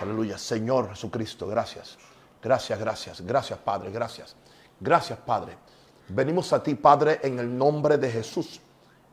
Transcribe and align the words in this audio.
Aleluya. 0.00 0.38
Señor 0.38 0.90
Jesucristo, 0.90 1.46
gracias. 1.46 1.96
Gracias, 2.42 2.78
gracias. 2.78 3.20
Gracias, 3.20 3.58
Padre. 3.58 3.90
Gracias. 3.90 4.36
Gracias, 4.78 5.18
Padre. 5.18 5.56
Venimos 6.08 6.52
a 6.52 6.62
ti, 6.62 6.74
Padre, 6.74 7.20
en 7.22 7.38
el 7.38 7.56
nombre 7.56 7.98
de 7.98 8.10
Jesús. 8.10 8.60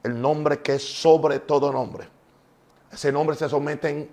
El 0.04 0.22
nombre 0.22 0.62
que 0.62 0.76
es 0.76 1.02
sobre 1.02 1.40
todo 1.40 1.72
nombre. 1.72 2.08
Ese 2.92 3.12
nombre 3.12 3.36
se 3.36 3.50
someten 3.50 4.10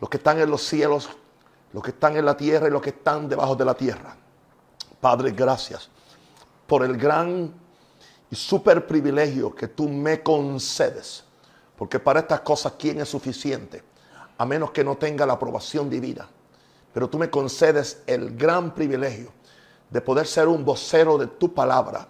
los 0.00 0.10
que 0.10 0.16
están 0.16 0.40
en 0.40 0.50
los 0.50 0.62
cielos, 0.62 1.10
los 1.72 1.82
que 1.82 1.90
están 1.90 2.16
en 2.16 2.24
la 2.24 2.36
tierra 2.36 2.68
y 2.68 2.70
los 2.70 2.82
que 2.82 2.90
están 2.90 3.28
debajo 3.28 3.54
de 3.54 3.64
la 3.64 3.74
tierra. 3.74 4.16
Padre, 5.00 5.30
gracias 5.32 5.90
por 6.66 6.82
el 6.82 6.96
gran 6.96 7.52
y 8.30 8.34
super 8.34 8.86
privilegio 8.86 9.54
que 9.54 9.68
tú 9.68 9.88
me 9.88 10.22
concedes. 10.22 11.22
Porque 11.76 12.00
para 12.00 12.20
estas 12.20 12.40
cosas, 12.40 12.72
¿quién 12.78 13.00
es 13.00 13.08
suficiente? 13.08 13.82
A 14.38 14.44
menos 14.46 14.70
que 14.70 14.84
no 14.84 14.96
tenga 14.96 15.26
la 15.26 15.34
aprobación 15.34 15.88
divina. 15.88 16.28
Pero 16.92 17.08
tú 17.08 17.18
me 17.18 17.30
concedes 17.30 18.02
el 18.06 18.36
gran 18.36 18.74
privilegio 18.74 19.30
de 19.90 20.00
poder 20.00 20.26
ser 20.26 20.48
un 20.48 20.64
vocero 20.64 21.18
de 21.18 21.26
tu 21.26 21.52
palabra, 21.52 22.08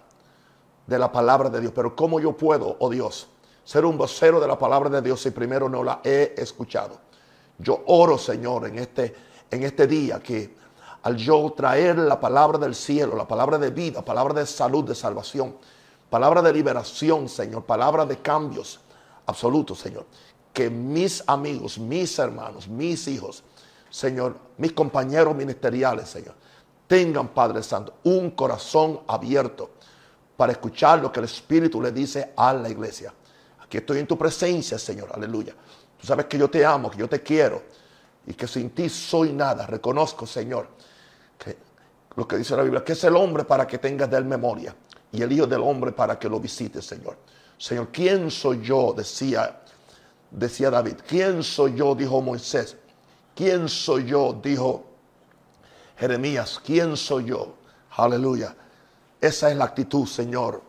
de 0.85 0.99
la 0.99 1.11
palabra 1.11 1.49
de 1.49 1.61
Dios. 1.61 1.73
Pero 1.75 1.95
¿cómo 1.95 2.19
yo 2.19 2.35
puedo, 2.35 2.77
oh 2.79 2.89
Dios, 2.89 3.27
ser 3.63 3.85
un 3.85 3.97
vocero 3.97 4.39
de 4.39 4.47
la 4.47 4.57
palabra 4.57 4.89
de 4.89 5.01
Dios 5.01 5.21
si 5.21 5.31
primero 5.31 5.69
no 5.69 5.83
la 5.83 6.01
he 6.03 6.33
escuchado? 6.37 6.99
Yo 7.59 7.83
oro, 7.87 8.17
Señor, 8.17 8.67
en 8.67 8.79
este, 8.79 9.15
en 9.51 9.63
este 9.63 9.87
día 9.87 10.21
que 10.21 10.55
al 11.03 11.15
yo 11.15 11.53
traer 11.55 11.97
la 11.97 12.19
palabra 12.19 12.57
del 12.57 12.75
cielo, 12.75 13.15
la 13.15 13.27
palabra 13.27 13.57
de 13.57 13.69
vida, 13.71 14.03
palabra 14.03 14.33
de 14.33 14.45
salud, 14.45 14.83
de 14.83 14.95
salvación, 14.95 15.55
palabra 16.09 16.41
de 16.41 16.53
liberación, 16.53 17.29
Señor, 17.29 17.63
palabra 17.63 18.05
de 18.05 18.17
cambios 18.17 18.79
absolutos, 19.25 19.79
Señor. 19.79 20.05
Que 20.57 20.71
mis 20.71 21.23
amigos, 21.27 21.77
mis 21.77 22.17
hermanos, 22.17 22.67
mis 22.67 23.07
hijos, 23.07 23.43
Señor, 23.91 24.35
mis 24.57 24.71
compañeros 24.71 25.35
ministeriales, 25.35 26.09
Señor, 26.09 26.33
tengan, 26.87 27.27
Padre 27.27 27.61
Santo, 27.61 27.97
un 28.05 28.31
corazón 28.31 29.01
abierto 29.05 29.69
para 30.35 30.53
escuchar 30.53 30.99
lo 30.99 31.11
que 31.11 31.19
el 31.19 31.25
Espíritu 31.25 31.79
le 31.79 31.91
dice 31.91 32.33
a 32.35 32.53
la 32.53 32.69
iglesia. 32.69 33.13
Aquí 33.61 33.77
estoy 33.77 33.99
en 33.99 34.07
tu 34.07 34.17
presencia, 34.17 34.79
Señor, 34.79 35.11
aleluya. 35.13 35.53
Tú 35.95 36.07
sabes 36.07 36.25
que 36.25 36.39
yo 36.39 36.49
te 36.49 36.65
amo, 36.65 36.89
que 36.89 36.97
yo 36.97 37.07
te 37.07 37.21
quiero 37.21 37.61
y 38.25 38.33
que 38.33 38.47
sin 38.47 38.71
ti 38.71 38.89
soy 38.89 39.33
nada. 39.33 39.67
Reconozco, 39.67 40.25
Señor, 40.25 40.69
que 41.37 41.55
lo 42.15 42.27
que 42.27 42.35
dice 42.35 42.55
la 42.55 42.63
Biblia, 42.63 42.83
que 42.83 42.93
es 42.93 43.03
el 43.03 43.15
hombre 43.15 43.43
para 43.43 43.67
que 43.67 43.77
tengas 43.77 44.09
de 44.09 44.17
él 44.17 44.25
memoria 44.25 44.75
y 45.11 45.21
el 45.21 45.31
Hijo 45.31 45.45
del 45.45 45.61
Hombre 45.61 45.91
para 45.91 46.17
que 46.17 46.27
lo 46.27 46.39
visites, 46.39 46.83
Señor. 46.83 47.15
Señor, 47.59 47.89
¿quién 47.91 48.31
soy 48.31 48.59
yo? 48.63 48.95
Decía, 48.97 49.61
decía 50.31 50.69
David. 50.69 50.95
¿Quién 51.07 51.43
soy 51.43 51.75
yo? 51.75 51.95
Dijo 51.95 52.21
Moisés. 52.21 52.77
¿Quién 53.35 53.69
soy 53.69 54.05
yo? 54.05 54.39
Dijo 54.41 54.85
Jeremías. 55.97 56.61
¿Quién 56.63 56.97
soy 56.97 57.25
yo? 57.25 57.55
Aleluya. 57.91 58.55
Esa 59.19 59.49
es 59.49 59.57
la 59.57 59.65
actitud, 59.65 60.05
Señor. 60.05 60.61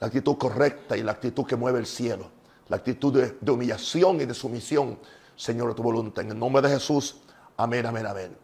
La 0.00 0.06
actitud 0.06 0.36
correcta 0.36 0.96
y 0.96 1.02
la 1.02 1.12
actitud 1.12 1.44
que 1.44 1.56
mueve 1.56 1.80
el 1.80 1.86
cielo. 1.86 2.30
La 2.68 2.76
actitud 2.76 3.12
de, 3.12 3.50
humillación 3.50 4.20
y 4.20 4.26
de 4.26 4.34
sumisión, 4.34 4.98
Señor, 5.36 5.70
a 5.70 5.74
tu 5.74 5.82
voluntad. 5.82 6.24
En 6.24 6.32
el 6.32 6.38
nombre 6.38 6.62
de 6.62 6.68
Jesús. 6.68 7.16
Amén, 7.56 7.86
amén, 7.86 8.06
amén. 8.06 8.36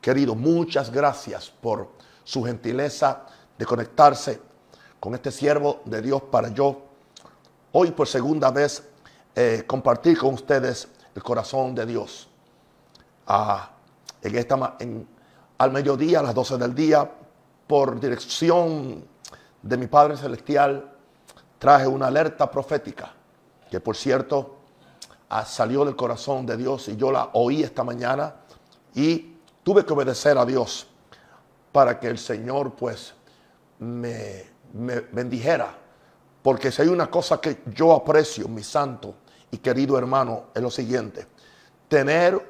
Querido, 0.00 0.34
muchas 0.34 0.90
gracias 0.90 1.50
por 1.50 1.88
su 2.22 2.44
gentileza 2.44 3.26
de 3.58 3.64
conectarse 3.64 4.40
con 5.00 5.14
este 5.14 5.30
siervo 5.30 5.82
de 5.84 6.00
Dios 6.02 6.22
para 6.30 6.48
yo 6.48 6.82
hoy 7.72 7.90
por 7.90 8.06
segunda 8.06 8.50
vez 8.50 8.84
eh, 9.34 9.64
compartir 9.66 10.18
con 10.18 10.34
ustedes 10.34 10.88
el 11.14 11.22
corazón 11.22 11.74
de 11.74 11.86
Dios. 11.86 12.28
Ah, 13.26 13.70
en 14.22 14.36
esta, 14.36 14.76
en, 14.78 15.06
al 15.58 15.72
mediodía, 15.72 16.20
a 16.20 16.22
las 16.22 16.34
12 16.34 16.58
del 16.58 16.74
día, 16.74 17.10
por 17.66 17.98
dirección 18.00 19.04
de 19.62 19.76
mi 19.76 19.86
Padre 19.86 20.16
Celestial, 20.16 20.92
traje 21.58 21.86
una 21.86 22.08
alerta 22.08 22.50
profética, 22.50 23.12
que 23.70 23.80
por 23.80 23.96
cierto 23.96 24.56
ah, 25.30 25.44
salió 25.44 25.84
del 25.84 25.96
corazón 25.96 26.46
de 26.46 26.56
Dios 26.56 26.88
y 26.88 26.96
yo 26.96 27.10
la 27.10 27.30
oí 27.32 27.62
esta 27.62 27.84
mañana 27.84 28.34
y 28.94 29.36
tuve 29.62 29.84
que 29.84 29.92
obedecer 29.92 30.36
a 30.38 30.44
Dios 30.44 30.86
para 31.72 31.98
que 31.98 32.08
el 32.08 32.18
Señor 32.18 32.74
pues 32.74 33.14
me 33.78 34.54
me 34.74 35.00
bendijera. 35.00 35.74
Porque 36.42 36.70
si 36.70 36.82
hay 36.82 36.88
una 36.88 37.10
cosa 37.10 37.40
que 37.40 37.62
yo 37.74 37.92
aprecio, 37.92 38.48
mi 38.48 38.62
santo 38.62 39.14
y 39.54 39.58
querido 39.58 39.96
hermano, 39.96 40.46
es 40.52 40.60
lo 40.60 40.70
siguiente. 40.70 41.28
Tener 41.86 42.44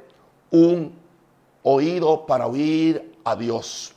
un 0.51 0.99
oído 1.63 2.25
para 2.25 2.47
oír 2.47 3.19
a 3.25 3.37
Dios. 3.37 3.93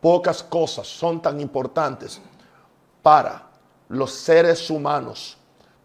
Pocas 0.00 0.42
cosas 0.42 0.86
son 0.86 1.20
tan 1.20 1.38
importantes 1.38 2.18
para 3.02 3.46
los 3.90 4.10
seres 4.10 4.70
humanos, 4.70 5.36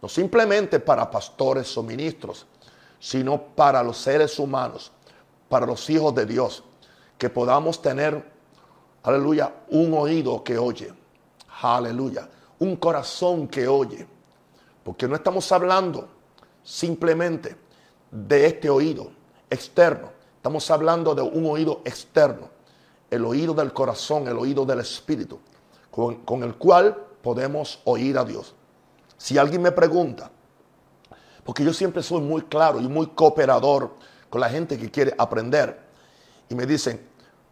no 0.01 0.07
simplemente 0.07 0.79
para 0.79 1.11
pastores 1.11 1.77
o 1.77 1.83
ministros, 1.83 2.45
sino 3.01 3.41
para 3.41 3.83
los 3.83 3.97
seres 3.97 4.39
humanos, 4.39 4.93
para 5.49 5.65
los 5.65 5.89
hijos 5.89 6.15
de 6.15 6.25
Dios, 6.25 6.63
que 7.17 7.29
podamos 7.29 7.81
tener, 7.81 8.31
aleluya, 9.03 9.53
un 9.71 9.93
oído 9.93 10.41
que 10.41 10.57
oye. 10.57 10.93
Aleluya. 11.61 12.29
Un 12.59 12.77
corazón 12.77 13.49
que 13.49 13.67
oye. 13.67 14.07
Porque 14.85 15.05
no 15.05 15.15
estamos 15.15 15.51
hablando 15.51 16.12
simplemente 16.63 17.55
de 18.11 18.45
este 18.45 18.69
oído 18.69 19.11
externo. 19.49 20.11
Estamos 20.35 20.69
hablando 20.71 21.15
de 21.15 21.21
un 21.21 21.45
oído 21.45 21.81
externo. 21.85 22.49
El 23.09 23.25
oído 23.25 23.53
del 23.53 23.73
corazón, 23.73 24.27
el 24.27 24.37
oído 24.37 24.65
del 24.65 24.79
espíritu. 24.79 25.39
Con, 25.91 26.43
el 26.43 26.55
cual 26.55 26.95
podemos 27.21 27.79
oír 27.83 28.17
a 28.17 28.25
Dios. 28.25 28.55
Si 29.17 29.37
alguien 29.37 29.61
me 29.61 29.71
pregunta, 29.71 30.31
porque 31.43 31.63
yo 31.63 31.71
siempre 31.71 32.01
soy 32.01 32.21
muy 32.21 32.41
claro 32.43 32.79
y 32.79 32.87
muy 32.87 33.07
cooperador 33.07 33.91
con 34.29 34.41
la 34.41 34.49
gente 34.49 34.77
que 34.77 34.89
quiere 34.89 35.13
aprender. 35.17 35.79
Y 36.49 36.55
me 36.55 36.65
dicen, 36.65 37.07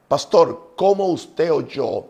pastor, 0.07 0.71
¿cómo 0.75 1.05
usted 1.07 1.51
o 1.51 1.61
yo 1.61 2.07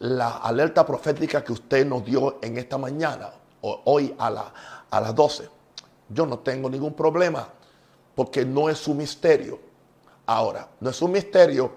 la 0.00 0.38
alerta 0.38 0.84
profética 0.84 1.44
que 1.44 1.52
usted 1.52 1.86
nos 1.86 2.04
dio 2.04 2.38
en 2.42 2.56
esta 2.56 2.78
mañana, 2.78 3.30
o 3.60 3.82
hoy 3.84 4.14
a, 4.18 4.30
la, 4.30 4.52
a 4.90 5.00
las 5.00 5.14
12. 5.14 5.59
Yo 6.10 6.26
no 6.26 6.40
tengo 6.40 6.68
ningún 6.68 6.94
problema 6.94 7.48
porque 8.14 8.44
no 8.44 8.68
es 8.68 8.86
un 8.88 8.98
misterio. 8.98 9.58
Ahora, 10.26 10.68
no 10.80 10.90
es 10.90 11.00
un 11.00 11.12
misterio, 11.12 11.72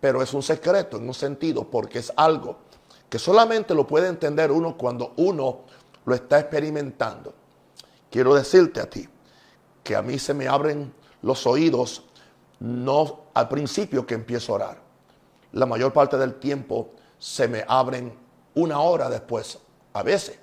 pero 0.00 0.22
es 0.22 0.32
un 0.32 0.42
secreto 0.42 0.96
en 0.96 1.06
un 1.06 1.14
sentido 1.14 1.64
porque 1.64 1.98
es 1.98 2.12
algo 2.16 2.56
que 3.08 3.18
solamente 3.18 3.74
lo 3.74 3.86
puede 3.86 4.08
entender 4.08 4.50
uno 4.50 4.76
cuando 4.76 5.12
uno 5.16 5.60
lo 6.04 6.14
está 6.14 6.40
experimentando. 6.40 7.34
Quiero 8.10 8.34
decirte 8.34 8.80
a 8.80 8.88
ti 8.88 9.08
que 9.82 9.94
a 9.94 10.02
mí 10.02 10.18
se 10.18 10.34
me 10.34 10.48
abren 10.48 10.92
los 11.22 11.46
oídos 11.46 12.04
no 12.60 13.26
al 13.34 13.48
principio 13.48 14.06
que 14.06 14.14
empiezo 14.14 14.52
a 14.52 14.54
orar. 14.56 14.78
La 15.52 15.66
mayor 15.66 15.92
parte 15.92 16.16
del 16.16 16.34
tiempo 16.34 16.90
se 17.18 17.48
me 17.48 17.64
abren 17.66 18.16
una 18.54 18.80
hora 18.80 19.08
después. 19.08 19.58
A 19.92 20.02
veces 20.02 20.38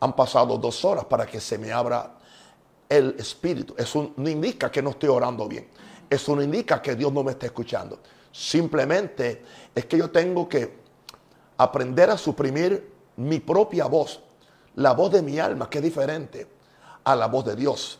han 0.00 0.14
pasado 0.14 0.58
dos 0.58 0.84
horas 0.84 1.04
para 1.04 1.26
que 1.26 1.40
se 1.40 1.56
me 1.58 1.72
abra 1.72 2.13
el 2.96 3.16
espíritu. 3.18 3.74
Eso 3.76 4.12
no 4.16 4.28
indica 4.28 4.70
que 4.70 4.82
no 4.82 4.90
estoy 4.90 5.08
orando 5.08 5.48
bien. 5.48 5.68
Eso 6.08 6.36
no 6.36 6.42
indica 6.42 6.80
que 6.80 6.94
Dios 6.94 7.12
no 7.12 7.24
me 7.24 7.32
esté 7.32 7.46
escuchando. 7.46 7.98
Simplemente 8.30 9.42
es 9.74 9.86
que 9.86 9.98
yo 9.98 10.10
tengo 10.10 10.48
que 10.48 10.78
aprender 11.56 12.10
a 12.10 12.18
suprimir 12.18 12.92
mi 13.16 13.40
propia 13.40 13.86
voz, 13.86 14.20
la 14.76 14.92
voz 14.92 15.12
de 15.12 15.22
mi 15.22 15.38
alma, 15.38 15.68
que 15.68 15.78
es 15.78 15.84
diferente 15.84 16.46
a 17.04 17.16
la 17.16 17.26
voz 17.26 17.44
de 17.44 17.56
Dios. 17.56 17.98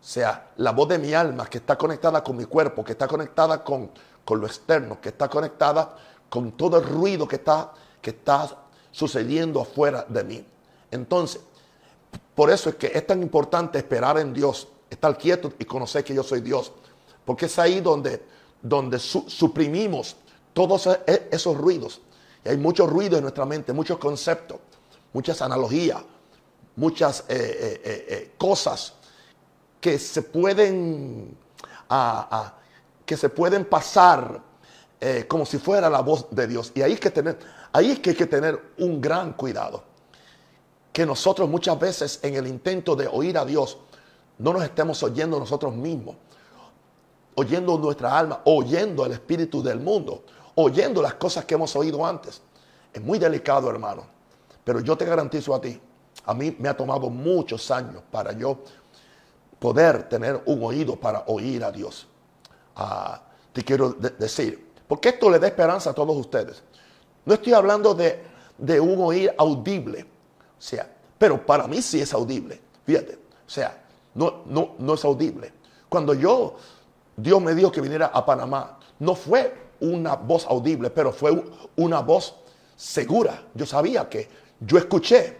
O 0.00 0.04
sea, 0.04 0.52
la 0.56 0.72
voz 0.72 0.88
de 0.88 0.98
mi 0.98 1.12
alma 1.12 1.46
que 1.46 1.58
está 1.58 1.76
conectada 1.76 2.24
con 2.24 2.36
mi 2.36 2.44
cuerpo, 2.44 2.82
que 2.82 2.92
está 2.92 3.06
conectada 3.06 3.62
con, 3.62 3.90
con 4.24 4.40
lo 4.40 4.46
externo, 4.46 5.00
que 5.00 5.10
está 5.10 5.28
conectada 5.28 5.96
con 6.28 6.52
todo 6.52 6.78
el 6.78 6.84
ruido 6.84 7.28
que 7.28 7.36
está, 7.36 7.72
que 8.00 8.10
está 8.10 8.48
sucediendo 8.90 9.60
afuera 9.60 10.06
de 10.08 10.24
mí. 10.24 10.46
Entonces, 10.90 11.42
por 12.40 12.50
eso 12.50 12.70
es 12.70 12.76
que 12.76 12.86
es 12.86 13.06
tan 13.06 13.20
importante 13.20 13.76
esperar 13.76 14.18
en 14.18 14.32
Dios, 14.32 14.66
estar 14.88 15.18
quieto 15.18 15.52
y 15.58 15.66
conocer 15.66 16.02
que 16.02 16.14
yo 16.14 16.22
soy 16.22 16.40
Dios. 16.40 16.72
Porque 17.22 17.44
es 17.44 17.58
ahí 17.58 17.82
donde, 17.82 18.24
donde 18.62 18.98
suprimimos 18.98 20.16
todos 20.54 20.86
e, 20.86 21.02
e, 21.06 21.28
esos 21.32 21.54
ruidos. 21.54 22.00
Y 22.42 22.48
hay 22.48 22.56
mucho 22.56 22.86
ruido 22.86 23.18
en 23.18 23.24
nuestra 23.24 23.44
mente, 23.44 23.74
muchos 23.74 23.98
conceptos, 23.98 24.58
muchas 25.12 25.42
analogías, 25.42 26.00
muchas 26.76 27.26
eh, 27.28 27.82
eh, 27.84 28.06
eh, 28.08 28.32
cosas 28.38 28.94
que 29.78 29.98
se 29.98 30.22
pueden, 30.22 31.36
que 33.04 33.16
se 33.18 33.28
pueden 33.28 33.66
pasar 33.66 34.40
como 35.28 35.44
si 35.44 35.58
fuera 35.58 35.90
la 35.90 36.00
voz 36.00 36.26
de 36.30 36.46
Dios. 36.46 36.72
Y 36.74 36.80
ahí, 36.80 36.96
que 36.96 37.10
tener, 37.10 37.38
ahí 37.70 37.90
es 37.90 37.98
que 37.98 38.08
hay 38.08 38.16
que 38.16 38.24
tener 38.24 38.72
un 38.78 38.98
gran 38.98 39.34
cuidado. 39.34 39.89
Que 40.92 41.06
nosotros 41.06 41.48
muchas 41.48 41.78
veces 41.78 42.20
en 42.22 42.34
el 42.34 42.46
intento 42.46 42.96
de 42.96 43.06
oír 43.06 43.38
a 43.38 43.44
Dios 43.44 43.78
no 44.38 44.52
nos 44.52 44.62
estemos 44.64 45.02
oyendo 45.02 45.38
nosotros 45.38 45.74
mismos. 45.74 46.16
oyendo 47.36 47.78
nuestra 47.78 48.18
alma, 48.18 48.40
oyendo 48.44 49.06
el 49.06 49.12
espíritu 49.12 49.62
del 49.62 49.80
mundo, 49.80 50.24
oyendo 50.56 51.00
las 51.00 51.14
cosas 51.14 51.44
que 51.44 51.54
hemos 51.54 51.74
oído 51.76 52.04
antes. 52.04 52.42
Es 52.92 53.00
muy 53.00 53.18
delicado, 53.18 53.70
hermano. 53.70 54.04
Pero 54.64 54.80
yo 54.80 54.96
te 54.96 55.04
garantizo 55.06 55.54
a 55.54 55.60
ti, 55.60 55.80
a 56.26 56.34
mí 56.34 56.54
me 56.58 56.68
ha 56.68 56.76
tomado 56.76 57.08
muchos 57.08 57.70
años 57.70 58.02
para 58.10 58.32
yo 58.32 58.58
poder 59.58 60.08
tener 60.08 60.42
un 60.46 60.62
oído 60.62 60.96
para 60.96 61.24
oír 61.28 61.64
a 61.64 61.70
Dios. 61.72 62.06
Ah, 62.76 63.22
te 63.52 63.64
quiero 63.64 63.92
decir, 63.92 64.72
porque 64.86 65.10
esto 65.10 65.30
le 65.30 65.38
da 65.38 65.46
esperanza 65.46 65.90
a 65.90 65.94
todos 65.94 66.16
ustedes. 66.16 66.62
No 67.24 67.34
estoy 67.34 67.52
hablando 67.54 67.94
de, 67.94 68.22
de 68.58 68.80
un 68.80 69.00
oír 69.00 69.34
audible, 69.38 70.06
sea, 70.62 70.90
pero 71.18 71.44
para 71.44 71.66
mí 71.66 71.82
sí 71.82 72.00
es 72.00 72.12
audible, 72.12 72.60
fíjate, 72.84 73.14
o 73.14 73.50
sea, 73.50 73.82
no, 74.14 74.42
no, 74.46 74.74
no 74.78 74.94
es 74.94 75.04
audible. 75.04 75.52
Cuando 75.88 76.14
yo, 76.14 76.56
Dios 77.16 77.42
me 77.42 77.54
dijo 77.54 77.72
que 77.72 77.80
viniera 77.80 78.06
a 78.06 78.24
Panamá, 78.24 78.78
no 79.00 79.14
fue 79.14 79.70
una 79.80 80.14
voz 80.14 80.46
audible, 80.46 80.90
pero 80.90 81.12
fue 81.12 81.42
una 81.76 82.00
voz 82.00 82.36
segura. 82.76 83.44
Yo 83.54 83.66
sabía 83.66 84.08
que 84.08 84.28
yo 84.60 84.78
escuché, 84.78 85.38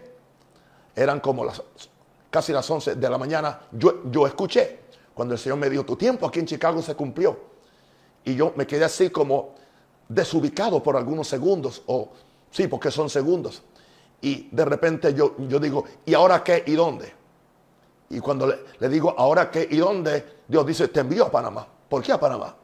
eran 0.95 1.19
como 1.19 1.45
las 1.45 1.61
casi 2.29 2.53
las 2.53 2.69
11 2.69 2.95
de 2.95 3.09
la 3.09 3.17
mañana, 3.17 3.59
yo, 3.71 4.03
yo 4.09 4.25
escuché 4.25 4.79
cuando 5.13 5.33
el 5.33 5.39
Señor 5.39 5.57
me 5.57 5.69
dijo, 5.69 5.83
tu 5.83 5.95
tiempo 5.95 6.25
aquí 6.25 6.39
en 6.39 6.45
Chicago 6.45 6.81
se 6.81 6.95
cumplió. 6.95 7.37
Y 8.23 8.35
yo 8.35 8.53
me 8.55 8.65
quedé 8.65 8.85
así 8.85 9.09
como 9.09 9.55
desubicado 10.07 10.81
por 10.81 10.95
algunos 10.95 11.27
segundos, 11.27 11.83
o 11.87 12.09
sí, 12.49 12.67
porque 12.67 12.89
son 12.89 13.09
segundos. 13.09 13.61
Y 14.21 14.49
de 14.51 14.65
repente 14.65 15.13
yo, 15.13 15.35
yo 15.39 15.59
digo, 15.59 15.83
¿y 16.05 16.13
ahora 16.13 16.43
qué 16.43 16.63
y 16.65 16.73
dónde? 16.73 17.13
Y 18.09 18.19
cuando 18.19 18.45
le, 18.47 18.59
le, 18.79 18.89
digo, 18.89 19.15
¿ahora 19.17 19.49
qué 19.49 19.67
y 19.69 19.77
dónde? 19.77 20.41
Dios 20.47 20.65
dice, 20.65 20.87
te 20.89 20.99
envío 20.99 21.25
a 21.25 21.31
Panamá. 21.31 21.65
¿Por 21.89 22.03
qué 22.03 22.11
a 22.11 22.19
Panamá? 22.19 22.55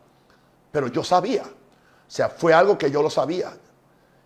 Pero 0.72 0.88
yo 0.88 1.04
sabía. 1.04 1.44
O 1.44 2.10
sea, 2.10 2.30
fue 2.30 2.54
algo 2.54 2.78
que 2.78 2.92
yo 2.92 3.02
lo 3.02 3.10
sabía. 3.10 3.52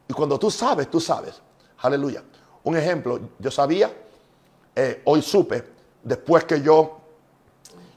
Y 0.07 0.13
cuando 0.13 0.37
tú 0.37 0.51
sabes, 0.51 0.89
tú 0.89 0.99
sabes. 0.99 1.41
Aleluya. 1.79 2.23
Un 2.63 2.77
ejemplo, 2.77 3.19
yo 3.39 3.49
sabía, 3.49 3.91
eh, 4.75 5.01
hoy 5.05 5.21
supe, 5.21 5.63
después 6.03 6.43
que 6.45 6.61
yo, 6.61 6.99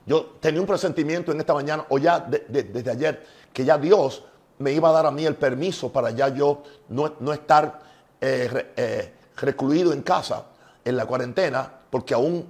yo 0.06 0.36
tenía 0.40 0.60
un 0.60 0.66
presentimiento 0.66 1.32
en 1.32 1.40
esta 1.40 1.52
mañana, 1.54 1.84
o 1.88 1.98
ya 1.98 2.20
desde 2.20 2.90
ayer, 2.90 3.26
que 3.52 3.64
ya 3.64 3.76
Dios 3.76 4.24
me 4.58 4.72
iba 4.72 4.88
a 4.88 4.92
dar 4.92 5.06
a 5.06 5.10
mí 5.10 5.26
el 5.26 5.36
permiso 5.36 5.92
para 5.92 6.10
ya 6.10 6.28
yo 6.28 6.62
no, 6.88 7.32
estar 7.32 7.80
eh, 8.20 8.72
eh, 8.76 9.12
recluido 9.36 9.92
en 9.92 10.02
casa 10.02 10.46
en 10.84 10.96
la 10.96 11.06
cuarentena, 11.06 11.72
porque 11.90 12.14
aún 12.14 12.46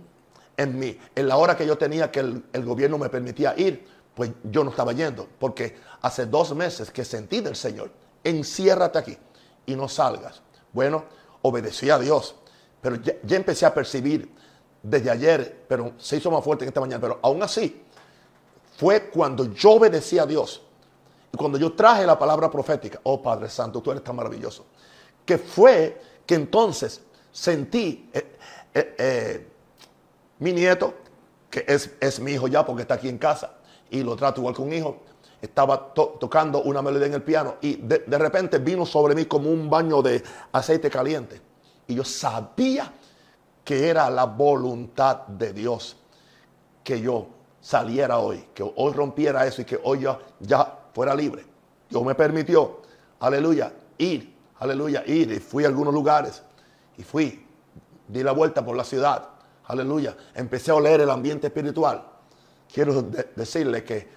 en, 0.57 0.79
mi, 0.79 0.99
en 1.15 1.29
la 1.29 1.37
hora 1.37 1.57
que 1.57 1.67
yo 1.67 1.77
tenía 1.79 2.11
que 2.11 2.21
el, 2.21 2.65
gobierno 2.65 2.99
me 2.99 3.09
permitía 3.09 3.55
ir, 3.57 3.87
pues 4.15 4.31
yo 4.45 4.65
no 4.65 4.71
estaba 4.71 4.93
yendo, 4.93 5.29
porque 5.39 5.77
hace 6.03 6.27
dos 6.27 6.55
meses 6.55 6.91
que 6.91 7.05
sentí 7.05 7.41
del 7.41 7.57
Señor, 7.57 7.91
enciérrate 8.23 8.99
aquí 8.99 9.19
y 9.67 9.75
no 9.75 9.89
salgas. 9.89 10.43
Bueno, 10.73 11.05
obedecí 11.43 11.91
a 11.91 11.99
Dios, 11.99 12.37
pero 12.81 12.97
ya, 12.97 13.15
empecé 13.37 13.67
a 13.67 13.75
percibir 13.75 14.31
desde 14.83 15.11
ayer, 15.11 15.65
pero 15.69 15.93
se 15.99 16.17
hizo 16.17 16.31
más 16.31 16.45
fuerte 16.45 16.65
en 16.65 16.69
esta 16.69 16.81
mañana, 16.81 17.01
pero 17.01 17.19
aún 17.23 17.43
así 17.43 17.83
fue 18.77 19.09
cuando 19.11 19.53
yo 19.53 19.73
obedecí 19.73 20.19
a 20.19 20.27
Dios 20.27 20.63
y 21.33 21.37
cuando 21.37 21.59
yo 21.59 21.73
traje 21.73 22.07
la 22.07 22.19
palabra 22.19 22.51
profética, 22.51 23.01
oh 23.05 23.23
Padre 23.23 23.49
Santo, 23.49 23.81
tú 23.81 23.91
eres 23.91 24.05
tan 24.05 24.15
maravilloso, 24.15 24.67
que 25.25 25.39
fue 25.39 26.01
que 26.27 26.35
entonces 26.35 27.03
sentí 27.33 28.09
eh, 28.13 28.37
eh, 28.75 28.95
eh, 28.99 29.49
mi 30.39 30.53
nieto, 30.53 30.95
que 31.51 31.65
es, 31.67 31.91
es 32.01 32.21
mi 32.21 32.33
hijo 32.33 32.49
ya 32.49 32.65
porque 32.65 32.83
está 32.83 32.95
aquí 32.95 33.09
en 33.09 33.19
casa, 33.19 33.55
y 33.91 34.03
lo 34.03 34.17
trato 34.17 34.41
igual 34.41 34.55
que 34.55 34.63
un 34.63 34.73
hijo, 34.73 35.03
estaba 35.41 35.93
tocando 35.93 36.63
una 36.63 36.81
melodía 36.81 37.07
en 37.07 37.15
el 37.15 37.23
piano 37.23 37.57
y 37.61 37.77
de, 37.77 37.99
de, 37.99 38.19
repente 38.19 38.59
vino 38.59 38.87
sobre 38.87 39.15
mí 39.15 39.27
como 39.27 39.51
un 39.51 39.69
baño 39.69 40.01
de 40.01 40.23
aceite 40.53 40.89
caliente. 40.89 41.39
Y 41.87 41.97
yo 41.97 42.05
sabía 42.05 42.91
que 43.63 43.89
era 43.89 44.09
la 44.09 44.25
voluntad 44.25 45.27
de 45.27 45.53
Dios 45.53 45.97
que 46.83 46.99
yo 46.99 47.27
saliera 47.61 48.19
hoy, 48.19 48.47
que 48.55 48.63
hoy 48.63 48.93
rompiera 48.95 49.47
eso 49.47 49.63
y 49.63 49.65
que 49.67 49.79
hoy 49.83 50.01
ya, 50.01 50.19
ya 50.41 50.79
fuera 50.95 51.15
libre. 51.15 51.45
Dios 51.91 52.03
me 52.05 52.15
permitió, 52.15 52.81
aleluya, 53.21 53.73
ir, 53.99 54.34
aleluya, 54.65 55.05
ir. 55.07 55.33
Y 55.33 55.39
fui 55.39 55.65
a 55.65 55.69
algunos 55.69 55.95
lugares 55.95 56.43
y 56.97 57.03
fui, 57.03 57.47
di 58.09 58.23
la 58.23 58.33
vuelta 58.33 58.65
por 58.65 58.77
la 58.77 58.85
ciudad, 58.85 59.29
aleluya. 59.67 60.17
Empecé 60.35 60.71
a 60.73 60.75
oler 60.75 61.01
el 61.01 61.11
ambiente 61.11 61.47
espiritual 61.47 62.15
quiero 62.75 63.03
decirle 63.37 63.85
que 63.85 64.09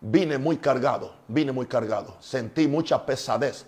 vine 0.00 0.38
muy 0.38 0.56
cargado, 0.56 1.14
vine 1.28 1.52
muy 1.52 1.66
cargado. 1.66 2.16
Sentí 2.20 2.66
mucha 2.66 3.04
pesadez, 3.04 3.66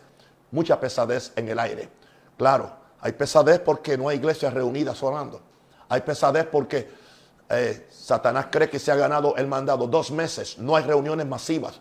mucha 0.50 0.81
pesadez 0.81 1.32
en 1.37 1.49
el 1.49 1.59
aire. 1.59 1.91
Claro, 2.38 2.73
hay 3.00 3.12
pesadez 3.12 3.61
porque 3.61 3.99
no 3.99 4.09
hay 4.09 4.17
iglesias 4.17 4.55
reunidas 4.55 5.03
orando. 5.03 5.43
Hay 5.91 6.00
pesadez 6.00 6.47
porque 6.47 6.88
eh, 7.50 7.87
Satanás 7.91 8.47
cree 8.50 8.71
que 8.71 8.79
se 8.79 8.91
ha 8.91 8.97
ganado 8.97 9.37
el 9.37 9.47
mandado. 9.47 9.87
Dos 9.87 10.11
meses, 10.11 10.59
no 10.59 10.75
hay 10.75 10.85
reuniones 10.85 11.26
masivas 11.26 11.81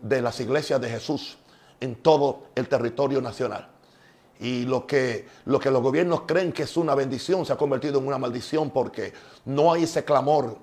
de 0.00 0.22
las 0.22 0.40
iglesias 0.40 0.80
de 0.80 0.88
Jesús 0.88 1.36
en 1.80 1.96
todo 1.96 2.44
el 2.54 2.66
territorio 2.66 3.20
nacional. 3.20 3.68
Y 4.40 4.64
lo 4.64 4.86
que, 4.86 5.28
lo 5.44 5.60
que 5.60 5.70
los 5.70 5.82
gobiernos 5.82 6.22
creen 6.22 6.52
que 6.52 6.62
es 6.62 6.76
una 6.78 6.94
bendición 6.94 7.44
se 7.44 7.52
ha 7.52 7.56
convertido 7.56 7.98
en 7.98 8.06
una 8.06 8.16
maldición 8.16 8.70
porque 8.70 9.12
no 9.44 9.72
hay 9.72 9.84
ese 9.84 10.02
clamor 10.02 10.56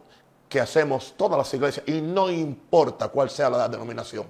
que 0.50 0.60
hacemos 0.60 1.14
todas 1.16 1.38
las 1.38 1.54
iglesias 1.54 1.88
y 1.88 2.02
no 2.02 2.30
importa 2.30 3.10
cuál 3.10 3.30
sea 3.30 3.50
la 3.50 3.70
denominación. 3.70 4.26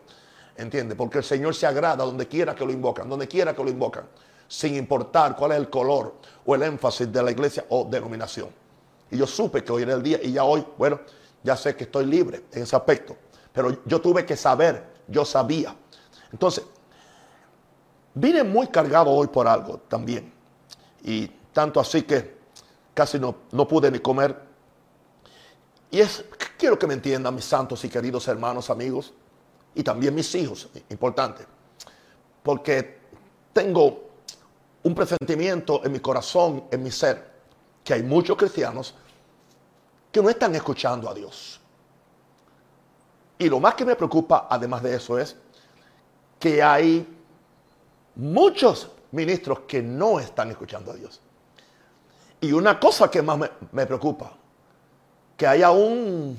¿Entiende? 0.58 0.96
Porque 0.96 1.20
el 1.20 1.24
Señor 1.24 1.56
se 1.56 1.66
agrada 1.66 2.04
donde 2.04 2.28
quiera 2.28 2.54
que 2.56 2.66
lo 2.66 2.74
invocan, 2.74 3.08
donde 3.08 3.28
quiera 3.28 3.56
que 3.56 3.64
lo 3.64 3.70
invocan, 3.70 4.06
sin 4.48 4.76
importar 4.76 5.36
cuál 5.36 5.54
es 5.54 5.60
el 5.60 5.70
color 5.70 6.16
o 6.46 6.56
el 6.56 6.64
énfasis 6.64 7.12
de 7.12 7.24
la 7.24 7.32
iglesia 7.32 7.66
o 7.70 7.88
denominación. 7.90 8.50
Y 9.12 9.18
yo 9.18 9.28
supe 9.28 9.64
que 9.64 9.72
hoy 9.72 9.84
era 9.84 9.94
el 9.94 10.04
día 10.04 10.20
y 10.22 10.34
ya 10.34 10.44
hoy, 10.44 10.66
bueno, 10.78 11.00
ya 11.44 11.56
sé 11.56 11.76
que 11.76 11.86
estoy 11.86 12.06
libre 12.06 12.44
en 12.52 12.64
ese 12.64 12.76
aspecto. 12.76 13.16
Pero 13.54 13.78
yo 13.86 14.02
tuve 14.02 14.26
que 14.26 14.36
saber, 14.36 14.83
yo 15.07 15.24
sabía. 15.24 15.76
Entonces, 16.31 16.66
vine 18.19 18.44
muy 18.44 18.68
cargado 18.68 19.12
hoy 19.12 19.28
por 19.28 19.47
algo 19.47 19.80
también. 19.88 20.33
Y 21.04 21.28
tanto 21.54 21.80
así 21.80 22.04
que 22.04 22.38
casi 22.94 23.19
no, 23.19 23.36
no 23.52 23.68
pude 23.68 23.90
ni 23.92 24.00
comer 24.00 24.47
y 25.90 26.02
es, 26.02 26.24
quiero 26.57 26.78
que 26.78 26.88
me 26.88 26.94
entiendan 26.94 27.33
mis 27.33 27.45
santos 27.45 27.83
y 27.86 27.90
queridos 27.90 28.28
hermanos, 28.28 28.69
amigos, 28.69 29.14
y 29.74 29.83
también 29.83 30.14
mis 30.14 30.33
hijos, 30.36 30.69
importante, 30.90 31.45
porque 32.44 33.00
tengo 33.54 34.09
un 34.83 34.95
presentimiento 34.95 35.81
en 35.86 35.92
mi 35.92 36.00
corazón, 36.00 36.66
en 36.71 36.83
mi 36.83 36.92
ser, 36.92 37.31
que 37.83 37.94
hay 37.94 38.04
muchos 38.04 38.36
cristianos 38.36 38.95
que 40.12 40.21
no 40.21 40.30
están 40.30 40.56
escuchando 40.56 41.09
a 41.09 41.14
Dios. 41.14 41.62
Y 43.40 43.50
lo 43.50 43.59
más 43.59 43.76
que 43.76 43.86
me 43.86 43.95
preocupa, 43.95 44.47
además 44.50 44.81
de 44.83 44.95
eso, 44.95 45.18
es 45.18 45.36
que 46.40 46.62
hay 46.62 47.17
muchos 48.18 48.90
ministros 49.12 49.62
que 49.62 49.81
no 49.81 50.19
están 50.19 50.50
escuchando 50.50 50.92
a 50.92 50.95
Dios. 50.95 51.21
Y 52.42 52.52
una 52.52 52.80
cosa 52.80 53.09
que 53.09 53.21
más 53.21 53.40
me, 53.71 53.86
preocupa 53.86 54.36
que 55.36 55.47
haya 55.47 55.71
un 55.71 56.38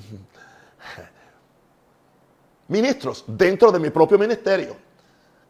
ministros 2.67 3.23
dentro 3.27 3.71
de 3.71 3.79
mi 3.79 3.89
propio 3.89 4.17
ministerio 4.17 4.75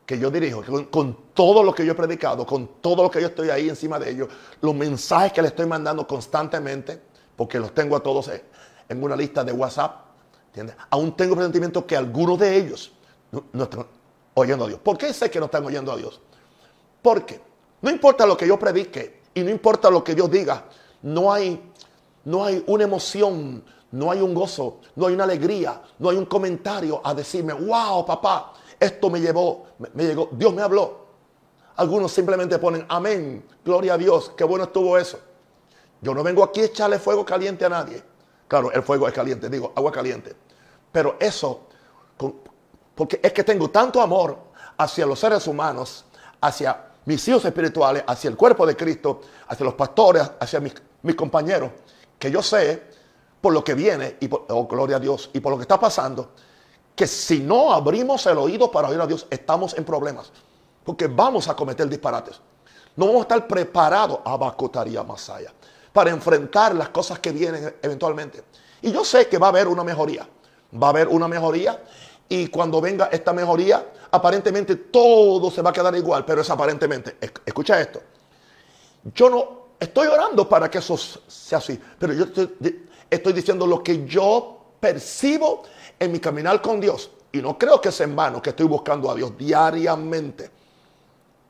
que 0.05 0.17
yo 0.17 0.31
dirijo, 0.31 0.63
con, 0.89 1.17
todo 1.33 1.61
lo 1.61 1.73
que 1.73 1.85
yo 1.85 1.91
he 1.91 1.95
predicado, 1.95 2.45
con 2.45 2.81
todo 2.81 3.03
lo 3.03 3.11
que 3.11 3.21
yo 3.21 3.27
estoy 3.27 3.49
ahí 3.51 3.69
encima 3.69 3.99
de 3.99 4.09
ellos, 4.09 4.29
los 4.59 4.73
mensajes 4.73 5.33
que 5.33 5.41
le 5.41 5.49
estoy 5.49 5.67
mandando 5.67 6.07
constantemente, 6.07 6.99
porque 7.35 7.59
los 7.59 7.75
tengo 7.75 7.95
a 7.95 7.99
todos 7.99 8.31
en 8.89 9.03
una 9.03 9.15
lista 9.15 9.43
de 9.43 9.51
WhatsApp, 9.51 10.07
¿entiendes? 10.47 10.75
Aún 10.89 11.15
tengo 11.15 11.35
presentimiento 11.35 11.85
que 11.85 11.95
algunos 11.95 12.39
de 12.39 12.57
ellos 12.57 12.91
están 13.53 13.85
oyendo 14.39 14.65
a 14.65 14.67
Dios. 14.67 14.79
¿Por 14.79 14.97
qué 14.97 15.13
sé 15.13 15.29
que 15.29 15.39
no 15.39 15.45
están 15.45 15.65
oyendo 15.65 15.91
a 15.91 15.97
Dios? 15.97 16.19
Porque 17.01 17.39
no 17.81 17.89
importa 17.89 18.25
lo 18.25 18.35
que 18.35 18.47
yo 18.47 18.57
predique 18.59 19.21
y 19.33 19.41
no 19.43 19.49
importa 19.49 19.89
lo 19.89 20.03
que 20.03 20.15
Dios 20.15 20.29
diga, 20.29 20.65
no 21.01 21.31
hay 21.31 21.69
no 22.25 22.45
hay 22.45 22.63
una 22.67 22.83
emoción, 22.83 23.63
no 23.91 24.11
hay 24.11 24.21
un 24.21 24.33
gozo, 24.33 24.81
no 24.95 25.07
hay 25.07 25.13
una 25.13 25.23
alegría, 25.23 25.81
no 25.97 26.09
hay 26.09 26.17
un 26.17 26.25
comentario 26.25 27.01
a 27.03 27.13
decirme, 27.13 27.53
wow, 27.53 28.05
papá, 28.05 28.53
esto 28.79 29.09
me 29.09 29.19
llevó, 29.19 29.65
me, 29.93 30.03
llegó, 30.03 30.29
Dios 30.31 30.53
me 30.53 30.61
habló. 30.61 31.07
Algunos 31.77 32.11
simplemente 32.11 32.59
ponen, 32.59 32.85
amén, 32.89 33.45
gloria 33.63 33.93
a 33.93 33.97
Dios, 33.97 34.33
qué 34.35 34.43
bueno 34.43 34.65
estuvo 34.65 34.97
eso. 34.97 35.19
Yo 36.01 36.13
no 36.13 36.23
vengo 36.23 36.43
aquí 36.43 36.61
a 36.61 36.65
echarle 36.65 36.99
fuego 36.99 37.25
caliente 37.25 37.65
a 37.65 37.69
nadie. 37.69 38.03
Claro, 38.47 38.71
el 38.71 38.83
fuego 38.83 39.07
es 39.07 39.13
caliente, 39.13 39.49
digo, 39.49 39.71
agua 39.75 39.91
caliente. 39.91 40.35
Pero 40.91 41.17
eso, 41.19 41.67
porque 42.99 43.21
es 43.23 43.31
que 43.31 43.45
tengo 43.45 43.69
tanto 43.69 44.01
amor 44.01 44.37
hacia 44.77 45.05
los 45.05 45.17
seres 45.17 45.47
humanos, 45.47 46.03
hacia 46.41 46.87
mis 47.05 47.25
hijos 47.29 47.45
espirituales, 47.45 48.03
hacia 48.05 48.29
el 48.29 48.35
cuerpo 48.35 48.67
de 48.67 48.75
Cristo, 48.75 49.21
hacia 49.47 49.63
los 49.63 49.75
pastores, 49.75 50.29
hacia 50.37 50.59
mis, 50.59 50.73
compañeros, 51.15 51.71
que 52.19 52.29
yo 52.29 52.43
sé, 52.43 52.83
por 53.39 53.53
lo 53.53 53.63
que 53.63 53.73
viene, 53.73 54.17
y 54.19 54.27
por, 54.27 54.45
oh, 54.49 54.67
gloria 54.67 54.97
a 54.97 54.99
Dios, 54.99 55.29
y 55.31 55.39
por 55.39 55.53
lo 55.53 55.57
que 55.57 55.61
está 55.61 55.79
pasando, 55.79 56.31
que 56.93 57.07
si 57.07 57.39
no 57.39 57.71
abrimos 57.71 58.25
el 58.25 58.37
oído 58.37 58.69
para 58.69 58.89
oír 58.89 58.99
a 58.99 59.07
Dios, 59.07 59.27
estamos 59.29 59.77
en 59.77 59.85
problemas. 59.85 60.33
Porque 60.83 61.07
vamos 61.07 61.47
a 61.47 61.55
cometer 61.55 61.87
disparates. 61.87 62.41
No 62.97 63.05
vamos 63.05 63.19
a 63.19 63.21
estar 63.21 63.47
preparados, 63.47 64.19
abacotaría 64.25 65.03
Masaya, 65.03 65.53
para 65.93 66.09
enfrentar 66.09 66.75
las 66.75 66.89
cosas 66.89 67.19
que 67.19 67.31
vienen 67.31 67.77
eventualmente. 67.81 68.43
Y 68.81 68.91
yo 68.91 69.05
sé 69.05 69.29
que 69.29 69.37
va 69.37 69.47
a 69.47 69.51
haber 69.51 69.69
una 69.69 69.85
mejoría. 69.85 70.27
Va 70.73 70.87
a 70.87 70.89
haber 70.89 71.07
una 71.07 71.29
mejoría. 71.29 71.81
Y 72.31 72.47
cuando 72.47 72.79
venga 72.79 73.09
esta 73.11 73.33
mejoría, 73.33 73.83
aparentemente 74.11 74.75
todo 74.75 75.49
se 75.49 75.63
va 75.63 75.71
a 75.71 75.73
quedar 75.73 75.95
igual, 75.95 76.23
pero 76.23 76.41
es 76.41 76.49
aparentemente. 76.51 77.17
Escucha 77.43 77.81
esto. 77.81 78.01
Yo 79.15 79.29
no 79.31 79.59
estoy 79.79 80.07
orando 80.07 80.47
para 80.47 80.69
que 80.69 80.77
eso 80.77 80.95
sea 80.95 81.57
así, 81.57 81.79
pero 81.97 82.13
yo 82.13 82.25
estoy, 83.09 83.33
diciendo 83.33 83.65
lo 83.65 83.81
que 83.81 84.05
yo 84.05 84.73
percibo 84.79 85.63
en 85.97 86.11
mi 86.11 86.19
caminar 86.19 86.61
con 86.61 86.79
Dios. 86.79 87.09
Y 87.31 87.39
no 87.39 87.57
creo 87.57 87.81
que 87.81 87.91
sea 87.91 88.05
en 88.05 88.15
vano 88.15 88.41
que 88.41 88.51
estoy 88.51 88.67
buscando 88.67 89.09
a 89.09 89.15
Dios 89.15 89.35
diariamente 89.35 90.51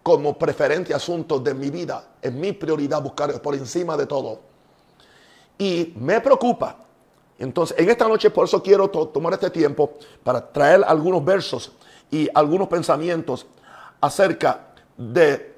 como 0.01 0.37
preferente 0.37 0.93
asunto 0.93 1.39
de 1.39 1.53
mi 1.53 1.69
vida. 1.69 2.15
Es 2.21 2.31
mi 2.31 2.53
prioridad 2.53 3.01
buscar 3.01 3.41
por 3.41 3.53
encima 3.53 3.97
de 3.97 4.05
todo. 4.05 4.39
Y 5.57 5.93
me 5.97 6.21
preocupa. 6.21 6.85
Entonces, 7.39 7.79
en 7.79 7.89
esta 7.89 8.07
noche 8.07 8.29
por 8.29 8.45
eso 8.45 8.61
quiero 8.61 8.89
tomar 8.89 9.33
este 9.33 9.49
tiempo 9.49 9.93
para 10.23 10.51
traer 10.51 10.83
algunos 10.85 11.23
versos 11.23 11.71
y 12.11 12.29
algunos 12.33 12.67
pensamientos 12.67 13.45
acerca 14.01 14.67
de 14.97 15.55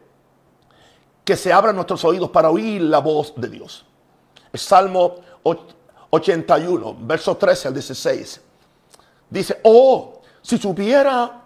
que 1.25 1.35
se 1.35 1.51
abran 1.51 1.75
nuestros 1.75 2.05
oídos 2.05 2.29
para 2.29 2.51
oír 2.51 2.81
la 2.81 2.99
voz 2.99 3.33
de 3.35 3.49
Dios. 3.49 3.85
Salmo 4.53 5.15
81, 6.11 6.97
versos 7.01 7.39
13 7.39 7.67
al 7.69 7.73
16. 7.73 8.41
Dice, 9.29 9.59
oh, 9.63 10.21
si 10.41 10.57
supiera, 10.57 11.41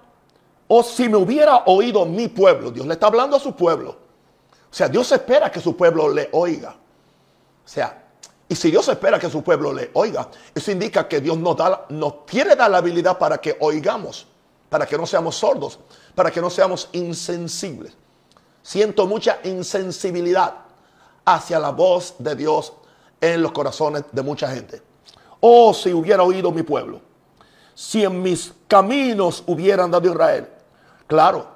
oh, 0.68 0.84
si 0.84 1.08
me 1.08 1.18
hubiera 1.18 1.64
oído 1.66 2.06
mi 2.06 2.28
pueblo, 2.28 2.72
Dios 2.72 2.86
le 2.86 2.94
está 2.94 3.08
hablando 3.08 3.38
a 3.38 3.40
su 3.40 3.56
pueblo. 3.56 3.92
O 4.70 4.74
sea, 4.74 4.90
Dios 4.90 5.10
espera 5.12 5.50
que 5.50 5.62
su 5.62 5.78
pueblo 5.78 6.10
le 6.10 6.28
oiga. 6.34 6.72
O 6.72 7.68
sea, 7.68 8.05
y 8.48 8.56
si 8.56 8.70
Dios 8.70 8.88
espera 8.88 9.18
que 9.18 9.30
su 9.30 9.44
pueblo 9.44 9.74
le 9.74 9.90
oiga, 9.94 10.30
eso 10.54 10.72
indica 10.72 11.08
que 11.08 11.20
Dios 11.20 11.38
nos, 11.38 11.58
da, 11.58 11.86
nos 11.90 12.14
quiere 12.28 12.56
dar 12.56 12.70
la 12.70 12.78
habilidad 12.78 13.18
para 13.18 13.40
que 13.40 13.58
oigamos, 13.60 14.28
para 14.70 14.86
que 14.86 14.98
no 14.98 15.08
seamos 15.08 15.36
sordos, 15.36 15.80
para 16.14 16.30
que 16.30 16.42
no 16.42 16.50
seamos 16.50 16.90
insensibles. 16.92 17.94
Siento 18.62 19.08
mucha 19.08 19.40
insensibilidad 19.44 20.54
hacia 21.26 21.60
la 21.60 21.72
voz 21.72 22.16
de 22.20 22.36
Dios 22.36 22.74
en 23.20 23.42
los 23.42 23.52
corazones 23.52 24.04
de 24.12 24.22
mucha 24.22 24.48
gente. 24.50 24.82
Oh, 25.40 25.74
si 25.74 25.92
hubiera 25.92 26.22
oído 26.22 26.52
mi 26.52 26.62
pueblo, 26.62 27.02
si 27.74 28.04
en 28.04 28.22
mis 28.22 28.54
caminos 28.68 29.44
hubieran 29.48 29.90
dado 29.90 30.08
Israel. 30.08 30.48
Claro, 31.08 31.48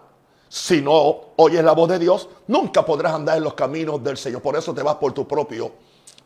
si 0.47 0.81
no 0.81 1.33
oyes 1.35 1.63
la 1.63 1.73
voz 1.73 1.89
de 1.89 1.99
Dios, 1.99 2.29
nunca 2.47 2.83
podrás 2.83 3.13
andar 3.13 3.37
en 3.37 3.43
los 3.43 3.53
caminos 3.53 4.03
del 4.03 4.17
Señor. 4.17 4.41
Por 4.41 4.55
eso 4.55 4.73
te 4.73 4.81
vas 4.81 4.95
por 4.95 5.13
tu 5.13 5.27
propio 5.27 5.71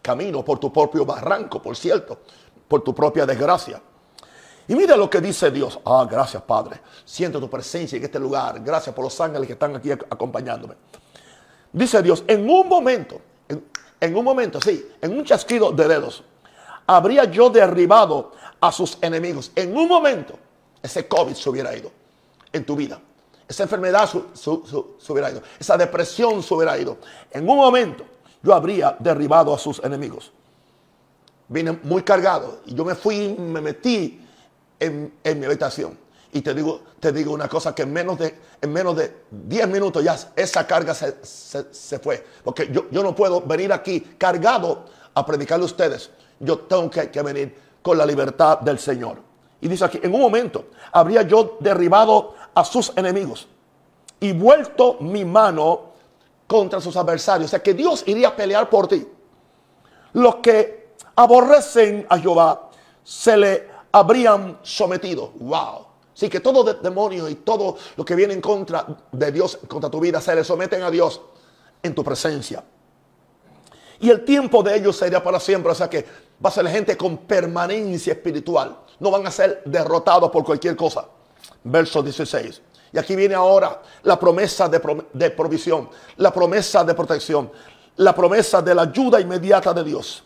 camino, 0.03 0.45
por 0.45 0.60
tu 0.60 0.72
propio 0.72 1.05
barranco, 1.05 1.60
por 1.60 1.75
cierto, 1.75 2.19
por 2.67 2.83
tu 2.83 2.93
propia 2.93 3.25
desgracia. 3.25 3.81
Y 4.67 4.75
mira 4.75 4.95
lo 4.95 5.10
que 5.10 5.19
dice 5.19 5.50
Dios. 5.50 5.79
Ah, 5.86 6.07
gracias 6.10 6.43
Padre. 6.43 6.79
Siento 7.03 7.39
tu 7.39 7.50
presencia 7.50 7.98
en 7.98 8.03
este 8.03 8.19
lugar. 8.19 8.62
Gracias 8.62 8.93
por 8.93 9.03
los 9.05 9.19
ángeles 9.19 9.48
que 9.48 9.53
están 9.53 9.75
aquí 9.75 9.91
acompañándome. 9.91 10.75
Dice 11.72 12.01
Dios, 12.03 12.24
en 12.27 12.48
un 12.50 12.67
momento, 12.67 13.19
en, 14.00 14.15
un 14.15 14.24
momento, 14.24 14.62
sí, 14.62 14.86
en 15.01 15.17
un 15.17 15.25
chasquido 15.25 15.72
de 15.72 15.88
dedos, 15.88 16.24
habría 16.86 17.24
yo 17.25 17.50
derribado 17.50 18.31
a 18.62 18.72
sus 18.72 18.98
enemigos. 19.01 19.51
En 19.55 19.75
un 19.75 19.88
momento, 19.88 20.38
ese 20.81 21.07
COVID 21.07 21.33
se 21.33 21.50
hubiera 21.50 21.75
ido 21.75 21.91
en 22.51 22.65
tu 22.65 22.75
vida. 22.75 23.01
Esa 23.48 23.63
enfermedad 23.63 24.10
se 24.33 24.50
hubiera 24.50 25.31
ido. 25.31 25.41
Esa 25.60 25.77
depresión 25.77 26.43
se 26.43 26.53
hubiera 26.53 26.77
ido. 26.77 26.98
En 27.31 27.50
un 27.50 27.57
momento, 27.57 28.05
yo 28.43 28.53
habría 28.53 28.95
derribado 29.00 29.53
a 29.53 29.57
sus 29.57 29.79
enemigos. 29.83 30.31
Vine 31.47 31.79
muy 31.83 32.03
cargado 32.03 32.59
y 32.65 32.75
yo 32.75 32.83
me 32.85 32.93
fui, 32.93 33.35
me 33.39 33.62
metí 33.62 34.21
en, 34.79 35.13
mi 35.23 35.45
habitación. 35.45 35.97
Y 36.33 36.41
te 36.41 36.53
digo, 36.53 36.81
te 37.00 37.12
digo 37.12 37.31
una 37.31 37.47
cosa, 37.47 37.73
que 37.73 37.83
en 37.83 37.93
menos 37.93 38.19
de, 38.19 38.35
en 38.62 38.73
menos 38.73 38.97
de 38.97 39.23
10 39.31 39.67
minutos 39.69 40.03
ya 40.03 40.17
esa 40.35 40.67
carga 40.67 40.93
se, 40.93 42.00
fue. 42.00 42.25
Porque 42.43 42.69
yo, 42.71 42.89
yo, 42.91 43.01
no 43.01 43.15
puedo 43.15 43.41
venir 43.41 43.71
aquí 43.71 44.01
cargado 44.17 44.85
a 45.13 45.25
predicarle 45.25 45.63
a 45.63 45.67
ustedes. 45.67 46.09
Yo 46.39 46.59
tengo 46.59 46.89
que, 46.89 47.09
que 47.09 47.21
venir 47.21 47.55
con 47.81 47.97
la 47.97 48.05
libertad 48.05 48.59
del 48.59 48.79
Señor. 48.79 49.19
Y 49.62 49.67
dice 49.67 49.85
aquí, 49.85 50.00
en 50.03 50.13
un 50.13 50.19
momento 50.19 50.65
habría 50.91 51.21
yo 51.21 51.57
derribado 51.59 52.33
a 52.53 52.65
sus 52.65 52.91
enemigos 52.97 53.47
y 54.19 54.33
vuelto 54.33 54.97
mi 55.00 55.23
mano 55.23 55.92
contra 56.47 56.79
sus 56.81 56.95
adversarios. 56.95 57.47
O 57.47 57.50
sea 57.50 57.62
que 57.62 57.73
Dios 57.73 58.03
iría 58.05 58.29
a 58.29 58.35
pelear 58.35 58.69
por 58.69 58.88
ti. 58.88 59.07
Los 60.13 60.35
que 60.35 60.93
aborrecen 61.15 62.05
a 62.09 62.17
Jehová 62.17 62.69
se 63.03 63.38
le 63.38 63.69
habrían 63.91 64.59
sometido. 64.62 65.31
Wow. 65.35 65.88
Sí, 66.13 66.29
que 66.29 66.39
todo 66.39 66.63
demonio 66.75 67.27
y 67.27 67.35
todo 67.35 67.77
lo 67.95 68.05
que 68.05 68.15
viene 68.15 68.33
en 68.33 68.41
contra 68.41 68.85
de 69.12 69.31
Dios, 69.31 69.59
contra 69.67 69.89
tu 69.89 70.00
vida, 70.00 70.21
se 70.21 70.35
le 70.35 70.43
someten 70.43 70.83
a 70.83 70.91
Dios 70.91 71.21
en 71.81 71.95
tu 71.95 72.03
presencia. 72.03 72.63
Y 74.00 74.09
el 74.09 74.23
tiempo 74.23 74.62
de 74.62 74.75
ellos 74.75 74.95
sería 74.95 75.23
para 75.23 75.39
siempre. 75.39 75.71
O 75.71 75.75
sea 75.75 75.89
que 75.89 76.05
va 76.43 76.50
a 76.50 76.51
ser 76.51 76.67
gente 76.67 76.97
con 76.97 77.17
permanencia 77.17 78.13
espiritual. 78.13 78.77
No 79.00 79.09
van 79.09 79.25
a 79.25 79.31
ser 79.31 79.63
derrotados 79.65 80.29
por 80.29 80.43
cualquier 80.43 80.75
cosa. 80.75 81.07
Verso 81.63 82.03
16. 82.03 82.62
Y 82.93 82.97
aquí 82.97 83.15
viene 83.15 83.35
ahora 83.35 83.81
la 84.03 84.19
promesa 84.19 84.69
de, 84.69 84.79
provisión, 85.31 85.89
la 86.17 86.31
promesa 86.31 86.83
de 86.83 86.93
protección, 86.93 87.51
la 87.97 88.13
promesa 88.13 88.62
de 88.62 88.75
la 88.75 88.83
ayuda 88.83 89.19
inmediata 89.19 89.73
de 89.73 89.83
Dios. 89.83 90.23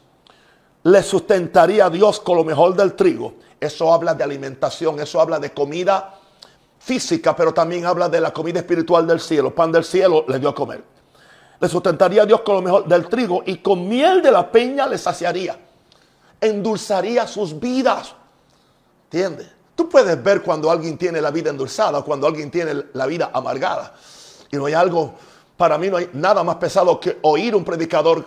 Le 0.83 1.01
sustentaría 1.01 1.85
a 1.85 1.89
Dios 1.89 2.19
con 2.19 2.37
lo 2.37 2.43
mejor 2.43 2.75
del 2.75 2.93
trigo 2.93 3.33
eso 3.59 3.91
habla 3.91 4.13
de 4.13 4.23
alimentación, 4.23 4.99
eso 4.99 5.19
habla 5.19 5.39
de 5.39 5.51
comida 5.51 6.13
física, 6.79 7.35
pero 7.35 7.53
también 7.53 7.85
habla 7.85 8.07
de 8.07 8.21
la 8.21 8.31
comida 8.31 8.59
espiritual 8.59 9.07
del 9.07 9.19
cielo. 9.19 9.53
Pan 9.53 9.71
del 9.71 9.83
cielo 9.83 10.25
le 10.27 10.39
dio 10.39 10.49
a 10.49 10.55
comer. 10.55 10.83
Le 11.59 11.67
sustentaría 11.67 12.21
a 12.21 12.25
Dios 12.25 12.41
con 12.41 12.55
lo 12.57 12.61
mejor 12.61 12.87
del 12.87 13.07
trigo 13.07 13.41
y 13.45 13.57
con 13.57 13.87
miel 13.87 14.21
de 14.21 14.31
la 14.31 14.51
peña 14.51 14.85
le 14.87 14.97
saciaría. 14.97 15.57
Endulzaría 16.39 17.25
sus 17.25 17.59
vidas. 17.59 18.13
¿Entiendes? 19.05 19.49
Tú 19.77 19.87
puedes 19.87 20.21
ver 20.23 20.41
cuando 20.41 20.71
alguien 20.71 20.97
tiene 20.97 21.21
la 21.21 21.29
vida 21.29 21.51
endulzada, 21.51 22.01
cuando 22.01 22.25
alguien 22.25 22.49
tiene 22.49 22.85
la 22.93 23.05
vida 23.05 23.29
amargada. 23.31 23.93
Y 24.51 24.57
no 24.57 24.65
hay 24.65 24.73
algo, 24.73 25.13
para 25.55 25.77
mí 25.77 25.87
no 25.87 25.97
hay 25.97 26.09
nada 26.13 26.43
más 26.43 26.55
pesado 26.55 26.99
que 26.99 27.19
oír 27.21 27.55
un 27.55 27.63
predicador 27.63 28.25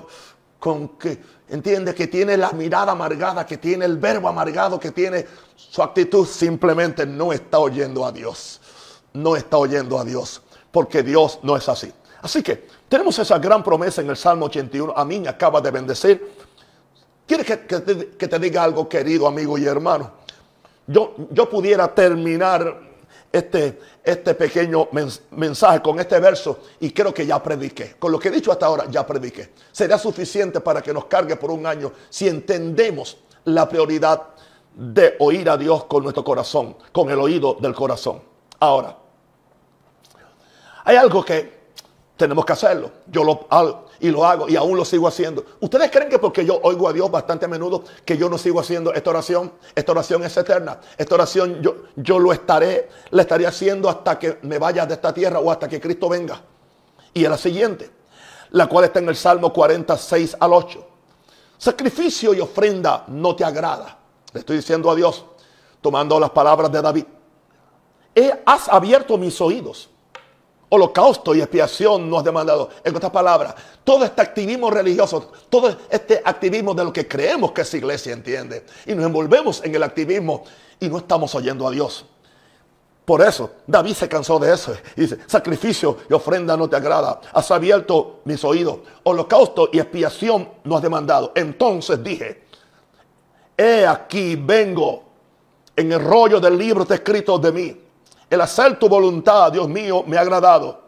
con 0.61 0.91
que 0.91 1.21
entiende 1.49 1.93
que 1.93 2.07
tiene 2.07 2.37
la 2.37 2.53
mirada 2.53 2.93
amargada, 2.93 3.45
que 3.45 3.57
tiene 3.57 3.85
el 3.85 3.97
verbo 3.97 4.29
amargado, 4.29 4.79
que 4.79 4.93
tiene 4.93 5.27
su 5.57 5.83
actitud, 5.83 6.25
simplemente 6.25 7.05
no 7.05 7.33
está 7.33 7.59
oyendo 7.59 8.07
a 8.07 8.13
Dios. 8.13 8.61
No 9.13 9.35
está 9.35 9.57
oyendo 9.57 9.99
a 9.99 10.05
Dios, 10.05 10.41
porque 10.71 11.03
Dios 11.03 11.41
no 11.43 11.57
es 11.57 11.69
así. 11.69 11.93
Así 12.23 12.45
que 12.45 12.69
tenemos 12.89 13.19
esa 13.19 13.41
gran 13.41 13.65
promesa 13.65 14.03
en 14.03 14.11
el 14.11 14.17
Salmo 14.17 14.47
81. 14.47 14.95
A 14.97 15.05
mí 15.05 15.19
me 15.19 15.29
acaba 15.29 15.61
de 15.61 15.73
bendecir. 15.73 16.33
¿Quieres 17.27 17.47
que, 17.47 17.57
te, 18.29 18.39
diga 18.39 18.63
algo, 18.63 18.89
querido 18.89 19.27
amigo 19.27 19.59
y 19.59 19.65
hermano? 19.65 20.20
Yo, 20.91 21.15
yo 21.31 21.49
pudiera 21.49 21.95
terminar 21.95 22.81
este, 23.33 23.79
este 24.03 24.35
pequeño 24.35 24.89
mensaje 25.31 25.81
con 25.81 26.01
este 26.01 26.19
verso 26.19 26.59
y 26.81 26.91
creo 26.91 27.15
que 27.15 27.25
ya 27.25 27.41
prediqué. 27.41 27.95
Con 27.97 28.11
lo 28.11 28.19
que 28.19 28.27
he 28.27 28.31
dicho 28.33 28.51
hasta 28.51 28.67
ahora, 28.67 28.87
ya 28.91 29.07
prediqué. 29.07 29.53
Será 29.71 29.99
suficiente 29.99 30.61
para 30.61 30.83
que 30.83 30.93
nos 30.93 31.05
cargue 31.05 31.37
por 31.37 31.53
un 31.53 31.65
año 31.65 31.93
si 32.09 32.27
entendemos 32.27 33.19
la 33.45 33.69
prioridad 33.69 34.21
de 34.75 35.15
oír 35.21 35.49
a 35.49 35.57
Dios 35.57 35.85
con 35.85 36.03
nuestro 36.03 36.25
corazón, 36.25 36.77
con 36.91 37.09
el 37.09 37.21
oído 37.21 37.57
del 37.61 37.73
corazón. 37.73 38.21
Ahora, 38.59 38.97
hay 40.85 40.97
algo 40.97 41.25
que 41.25 41.61
tenemos 42.17 42.45
que 42.45 42.53
hacerlo. 42.53 42.91
Yo 43.07 43.23
lo 43.23 43.47
y 44.01 44.11
lo 44.11 44.25
hago 44.25 44.49
y 44.49 44.57
aún 44.57 44.77
lo 44.77 44.85
sigo 44.85 45.07
haciendo. 45.07 45.45
¿Ustedes 45.61 45.91
creen 45.91 46.09
que 46.09 46.19
porque 46.19 46.45
yo 46.45 46.59
oigo 46.63 46.89
a 46.89 46.93
Dios 46.93 47.11
bastante 47.11 47.45
a 47.45 47.49
menudo 47.49 47.85
que 48.05 48.17
yo 48.17 48.29
no 48.29 48.39
sigo 48.39 48.61
haciendo 48.61 48.93
esta 48.93 49.11
oración? 49.11 49.53
Esta 49.75 49.93
oración 49.93 50.25
es 50.25 50.37
eterna. 50.37 50.81
Esta 50.97 51.15
oración 51.15 51.61
yo, 51.63 51.77
yo 51.97 52.19
lo 52.19 52.33
estaré, 52.33 52.89
la 53.11 53.23
estaré 53.23 53.47
haciendo 53.47 53.89
hasta 53.89 54.19
que 54.19 54.39
me 54.43 54.59
vaya 54.59 54.87
de 54.87 54.95
esta 54.95 55.13
tierra 55.13 55.39
o 55.39 55.51
hasta 55.51 55.69
que 55.69 55.81
Cristo 55.81 56.09
venga. 56.09 56.41
Y 57.13 57.25
es 57.25 57.31
la 57.31 57.39
siguiente, 57.39 57.91
la 58.51 58.67
cual 58.67 58.87
está 58.87 59.01
en 59.01 59.09
el 59.09 59.17
Salmo 59.17 59.53
46 59.53 60.37
al 60.41 60.53
8. 60.53 60.87
Sacrificio 61.59 62.33
y 62.33 62.41
ofrenda 62.41 63.05
no 63.09 63.37
te 63.37 63.45
agrada. 63.45 63.99
Le 64.33 64.41
estoy 64.41 64.57
diciendo 64.57 64.91
a 64.91 64.95
Dios, 64.95 65.27
tomando 65.81 66.19
las 66.19 66.31
palabras 66.31 66.73
de 66.73 66.81
David. 66.81 67.05
Has 68.47 68.69
abierto 68.69 69.17
mis 69.19 69.41
oídos 69.41 69.91
holocausto 70.71 71.35
y 71.35 71.41
expiación 71.41 72.09
nos 72.09 72.25
demandado. 72.25 72.71
En 72.83 72.97
otras 72.97 73.13
palabras, 73.13 73.55
todo 73.85 74.05
este 74.05 74.23
activismo 74.23 74.71
religioso, 74.71 75.31
todo 75.51 75.77
este 75.91 76.23
activismo 76.25 76.73
de 76.75 76.85
lo 76.85 76.93
que 76.93 77.07
creemos 77.07 77.53
que 77.53 77.61
es 77.63 77.75
iglesia, 77.75 78.13
entiende. 78.13 78.65
Y 78.87 78.95
nos 78.95 79.05
envolvemos 79.05 79.63
en 79.65 79.75
el 79.75 79.83
activismo 79.83 80.45
y 80.79 80.89
no 80.89 80.99
estamos 80.99 81.35
oyendo 81.35 81.67
a 81.67 81.71
Dios. 81.71 82.07
Por 83.05 83.23
eso, 83.23 83.51
David 83.67 83.95
se 83.95 84.09
cansó 84.09 84.39
de 84.39 84.55
eso. 84.55 84.73
Y 84.97 85.01
dice, 85.01 85.19
sacrificio 85.27 85.99
y 86.09 86.13
ofrenda 86.13 86.57
no 86.57 86.69
te 86.69 86.77
agrada. 86.77 87.21
Has 87.33 87.51
abierto 87.51 88.21
mis 88.25 88.45
oídos. 88.45 88.79
Holocausto 89.03 89.69
y 89.73 89.81
expiación 89.81 90.49
nos 90.63 90.77
has 90.77 90.83
demandado. 90.83 91.33
Entonces 91.35 92.03
dije, 92.05 92.45
he 93.57 93.85
aquí 93.85 94.37
vengo. 94.37 95.03
En 95.75 95.91
el 95.91 96.01
rollo 96.01 96.39
del 96.39 96.57
libro 96.57 96.83
está 96.83 96.95
escrito 96.95 97.37
de 97.39 97.53
mí. 97.53 97.81
El 98.31 98.41
hacer 98.41 98.79
tu 98.79 98.89
voluntad, 98.89 99.51
Dios 99.51 99.69
mío, 99.69 100.05
me 100.07 100.17
ha 100.17 100.21
agradado. 100.21 100.81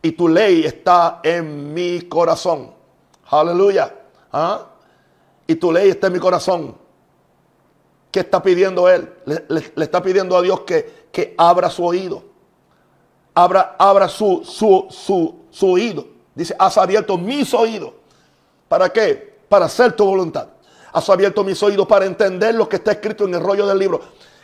Y 0.00 0.12
tu 0.12 0.26
ley 0.26 0.64
está 0.64 1.20
en 1.22 1.74
mi 1.74 2.00
corazón. 2.02 2.72
Aleluya. 3.26 3.94
¿Ah? 4.32 4.66
Y 5.46 5.54
tu 5.56 5.70
ley 5.70 5.90
está 5.90 6.06
en 6.06 6.14
mi 6.14 6.18
corazón. 6.18 6.76
¿Qué 8.10 8.20
está 8.20 8.42
pidiendo 8.42 8.88
él? 8.88 9.12
Le, 9.26 9.72
está 9.84 10.02
pidiendo 10.02 10.36
a 10.36 10.40
Dios 10.40 10.60
que, 10.60 11.08
que 11.12 11.34
abra 11.36 11.68
su 11.68 11.84
oído. 11.84 12.22
Abra, 13.34 13.76
abra 13.78 14.08
su, 14.08 14.42
su, 14.44 14.86
su, 14.88 15.42
su 15.50 15.70
oído. 15.70 16.06
Dice, 16.34 16.56
has 16.58 16.78
abierto 16.78 17.18
mis 17.18 17.52
oídos. 17.52 17.92
¿Para 18.66 18.88
qué? 18.90 19.38
Para 19.48 19.66
hacer 19.66 19.92
tu 19.92 20.06
voluntad. 20.06 20.48
Has 20.92 21.08
abierto 21.10 21.44
mis 21.44 21.62
oídos 21.62 21.86
para 21.86 22.06
entender 22.06 22.54
lo 22.54 22.68
que 22.68 22.76
está 22.76 22.92
escrito 22.92 23.24
en 23.24 23.34
el 23.34 23.40
rollo 23.40 23.66
del 23.66 23.78
libro. 23.78 24.00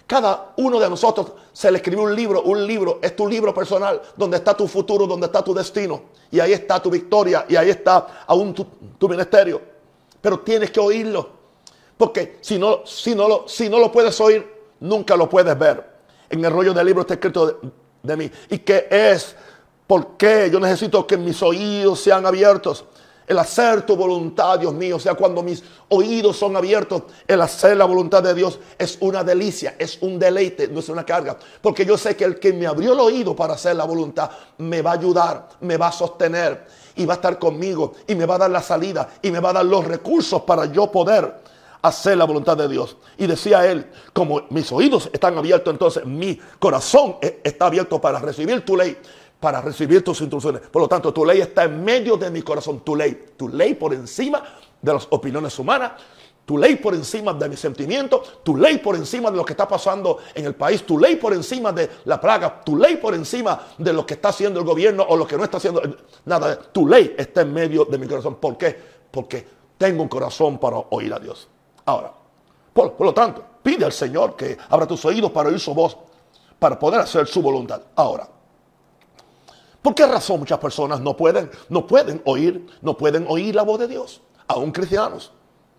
Cada 0.06 0.52
uno 0.56 0.78
de 0.78 0.90
nosotros 0.90 1.32
se 1.52 1.70
le 1.70 1.78
escribió 1.78 2.02
un 2.02 2.14
libro, 2.14 2.42
un 2.42 2.66
libro, 2.66 2.98
es 3.00 3.16
tu 3.16 3.26
libro 3.26 3.54
personal, 3.54 4.02
donde 4.16 4.36
está 4.36 4.54
tu 4.54 4.68
futuro, 4.68 5.06
donde 5.06 5.26
está 5.26 5.42
tu 5.42 5.54
destino. 5.54 6.02
Y 6.30 6.40
ahí 6.40 6.52
está 6.52 6.82
tu 6.82 6.90
victoria 6.90 7.46
y 7.48 7.56
ahí 7.56 7.70
está 7.70 8.24
aún 8.26 8.54
tu, 8.54 9.08
ministerio. 9.08 9.60
Pero 10.20 10.40
tienes 10.40 10.70
que 10.70 10.80
oírlo. 10.80 11.28
Porque 11.96 12.38
si 12.40 12.58
no, 12.58 12.84
si, 12.84 13.14
no 13.14 13.28
lo, 13.28 13.48
si 13.48 13.68
no 13.68 13.78
lo 13.78 13.90
puedes 13.90 14.20
oír, 14.20 14.46
nunca 14.80 15.16
lo 15.16 15.28
puedes 15.28 15.58
ver. 15.58 15.94
En 16.28 16.44
el 16.44 16.52
rollo 16.52 16.74
del 16.74 16.86
libro 16.86 17.02
está 17.02 17.14
escrito 17.14 17.46
de, 17.46 17.56
de 18.02 18.16
mí. 18.16 18.30
¿Y 18.50 18.58
qué 18.58 18.88
es? 18.90 19.34
¿Por 19.86 20.16
qué 20.16 20.50
yo 20.50 20.60
necesito 20.60 21.06
que 21.06 21.16
mis 21.16 21.42
oídos 21.42 22.00
sean 22.00 22.26
abiertos? 22.26 22.84
El 23.26 23.38
hacer 23.38 23.86
tu 23.86 23.96
voluntad, 23.96 24.58
Dios 24.58 24.74
mío, 24.74 24.96
o 24.96 25.00
sea, 25.00 25.14
cuando 25.14 25.42
mis 25.42 25.62
oídos 25.88 26.36
son 26.36 26.56
abiertos, 26.56 27.04
el 27.26 27.40
hacer 27.40 27.76
la 27.76 27.86
voluntad 27.86 28.22
de 28.22 28.34
Dios 28.34 28.58
es 28.78 28.98
una 29.00 29.24
delicia, 29.24 29.76
es 29.78 29.98
un 30.02 30.18
deleite, 30.18 30.68
no 30.68 30.80
es 30.80 30.88
una 30.90 31.04
carga. 31.06 31.36
Porque 31.62 31.86
yo 31.86 31.96
sé 31.96 32.16
que 32.16 32.24
el 32.24 32.38
que 32.38 32.52
me 32.52 32.66
abrió 32.66 32.92
el 32.92 33.00
oído 33.00 33.34
para 33.34 33.54
hacer 33.54 33.76
la 33.76 33.84
voluntad 33.84 34.30
me 34.58 34.82
va 34.82 34.90
a 34.90 34.94
ayudar, 34.94 35.48
me 35.60 35.76
va 35.76 35.88
a 35.88 35.92
sostener 35.92 36.66
y 36.96 37.06
va 37.06 37.14
a 37.14 37.16
estar 37.16 37.38
conmigo 37.38 37.94
y 38.06 38.14
me 38.14 38.26
va 38.26 38.34
a 38.34 38.38
dar 38.38 38.50
la 38.50 38.62
salida 38.62 39.08
y 39.22 39.30
me 39.30 39.40
va 39.40 39.50
a 39.50 39.54
dar 39.54 39.64
los 39.64 39.84
recursos 39.84 40.42
para 40.42 40.66
yo 40.66 40.90
poder 40.92 41.34
hacer 41.84 42.16
la 42.16 42.24
voluntad 42.24 42.56
de 42.56 42.68
Dios. 42.68 42.96
Y 43.18 43.26
decía 43.26 43.70
él, 43.70 43.90
como 44.12 44.42
mis 44.50 44.70
oídos 44.72 45.10
están 45.12 45.36
abiertos, 45.36 45.72
entonces 45.72 46.04
mi 46.06 46.38
corazón 46.58 47.16
e-, 47.20 47.40
está 47.44 47.66
abierto 47.66 48.00
para 48.00 48.18
recibir 48.18 48.64
tu 48.64 48.76
ley 48.76 48.96
para 49.44 49.60
recibir 49.60 50.02
tus 50.02 50.22
instrucciones. 50.22 50.62
Por 50.62 50.80
lo 50.80 50.88
tanto, 50.88 51.12
tu 51.12 51.22
ley 51.22 51.42
está 51.42 51.64
en 51.64 51.84
medio 51.84 52.16
de 52.16 52.30
mi 52.30 52.40
corazón. 52.40 52.80
Tu 52.80 52.96
ley, 52.96 53.26
tu 53.36 53.50
ley 53.50 53.74
por 53.74 53.92
encima 53.92 54.42
de 54.80 54.90
las 54.90 55.06
opiniones 55.10 55.58
humanas, 55.58 55.92
tu 56.46 56.56
ley 56.56 56.76
por 56.76 56.94
encima 56.94 57.34
de 57.34 57.50
mis 57.50 57.60
sentimientos, 57.60 58.42
tu 58.42 58.56
ley 58.56 58.78
por 58.78 58.96
encima 58.96 59.30
de 59.30 59.36
lo 59.36 59.44
que 59.44 59.52
está 59.52 59.68
pasando 59.68 60.16
en 60.34 60.46
el 60.46 60.54
país, 60.54 60.86
tu 60.86 60.98
ley 60.98 61.16
por 61.16 61.34
encima 61.34 61.72
de 61.72 61.90
la 62.06 62.18
plaga, 62.18 62.62
tu 62.64 62.78
ley 62.78 62.96
por 62.96 63.12
encima 63.12 63.60
de 63.76 63.92
lo 63.92 64.06
que 64.06 64.14
está 64.14 64.30
haciendo 64.30 64.60
el 64.60 64.64
gobierno 64.64 65.04
o 65.06 65.14
lo 65.14 65.26
que 65.26 65.36
no 65.36 65.44
está 65.44 65.58
haciendo 65.58 65.82
nada. 66.24 66.58
Tu 66.72 66.88
ley 66.88 67.14
está 67.18 67.42
en 67.42 67.52
medio 67.52 67.84
de 67.84 67.98
mi 67.98 68.06
corazón. 68.06 68.36
¿Por 68.36 68.56
qué? 68.56 68.74
Porque 69.10 69.46
tengo 69.76 70.02
un 70.04 70.08
corazón 70.08 70.56
para 70.56 70.78
oír 70.88 71.12
a 71.12 71.18
Dios. 71.18 71.48
Ahora, 71.84 72.14
por, 72.72 72.94
por 72.94 73.08
lo 73.08 73.12
tanto, 73.12 73.44
pide 73.62 73.84
al 73.84 73.92
Señor 73.92 74.36
que 74.36 74.56
abra 74.70 74.86
tus 74.86 75.04
oídos 75.04 75.30
para 75.32 75.50
oír 75.50 75.60
su 75.60 75.74
voz, 75.74 75.98
para 76.58 76.78
poder 76.78 77.00
hacer 77.00 77.26
su 77.26 77.42
voluntad. 77.42 77.82
Ahora, 77.94 78.26
¿Por 79.84 79.94
qué 79.94 80.06
razón 80.06 80.38
muchas 80.38 80.58
personas 80.58 80.98
no 80.98 81.14
pueden, 81.14 81.50
no 81.68 81.86
pueden 81.86 82.22
oír, 82.24 82.66
no 82.80 82.96
pueden 82.96 83.26
oír 83.28 83.54
la 83.54 83.64
voz 83.64 83.78
de 83.78 83.86
Dios? 83.86 84.22
Aún 84.46 84.72
cristianos, 84.72 85.30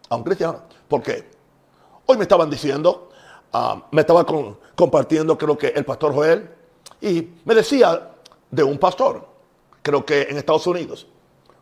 aún 0.09 0.21
cristianos. 0.21 0.61
¿Por 0.87 1.01
qué? 1.01 1.27
Hoy 2.05 2.15
me 2.15 2.21
estaban 2.21 2.47
diciendo, 2.47 3.09
ah, 3.51 3.83
me 3.89 4.01
estaba 4.01 4.23
compartiendo 4.75 5.35
creo 5.35 5.57
que 5.57 5.69
el 5.69 5.83
pastor 5.83 6.13
Joel, 6.13 6.47
y 7.01 7.29
me 7.45 7.55
decía 7.55 8.11
de 8.51 8.63
un 8.63 8.77
pastor, 8.77 9.27
creo 9.81 10.05
que 10.05 10.21
en 10.21 10.37
Estados 10.37 10.67
Unidos, 10.67 11.07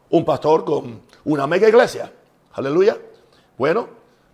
un 0.09 0.25
pastor 0.25 0.65
con 0.65 0.99
una 1.23 1.47
mega 1.47 1.69
iglesia, 1.69 2.11
aleluya. 2.51 2.97
Bueno, 3.57 3.87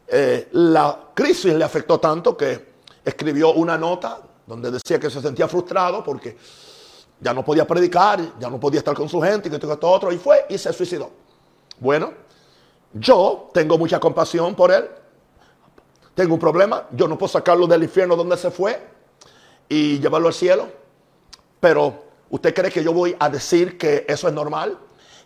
eh, 0.07 0.49
la 0.53 1.09
crisis 1.13 1.53
le 1.53 1.63
afectó 1.63 1.99
tanto 1.99 2.35
que 2.35 2.69
escribió 3.05 3.53
una 3.53 3.77
nota 3.77 4.19
donde 4.47 4.71
decía 4.71 4.99
que 4.99 5.11
se 5.11 5.21
sentía 5.21 5.47
frustrado 5.47 6.03
porque 6.03 6.35
ya 7.19 7.33
no 7.33 7.43
podía 7.43 7.67
predicar, 7.67 8.19
ya 8.39 8.49
no 8.49 8.59
podía 8.59 8.79
estar 8.79 8.95
con 8.95 9.09
su 9.09 9.21
gente, 9.21 9.49
y 9.49 9.51
que 9.51 9.57
esto, 9.57 9.89
otro, 9.89 10.11
y 10.11 10.17
fue 10.17 10.45
y 10.49 10.57
se 10.57 10.71
suicidó. 10.71 11.09
Bueno, 11.79 12.13
yo 12.93 13.49
tengo 13.53 13.77
mucha 13.77 13.99
compasión 13.99 14.55
por 14.55 14.71
él. 14.71 14.89
Tengo 16.15 16.33
un 16.33 16.39
problema, 16.39 16.87
yo 16.91 17.07
no 17.07 17.17
puedo 17.17 17.31
sacarlo 17.31 17.67
del 17.67 17.83
infierno 17.83 18.15
donde 18.15 18.35
se 18.35 18.51
fue 18.51 18.81
y 19.69 19.99
llevarlo 19.99 20.27
al 20.27 20.33
cielo. 20.33 20.67
Pero, 21.59 22.03
¿usted 22.29 22.53
cree 22.53 22.71
que 22.71 22.83
yo 22.83 22.91
voy 22.91 23.15
a 23.19 23.29
decir 23.29 23.77
que 23.77 24.05
eso 24.07 24.27
es 24.27 24.33
normal? 24.33 24.77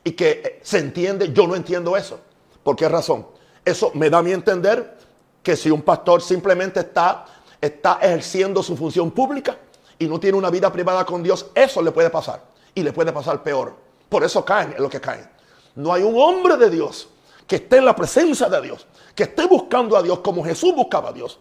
Y 0.03 0.11
que 0.11 0.59
se 0.61 0.79
entiende, 0.79 1.31
yo 1.31 1.47
no 1.47 1.55
entiendo 1.55 1.95
eso. 1.97 2.19
¿Por 2.61 2.75
qué 2.75 2.89
razón? 2.89 3.25
Eso 3.63 3.91
me 3.93 4.09
da 4.09 4.19
a 4.19 4.23
mí 4.23 4.31
entender 4.31 4.97
que 5.41 5.55
si 5.55 5.71
un 5.71 5.81
pastor 5.81 6.21
simplemente 6.21 6.81
está, 6.81 7.25
está 7.59 7.99
ejerciendo 8.01 8.61
su 8.61 8.75
función 8.75 9.11
pública, 9.11 9.57
y 10.03 10.07
no 10.07 10.19
tiene 10.19 10.37
una 10.37 10.49
vida 10.49 10.71
privada 10.71 11.05
con 11.05 11.23
Dios, 11.23 11.47
eso 11.55 11.81
le 11.81 11.91
puede 11.91 12.09
pasar. 12.09 12.43
Y 12.75 12.83
le 12.83 12.91
puede 12.91 13.13
pasar 13.13 13.41
peor. 13.41 13.73
Por 14.09 14.23
eso 14.23 14.43
caen 14.43 14.73
en 14.75 14.83
lo 14.83 14.89
que 14.89 14.99
caen. 14.99 15.29
No 15.75 15.93
hay 15.93 16.03
un 16.03 16.19
hombre 16.19 16.57
de 16.57 16.69
Dios 16.69 17.07
que 17.47 17.55
esté 17.57 17.77
en 17.77 17.85
la 17.85 17.95
presencia 17.95 18.49
de 18.49 18.61
Dios, 18.61 18.85
que 19.15 19.23
esté 19.23 19.47
buscando 19.47 19.95
a 19.95 20.03
Dios 20.03 20.19
como 20.19 20.43
Jesús 20.43 20.75
buscaba 20.75 21.09
a 21.09 21.13
Dios. 21.13 21.39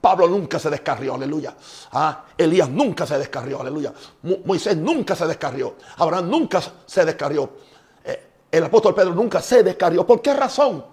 Pablo 0.00 0.26
nunca 0.28 0.58
se 0.58 0.70
descarrió, 0.70 1.14
aleluya. 1.14 1.54
Ah, 1.92 2.24
Elías 2.36 2.70
nunca 2.70 3.06
se 3.06 3.18
descarrió, 3.18 3.60
aleluya. 3.60 3.92
Moisés 4.44 4.76
nunca 4.76 5.14
se 5.14 5.26
descarrió. 5.26 5.76
Abraham 5.98 6.30
nunca 6.30 6.62
se 6.86 7.04
descarrió. 7.04 7.50
Eh, 8.02 8.28
el 8.50 8.64
apóstol 8.64 8.94
Pedro 8.94 9.14
nunca 9.14 9.42
se 9.42 9.62
descarrió. 9.62 10.06
¿Por 10.06 10.22
qué 10.22 10.32
razón? 10.32 10.86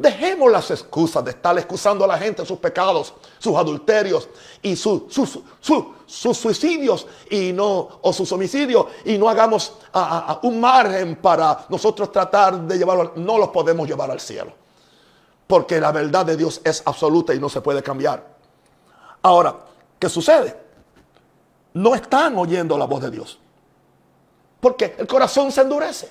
Dejemos 0.00 0.50
las 0.50 0.70
excusas 0.70 1.22
de 1.22 1.32
estar 1.32 1.58
excusando 1.58 2.06
a 2.06 2.08
la 2.08 2.16
gente 2.16 2.46
sus 2.46 2.58
pecados, 2.58 3.12
sus 3.38 3.54
adulterios 3.54 4.30
y 4.62 4.74
sus 4.74 5.02
suicidios 6.08 7.06
y 7.28 7.52
no, 7.52 7.86
o 8.00 8.10
sus 8.10 8.32
homicidios 8.32 8.86
y 9.04 9.18
no 9.18 9.28
hagamos 9.28 9.74
un 10.42 10.58
margen 10.58 11.16
para 11.16 11.66
nosotros 11.68 12.10
tratar 12.10 12.62
de 12.62 12.78
llevarlo. 12.78 13.12
No 13.16 13.36
los 13.36 13.50
podemos 13.50 13.86
llevar 13.86 14.10
al 14.10 14.20
cielo. 14.20 14.54
Porque 15.46 15.78
la 15.78 15.92
verdad 15.92 16.24
de 16.24 16.38
Dios 16.38 16.62
es 16.64 16.82
absoluta 16.86 17.34
y 17.34 17.38
no 17.38 17.50
se 17.50 17.60
puede 17.60 17.82
cambiar. 17.82 18.24
Ahora, 19.20 19.54
¿qué 19.98 20.08
sucede? 20.08 20.56
No 21.74 21.94
están 21.94 22.38
oyendo 22.38 22.78
la 22.78 22.86
voz 22.86 23.02
de 23.02 23.10
Dios. 23.10 23.38
Porque 24.60 24.94
el 24.96 25.06
corazón 25.06 25.52
se 25.52 25.60
endurece. 25.60 26.10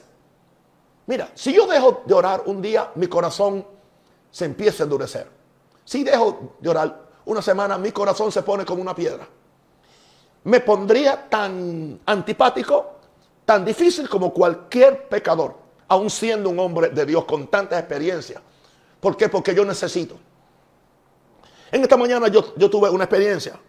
Mira, 1.08 1.32
si 1.34 1.52
yo 1.52 1.66
dejo 1.66 2.04
de 2.06 2.14
orar 2.14 2.44
un 2.46 2.62
día, 2.62 2.92
mi 2.94 3.08
corazón 3.08 3.66
se 4.32 4.46
empieza 4.46 4.84
a 4.84 4.86
endurecer. 4.86 5.28
Si 5.86 6.04
dejo 6.04 6.56
de 6.60 6.70
orar 6.70 7.10
una 7.26 7.42
semana, 7.42 7.78
mi 7.78 7.92
corazón 7.92 8.32
se 8.32 8.44
pone 8.44 8.66
como 8.66 8.82
una 8.82 8.96
piedra. 8.96 9.28
Me 10.44 10.60
pondría 10.62 11.28
tan 11.30 12.00
antipático, 12.06 13.00
tan 13.46 13.66
difícil 13.66 14.08
como 14.08 14.34
cualquier 14.34 15.08
pecador, 15.08 15.56
aun 15.88 16.10
siendo 16.10 16.50
un 16.50 16.60
hombre 16.60 16.90
de 16.90 17.06
Dios 17.06 17.26
con 17.26 17.48
tanta 17.48 17.78
experiencia. 17.78 18.42
¿Por 19.00 19.18
qué? 19.18 19.30
Porque 19.30 19.54
yo 19.56 19.66
necesito. 19.66 20.18
En 21.72 21.82
esta 21.82 21.98
mañana 21.98 22.28
yo, 22.28 22.54
yo 22.56 22.70
tuve 22.70 22.90
una 22.90 23.06
experiencia. 23.06 23.60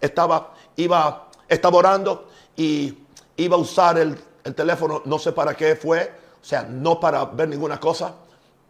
Estaba, 0.00 0.54
iba, 0.76 1.28
estaba 1.48 1.78
orando 1.78 2.28
y 2.56 2.98
iba 3.36 3.56
a 3.56 3.60
usar 3.60 3.98
el, 3.98 4.18
el 4.44 4.54
teléfono, 4.54 5.02
no 5.04 5.18
sé 5.18 5.32
para 5.32 5.54
qué 5.54 5.76
fue, 5.76 6.12
o 6.40 6.44
sea, 6.44 6.62
no 6.64 6.98
para 6.98 7.24
ver 7.24 7.48
ninguna 7.48 7.78
cosa 7.78 8.14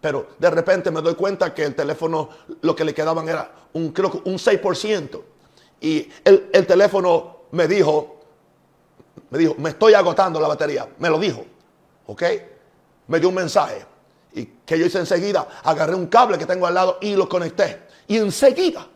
pero 0.03 0.27
de 0.37 0.51
repente 0.51 0.91
me 0.91 1.01
doy 1.01 1.15
cuenta 1.15 1.55
que 1.55 1.65
el 1.65 1.75
teléfono 1.77 2.29
lo 2.61 2.77
que 2.77 2.85
le 2.85 2.93
quedaban 2.93 3.27
era 3.29 3.51
un, 3.73 3.93
creo 3.93 4.21
un 4.25 4.35
6%. 4.35 5.23
Y 5.81 6.09
el, 6.25 6.51
el 6.53 6.67
teléfono 6.67 7.43
me 7.53 7.69
dijo, 7.69 8.21
me 9.31 9.39
dijo, 9.39 9.55
me 9.59 9.71
estoy 9.71 9.95
agotando 9.95 10.41
la 10.41 10.49
batería. 10.49 10.89
Me 10.99 11.09
lo 11.09 11.19
dijo. 11.19 11.45
¿Ok? 12.07 12.23
Me 13.07 13.21
dio 13.21 13.29
un 13.29 13.37
mensaje. 13.37 13.87
Y 14.35 14.45
que 14.67 14.77
yo 14.77 14.87
hice 14.87 14.99
enseguida, 14.99 15.47
agarré 15.63 15.95
un 15.95 16.09
cable 16.09 16.37
que 16.37 16.47
tengo 16.47 16.67
al 16.67 16.75
lado 16.75 16.99
y 17.01 17.15
lo 17.15 17.29
conecté. 17.29 17.83
Y 18.09 18.17
enseguida 18.17 18.87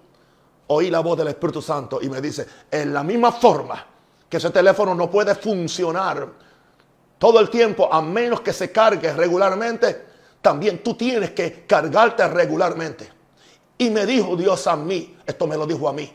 oí 0.68 0.90
la 0.90 1.00
voz 1.00 1.18
del 1.18 1.28
Espíritu 1.28 1.62
Santo 1.62 2.00
y 2.02 2.08
me 2.08 2.20
dice, 2.20 2.46
en 2.70 2.92
la 2.92 3.04
misma 3.04 3.30
forma 3.30 3.86
que 4.28 4.38
ese 4.38 4.50
teléfono 4.50 4.94
no 4.94 5.08
puede 5.08 5.34
funcionar 5.36 6.26
todo 7.18 7.38
el 7.38 7.48
tiempo 7.48 7.92
a 7.92 8.02
menos 8.02 8.40
que 8.40 8.52
se 8.52 8.72
cargue 8.72 9.12
regularmente, 9.12 10.15
también 10.40 10.83
tú 10.83 10.94
tienes 10.94 11.31
que 11.31 11.64
cargarte 11.66 12.27
regularmente. 12.29 13.11
Y 13.79 13.90
me 13.90 14.07
dijo 14.07 14.37
Dios 14.37 14.66
a 14.66 14.77
mí, 14.77 15.16
esto 15.27 15.46
me 15.46 15.57
lo 15.57 15.66
dijo 15.66 15.88
a 15.88 15.92
mí, 15.92 16.11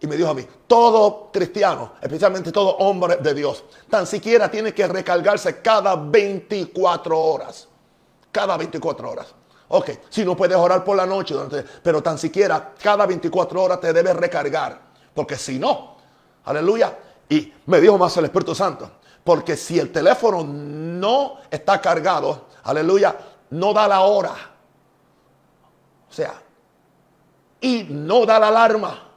y 0.00 0.06
me 0.06 0.16
dijo 0.16 0.30
a 0.30 0.34
mí, 0.34 0.44
todo 0.66 1.30
cristiano, 1.32 1.92
especialmente 2.00 2.50
todo 2.50 2.76
hombre 2.78 3.16
de 3.16 3.34
Dios, 3.34 3.64
tan 3.88 4.06
siquiera 4.06 4.50
tiene 4.50 4.74
que 4.74 4.86
recargarse 4.88 5.60
cada 5.60 5.94
24 5.94 7.18
horas. 7.18 7.68
Cada 8.32 8.56
24 8.56 9.10
horas. 9.10 9.34
Ok, 9.68 9.90
si 10.10 10.24
no 10.24 10.36
puedes 10.36 10.56
orar 10.56 10.82
por 10.84 10.96
la 10.96 11.06
noche, 11.06 11.34
pero 11.82 12.02
tan 12.02 12.18
siquiera 12.18 12.74
cada 12.82 13.06
24 13.06 13.62
horas 13.62 13.80
te 13.80 13.92
debes 13.92 14.16
recargar. 14.16 14.80
Porque 15.14 15.36
si 15.36 15.58
no, 15.58 15.96
aleluya. 16.44 16.98
Y 17.28 17.52
me 17.66 17.80
dijo 17.80 17.96
más 17.96 18.16
el 18.16 18.24
Espíritu 18.24 18.54
Santo. 18.54 18.90
Porque 19.22 19.56
si 19.56 19.78
el 19.78 19.92
teléfono 19.92 20.42
no 20.44 21.38
está 21.50 21.80
cargado, 21.80 22.48
aleluya, 22.64 23.16
no 23.50 23.72
da 23.72 23.88
la 23.88 24.00
hora. 24.02 24.34
O 26.08 26.12
sea, 26.12 26.34
y 27.60 27.84
no 27.88 28.26
da 28.26 28.38
la 28.38 28.48
alarma. 28.48 29.08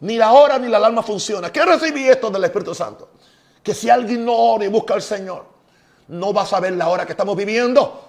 Ni 0.00 0.16
la 0.16 0.32
hora 0.32 0.58
ni 0.58 0.68
la 0.68 0.76
alarma 0.76 1.02
funciona. 1.02 1.50
¿Qué 1.50 1.64
recibí 1.64 2.08
esto 2.08 2.30
del 2.30 2.44
Espíritu 2.44 2.74
Santo? 2.74 3.10
Que 3.62 3.74
si 3.74 3.90
alguien 3.90 4.24
no 4.24 4.34
ora 4.36 4.64
y 4.64 4.68
busca 4.68 4.94
al 4.94 5.02
Señor, 5.02 5.44
no 6.08 6.32
va 6.32 6.42
a 6.42 6.46
saber 6.46 6.74
la 6.74 6.88
hora 6.88 7.04
que 7.04 7.12
estamos 7.12 7.36
viviendo. 7.36 8.04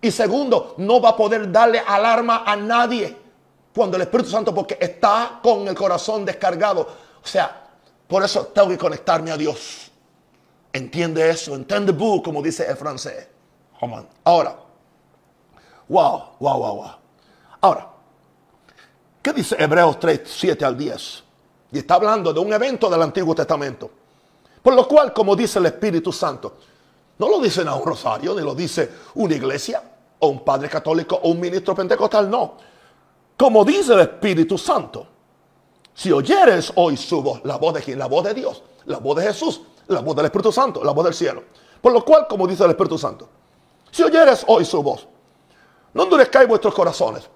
Y 0.00 0.10
segundo, 0.10 0.74
no 0.78 1.00
va 1.00 1.10
a 1.10 1.16
poder 1.16 1.52
darle 1.52 1.80
alarma 1.86 2.44
a 2.46 2.56
nadie 2.56 3.16
cuando 3.74 3.96
el 3.96 4.02
Espíritu 4.02 4.30
Santo, 4.30 4.54
porque 4.54 4.78
está 4.80 5.40
con 5.42 5.68
el 5.68 5.74
corazón 5.74 6.24
descargado. 6.24 6.88
O 7.22 7.26
sea, 7.26 7.68
por 8.08 8.24
eso 8.24 8.46
tengo 8.46 8.68
que 8.68 8.78
conectarme 8.78 9.30
a 9.30 9.36
Dios. 9.36 9.89
Entiende 10.72 11.28
eso, 11.28 11.54
entiende 11.54 11.92
bu, 11.92 12.22
como 12.22 12.42
dice 12.42 12.66
el 12.68 12.76
francés. 12.76 13.28
Ahora, 14.24 14.56
wow, 15.88 16.22
wow, 16.38 16.58
wow, 16.58 16.76
wow. 16.76 16.90
Ahora, 17.60 17.90
¿qué 19.22 19.32
dice 19.32 19.56
Hebreos 19.58 19.98
3, 19.98 20.20
7 20.24 20.64
al 20.64 20.76
10? 20.76 21.24
Y 21.72 21.78
está 21.78 21.94
hablando 21.94 22.32
de 22.32 22.40
un 22.40 22.52
evento 22.52 22.88
del 22.88 23.02
Antiguo 23.02 23.34
Testamento. 23.34 23.90
Por 24.62 24.74
lo 24.74 24.86
cual, 24.86 25.12
como 25.12 25.34
dice 25.34 25.58
el 25.58 25.66
Espíritu 25.66 26.12
Santo, 26.12 26.56
no 27.18 27.28
lo 27.28 27.40
dicen 27.40 27.66
a 27.68 27.74
un 27.74 27.84
rosario, 27.84 28.34
ni 28.34 28.42
lo 28.42 28.54
dice 28.54 28.90
una 29.14 29.34
iglesia, 29.34 29.82
o 30.18 30.28
un 30.28 30.44
padre 30.44 30.68
católico, 30.68 31.18
o 31.22 31.30
un 31.30 31.40
ministro 31.40 31.74
pentecostal, 31.74 32.30
no. 32.30 32.54
Como 33.36 33.64
dice 33.64 33.94
el 33.94 34.00
Espíritu 34.00 34.58
Santo, 34.58 35.06
si 35.94 36.12
oyeres 36.12 36.72
hoy 36.76 36.96
su 36.96 37.22
voz, 37.22 37.40
la 37.44 37.56
voz 37.56 37.74
de 37.74 37.82
quién, 37.82 37.98
la 37.98 38.06
voz 38.06 38.24
de 38.24 38.34
Dios, 38.34 38.62
la 38.84 38.98
voz 38.98 39.16
de 39.16 39.24
Jesús, 39.24 39.60
la 39.90 40.00
voz 40.00 40.16
del 40.16 40.26
Espíritu 40.26 40.52
Santo, 40.52 40.82
la 40.84 40.92
voz 40.92 41.04
del 41.04 41.14
cielo. 41.14 41.42
Por 41.80 41.92
lo 41.92 42.04
cual, 42.04 42.26
como 42.28 42.46
dice 42.46 42.64
el 42.64 42.70
Espíritu 42.70 42.98
Santo, 42.98 43.28
si 43.90 44.02
oyeres 44.02 44.44
hoy 44.46 44.64
su 44.64 44.82
voz, 44.82 45.06
no 45.92 46.04
endurezcáis 46.04 46.48
vuestros 46.48 46.74
corazones. 46.74 47.28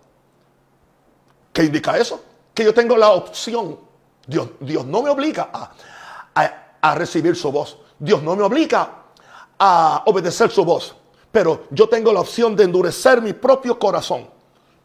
¿Qué 1.52 1.64
indica 1.64 1.96
eso? 1.96 2.20
Que 2.52 2.64
yo 2.64 2.72
tengo 2.72 2.96
la 2.96 3.10
opción. 3.10 3.78
Dios, 4.26 4.48
Dios 4.60 4.86
no 4.86 5.02
me 5.02 5.10
obliga 5.10 5.50
a, 5.52 5.72
a 6.80 6.94
recibir 6.94 7.36
su 7.36 7.50
voz. 7.50 7.78
Dios 7.98 8.22
no 8.22 8.36
me 8.36 8.42
obliga 8.42 8.88
a 9.58 10.02
obedecer 10.06 10.50
su 10.50 10.64
voz. 10.64 10.94
Pero 11.30 11.64
yo 11.70 11.88
tengo 11.88 12.12
la 12.12 12.20
opción 12.20 12.54
de 12.54 12.64
endurecer 12.64 13.20
mi 13.20 13.32
propio 13.32 13.78
corazón. 13.78 14.28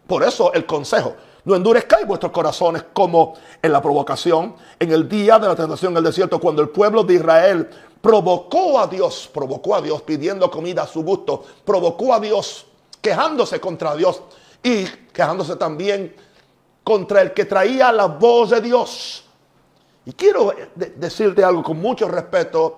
Por 0.08 0.24
eso 0.24 0.52
el 0.54 0.66
consejo. 0.66 1.16
No 1.46 1.56
endurezcáis 1.56 2.06
vuestros 2.06 2.32
corazones 2.32 2.86
como 2.94 3.34
en 3.62 3.72
la 3.72 3.82
provocación, 3.82 4.56
en 4.80 4.92
el 4.92 5.08
día 5.08 5.40
de 5.40 5.48
la 5.48 5.56
tentación 5.56 5.94
en 5.94 5.98
el 5.98 6.04
desierto, 6.04 6.40
cuando 6.40 6.62
el 6.62 6.70
pueblo 6.70 7.04
de 7.04 7.16
Israel 7.16 7.70
provocó 8.02 8.80
a 8.80 8.88
Dios, 8.88 9.30
provocó 9.34 9.76
a 9.76 9.82
Dios 9.82 10.02
pidiendo 10.02 10.50
comida 10.50 10.84
a 10.84 10.88
su 10.88 11.04
gusto, 11.04 11.44
provocó 11.66 12.14
a 12.14 12.20
Dios 12.20 12.66
quejándose 13.02 13.60
contra 13.60 13.96
Dios 13.96 14.22
y 14.62 14.86
quejándose 15.14 15.56
también 15.56 16.16
contra 16.84 17.22
el 17.22 17.34
que 17.34 17.46
traía 17.46 17.92
la 17.92 18.06
voz 18.06 18.50
de 18.50 18.62
Dios. 18.62 19.24
Y 20.06 20.14
quiero 20.14 20.54
decirte 20.76 21.44
algo 21.44 21.62
con 21.62 21.80
mucho 21.80 22.08
respeto 22.08 22.78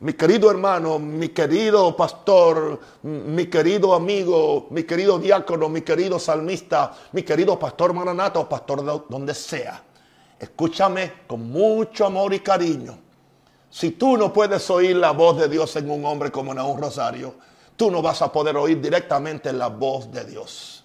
mi 0.00 0.14
querido 0.14 0.50
hermano, 0.50 0.98
mi 0.98 1.28
querido 1.28 1.94
pastor, 1.94 2.80
mi 3.02 3.46
querido 3.46 3.94
amigo, 3.94 4.66
mi 4.70 4.84
querido 4.84 5.18
diácono, 5.18 5.68
mi 5.68 5.82
querido 5.82 6.18
salmista, 6.18 6.94
mi 7.12 7.22
querido 7.22 7.58
pastor 7.58 7.92
maranata 7.92 8.38
o 8.38 8.48
pastor 8.48 8.82
de 8.82 9.00
donde 9.10 9.34
sea. 9.34 9.82
Escúchame 10.38 11.12
con 11.26 11.50
mucho 11.50 12.06
amor 12.06 12.32
y 12.32 12.40
cariño. 12.40 12.98
Si 13.68 13.90
tú 13.90 14.16
no 14.16 14.32
puedes 14.32 14.70
oír 14.70 14.96
la 14.96 15.10
voz 15.10 15.36
de 15.36 15.48
Dios 15.48 15.76
en 15.76 15.90
un 15.90 16.04
hombre 16.06 16.30
como 16.30 16.52
en 16.52 16.60
un 16.60 16.80
rosario, 16.80 17.34
tú 17.76 17.90
no 17.90 18.00
vas 18.00 18.22
a 18.22 18.32
poder 18.32 18.56
oír 18.56 18.80
directamente 18.80 19.52
la 19.52 19.68
voz 19.68 20.10
de 20.10 20.24
Dios. 20.24 20.82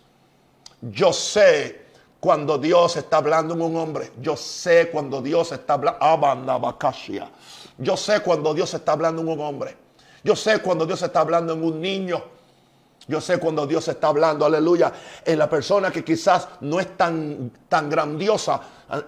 Yo 0.82 1.13
sé 1.13 1.86
cuando 2.19 2.58
Dios 2.58 2.97
está 2.97 3.17
hablando 3.17 3.54
en 3.54 3.62
un 3.62 3.78
hombre. 3.78 4.12
Yo 4.19 4.36
sé 4.36 4.89
cuando 4.91 5.21
Dios 5.21 5.54
está 5.54 5.75
hablando. 5.75 6.78
Yo 7.77 7.97
sé 7.97 8.21
cuando 8.21 8.53
Dios 8.53 8.73
está 8.73 8.93
hablando 8.93 9.21
en 9.21 9.27
un 9.27 9.39
hombre. 9.39 9.77
Yo 10.23 10.35
sé 10.35 10.59
cuando 10.59 10.85
Dios 10.85 11.01
está 11.01 11.19
hablando 11.19 11.53
en 11.53 11.63
un 11.63 11.81
niño. 11.81 12.23
Yo 13.07 13.21
sé 13.21 13.38
cuando 13.38 13.67
Dios 13.67 13.88
está 13.88 14.07
hablando, 14.07 14.45
aleluya, 14.45 14.91
en 15.23 15.38
la 15.38 15.47
persona 15.47 15.91
que 15.91 16.03
quizás 16.03 16.47
no 16.61 16.79
es 16.79 16.97
tan, 16.97 17.51
tan 17.69 17.88
grandiosa, 17.88 18.59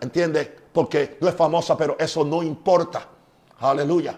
¿entiendes? 0.01 0.49
Porque 0.71 1.17
no 1.19 1.27
es 1.27 1.33
famosa, 1.33 1.75
pero 1.75 1.95
eso 1.99 2.23
no 2.23 2.43
importa. 2.43 3.07
Aleluya. 3.59 4.15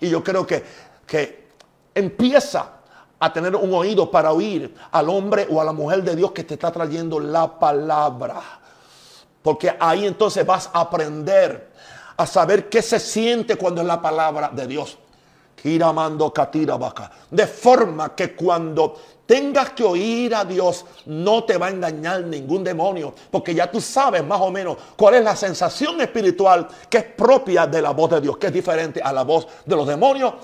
Y 0.00 0.08
yo 0.08 0.24
creo 0.24 0.44
que, 0.44 0.64
que 1.06 1.50
empieza 1.94 2.78
a 3.20 3.32
tener 3.32 3.54
un 3.54 3.72
oído 3.72 4.10
para 4.10 4.32
oír 4.32 4.74
al 4.90 5.08
hombre 5.08 5.46
o 5.48 5.60
a 5.60 5.64
la 5.64 5.72
mujer 5.72 6.02
de 6.02 6.16
Dios 6.16 6.32
que 6.32 6.42
te 6.42 6.54
está 6.54 6.72
trayendo 6.72 7.20
la 7.20 7.60
palabra. 7.60 8.40
Porque 9.40 9.76
ahí 9.78 10.04
entonces 10.04 10.44
vas 10.44 10.68
a 10.72 10.80
aprender 10.80 11.71
a 12.22 12.26
saber 12.26 12.68
qué 12.68 12.82
se 12.82 13.00
siente 13.00 13.56
cuando 13.56 13.80
es 13.80 13.86
la 13.86 14.00
palabra 14.00 14.50
de 14.52 14.66
Dios. 14.66 14.98
De 17.30 17.46
forma 17.46 18.14
que 18.16 18.34
cuando 18.34 18.96
tengas 19.26 19.70
que 19.70 19.84
oír 19.84 20.34
a 20.34 20.44
Dios, 20.44 20.84
no 21.06 21.44
te 21.44 21.56
va 21.56 21.66
a 21.66 21.70
engañar 21.70 22.24
ningún 22.24 22.64
demonio, 22.64 23.14
porque 23.30 23.54
ya 23.54 23.70
tú 23.70 23.80
sabes 23.80 24.24
más 24.24 24.40
o 24.40 24.50
menos 24.50 24.76
cuál 24.96 25.14
es 25.14 25.24
la 25.24 25.36
sensación 25.36 26.00
espiritual 26.00 26.66
que 26.90 26.98
es 26.98 27.04
propia 27.04 27.66
de 27.66 27.80
la 27.80 27.90
voz 27.90 28.10
de 28.10 28.20
Dios, 28.20 28.36
que 28.38 28.48
es 28.48 28.52
diferente 28.52 29.00
a 29.00 29.12
la 29.12 29.22
voz 29.22 29.46
de 29.64 29.76
los 29.76 29.86
demonios. 29.86 30.34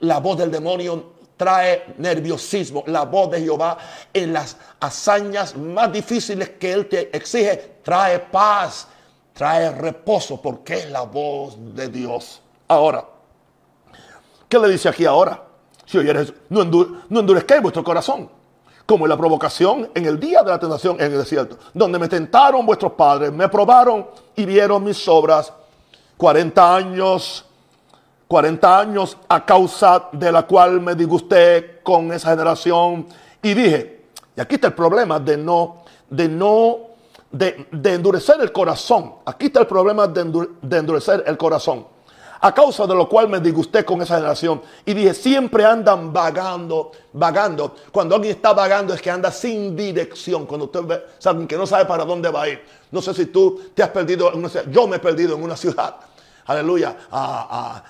La 0.00 0.18
voz 0.18 0.38
del 0.38 0.50
demonio 0.50 1.18
trae 1.36 1.94
nerviosismo. 1.98 2.82
La 2.86 3.04
voz 3.04 3.30
de 3.30 3.40
Jehová 3.40 3.78
en 4.12 4.32
las 4.32 4.56
hazañas 4.80 5.56
más 5.56 5.92
difíciles 5.92 6.50
que 6.50 6.72
Él 6.72 6.88
te 6.88 7.16
exige 7.16 7.78
trae 7.82 8.18
paz 8.18 8.88
trae 9.38 9.70
reposo 9.70 10.42
porque 10.42 10.74
es 10.74 10.90
la 10.90 11.02
voz 11.02 11.56
de 11.72 11.86
Dios. 11.86 12.42
Ahora, 12.66 13.04
¿qué 14.48 14.58
le 14.58 14.68
dice 14.68 14.88
aquí 14.88 15.06
ahora? 15.06 15.40
Si 15.86 15.96
oyeres, 15.96 16.34
no, 16.48 16.64
no 16.64 17.20
endurezcáis 17.20 17.62
vuestro 17.62 17.84
corazón, 17.84 18.28
como 18.84 19.04
en 19.04 19.10
la 19.10 19.16
provocación 19.16 19.90
en 19.94 20.06
el 20.06 20.18
día 20.18 20.42
de 20.42 20.50
la 20.50 20.58
tentación 20.58 20.96
en 21.00 21.12
el 21.12 21.18
desierto, 21.18 21.56
donde 21.72 22.00
me 22.00 22.08
tentaron 22.08 22.66
vuestros 22.66 22.92
padres, 22.94 23.32
me 23.32 23.48
probaron 23.48 24.08
y 24.34 24.44
vieron 24.44 24.82
mis 24.82 25.06
obras. 25.06 25.52
40 26.16 26.74
años, 26.74 27.44
40 28.26 28.80
años 28.80 29.16
a 29.28 29.46
causa 29.46 30.08
de 30.10 30.32
la 30.32 30.42
cual 30.48 30.80
me 30.80 30.96
disgusté 30.96 31.78
con 31.84 32.12
esa 32.12 32.30
generación 32.30 33.06
y 33.40 33.54
dije, 33.54 34.06
y 34.36 34.40
aquí 34.40 34.56
está 34.56 34.66
el 34.66 34.74
problema 34.74 35.20
de 35.20 35.36
no, 35.36 35.84
de 36.10 36.28
no 36.28 36.87
de, 37.30 37.66
endurecer 37.84 38.40
el 38.40 38.52
corazón. 38.52 39.16
Aquí 39.24 39.46
está 39.46 39.60
el 39.60 39.66
problema 39.66 40.06
de, 40.06 40.20
endurecer 40.78 41.24
el 41.26 41.36
corazón. 41.36 41.86
A 42.40 42.54
causa 42.54 42.86
de 42.86 42.94
lo 42.94 43.08
cual 43.08 43.28
me 43.28 43.40
disgusté 43.40 43.84
con 43.84 44.00
esa 44.00 44.14
generación 44.14 44.62
y 44.84 44.94
dije, 44.94 45.12
siempre 45.12 45.64
andan 45.64 46.12
vagando, 46.12 46.92
vagando. 47.12 47.74
Cuando 47.90 48.14
alguien 48.14 48.36
está 48.36 48.52
vagando 48.52 48.94
es 48.94 49.02
que 49.02 49.10
anda 49.10 49.32
sin 49.32 49.74
dirección. 49.74 50.46
Cuando 50.46 50.66
usted 50.66 50.82
ve 50.84 51.02
alguien 51.24 51.48
que 51.48 51.56
no 51.56 51.66
sabe 51.66 51.84
para 51.86 52.04
dónde 52.04 52.30
va 52.30 52.42
a 52.42 52.48
ir. 52.48 52.62
No 52.92 53.02
sé 53.02 53.12
si 53.12 53.26
tú 53.26 53.60
te 53.74 53.82
has 53.82 53.88
perdido 53.88 54.32
en 54.32 54.38
una 54.38 54.48
ciudad. 54.48 54.66
Yo 54.70 54.86
me 54.86 54.96
he 54.96 55.00
perdido 55.00 55.34
en 55.34 55.42
una 55.42 55.56
ciudad. 55.56 55.96
Aleluya. 56.46 56.96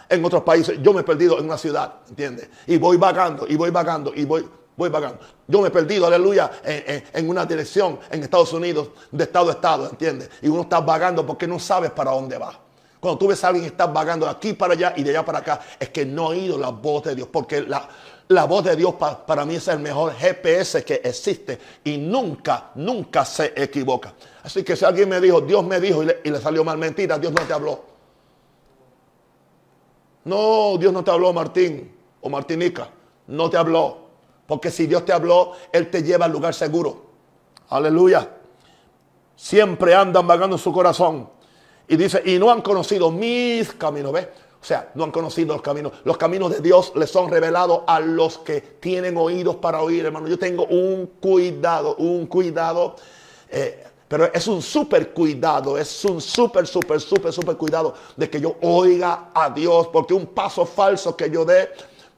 en 0.08 0.24
otros 0.24 0.42
países 0.42 0.78
yo 0.82 0.92
me 0.92 1.02
he 1.02 1.04
perdido 1.04 1.38
en 1.38 1.44
una 1.44 1.58
ciudad. 1.58 1.96
¿Entiendes? 2.08 2.48
Y 2.66 2.78
voy 2.78 2.96
vagando, 2.96 3.46
y 3.46 3.54
voy 3.54 3.70
vagando, 3.70 4.12
y 4.14 4.24
voy 4.24 4.48
voy 4.78 4.88
vagando. 4.88 5.18
Yo 5.48 5.60
me 5.60 5.68
he 5.68 5.70
perdido, 5.72 6.06
aleluya, 6.06 6.50
en, 6.64 7.28
una 7.28 7.44
dirección 7.44 7.98
en 8.10 8.22
Estados 8.22 8.52
Unidos, 8.52 8.90
de 9.10 9.24
estado 9.24 9.48
a 9.48 9.52
estado, 9.52 9.90
¿entiendes? 9.90 10.30
Y 10.40 10.48
uno 10.48 10.62
está 10.62 10.80
vagando 10.80 11.26
porque 11.26 11.48
no 11.48 11.58
sabes 11.58 11.90
para 11.90 12.12
dónde 12.12 12.38
va. 12.38 12.58
Cuando 13.00 13.18
tú 13.18 13.26
ves 13.26 13.42
a 13.42 13.48
alguien 13.48 13.64
que 13.64 13.70
está 13.70 13.86
vagando 13.86 14.24
de 14.26 14.32
aquí 14.32 14.52
para 14.52 14.74
allá 14.74 14.94
y 14.96 15.02
de 15.02 15.10
allá 15.10 15.24
para 15.24 15.40
acá, 15.40 15.60
es 15.78 15.88
que 15.90 16.06
no 16.06 16.26
ha 16.26 16.28
oído 16.28 16.56
la 16.56 16.70
voz 16.70 17.04
de 17.04 17.16
Dios. 17.16 17.28
Porque 17.30 17.62
la, 17.62 17.88
la 18.28 18.44
voz 18.44 18.64
de 18.64 18.76
Dios 18.76 18.94
para 18.94 19.44
mí 19.44 19.56
es 19.56 19.66
el 19.66 19.80
mejor 19.80 20.14
GPS 20.14 20.84
que 20.84 21.00
existe 21.02 21.58
y 21.84 21.98
nunca, 21.98 22.70
nunca 22.76 23.24
se 23.24 23.52
equivoca. 23.56 24.14
Así 24.44 24.62
que 24.62 24.76
si 24.76 24.84
alguien 24.84 25.08
me 25.08 25.20
dijo, 25.20 25.40
Dios 25.40 25.64
me 25.64 25.80
dijo 25.80 26.04
y 26.04 26.06
le, 26.06 26.20
y 26.24 26.30
le 26.30 26.40
salió 26.40 26.62
mal 26.62 26.78
mentira, 26.78 27.18
Dios 27.18 27.32
no 27.32 27.42
te 27.42 27.52
habló. 27.52 27.84
No, 30.24 30.76
Dios 30.78 30.92
no 30.92 31.02
te 31.02 31.10
habló, 31.10 31.32
Martín 31.32 31.92
o 32.20 32.28
Martinica. 32.28 32.88
No 33.26 33.50
te 33.50 33.56
habló. 33.56 34.07
Porque 34.48 34.70
si 34.70 34.86
Dios 34.86 35.04
te 35.04 35.12
habló, 35.12 35.52
Él 35.70 35.90
te 35.90 36.02
lleva 36.02 36.24
al 36.24 36.32
lugar 36.32 36.54
seguro. 36.54 37.02
Aleluya. 37.68 38.30
Siempre 39.36 39.94
andan 39.94 40.26
vagando 40.26 40.56
en 40.56 40.62
su 40.62 40.72
corazón. 40.72 41.28
Y 41.86 41.96
dice, 41.96 42.22
y 42.24 42.38
no 42.38 42.50
han 42.50 42.62
conocido 42.62 43.10
mis 43.10 43.70
caminos. 43.74 44.10
¿Ves? 44.10 44.26
O 44.60 44.64
sea, 44.64 44.90
no 44.94 45.04
han 45.04 45.10
conocido 45.10 45.52
los 45.52 45.60
caminos. 45.60 45.92
Los 46.02 46.16
caminos 46.16 46.50
de 46.50 46.60
Dios 46.60 46.92
les 46.96 47.10
son 47.10 47.30
revelados 47.30 47.82
a 47.86 48.00
los 48.00 48.38
que 48.38 48.62
tienen 48.62 49.18
oídos 49.18 49.56
para 49.56 49.82
oír, 49.82 50.06
hermano. 50.06 50.26
Yo 50.28 50.38
tengo 50.38 50.64
un 50.64 51.06
cuidado, 51.20 51.96
un 51.96 52.26
cuidado. 52.26 52.96
Eh, 53.50 53.84
pero 54.08 54.32
es 54.32 54.48
un 54.48 54.62
súper 54.62 55.10
cuidado, 55.10 55.76
es 55.76 56.02
un 56.06 56.22
súper, 56.22 56.66
súper, 56.66 57.02
súper, 57.02 57.30
súper 57.30 57.56
cuidado 57.58 57.92
de 58.16 58.30
que 58.30 58.40
yo 58.40 58.56
oiga 58.62 59.30
a 59.34 59.50
Dios, 59.50 59.88
porque 59.88 60.14
un 60.14 60.28
paso 60.28 60.64
falso 60.64 61.14
que 61.14 61.30
yo 61.30 61.44
dé 61.44 61.68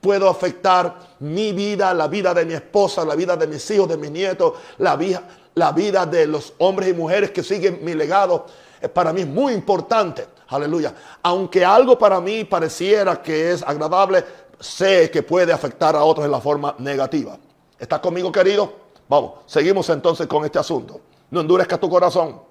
puedo 0.00 0.28
afectar 0.28 1.16
mi 1.20 1.52
vida, 1.52 1.92
la 1.94 2.08
vida 2.08 2.32
de 2.34 2.44
mi 2.44 2.54
esposa, 2.54 3.04
la 3.04 3.14
vida 3.14 3.36
de 3.36 3.46
mis 3.46 3.70
hijos, 3.70 3.88
de 3.88 3.96
mis 3.96 4.10
nietos, 4.10 4.54
la 4.78 4.96
vida, 4.96 5.22
la 5.54 5.72
vida 5.72 6.06
de 6.06 6.26
los 6.26 6.54
hombres 6.58 6.88
y 6.88 6.94
mujeres 6.94 7.30
que 7.30 7.42
siguen 7.42 7.80
mi 7.82 7.94
legado. 7.94 8.46
Es 8.80 8.88
para 8.88 9.12
mí 9.12 9.24
muy 9.24 9.52
importante. 9.52 10.26
Aleluya. 10.48 10.94
Aunque 11.22 11.64
algo 11.64 11.98
para 11.98 12.20
mí 12.20 12.44
pareciera 12.44 13.22
que 13.22 13.52
es 13.52 13.62
agradable, 13.62 14.24
sé 14.58 15.10
que 15.10 15.22
puede 15.22 15.52
afectar 15.52 15.94
a 15.94 16.02
otros 16.02 16.24
en 16.24 16.32
la 16.32 16.40
forma 16.40 16.74
negativa. 16.78 17.36
¿Estás 17.78 18.00
conmigo, 18.00 18.32
querido? 18.32 18.72
Vamos, 19.08 19.32
seguimos 19.46 19.88
entonces 19.90 20.26
con 20.26 20.44
este 20.44 20.58
asunto. 20.58 21.00
No 21.30 21.40
endurezca 21.40 21.78
tu 21.78 21.88
corazón. 21.88 22.49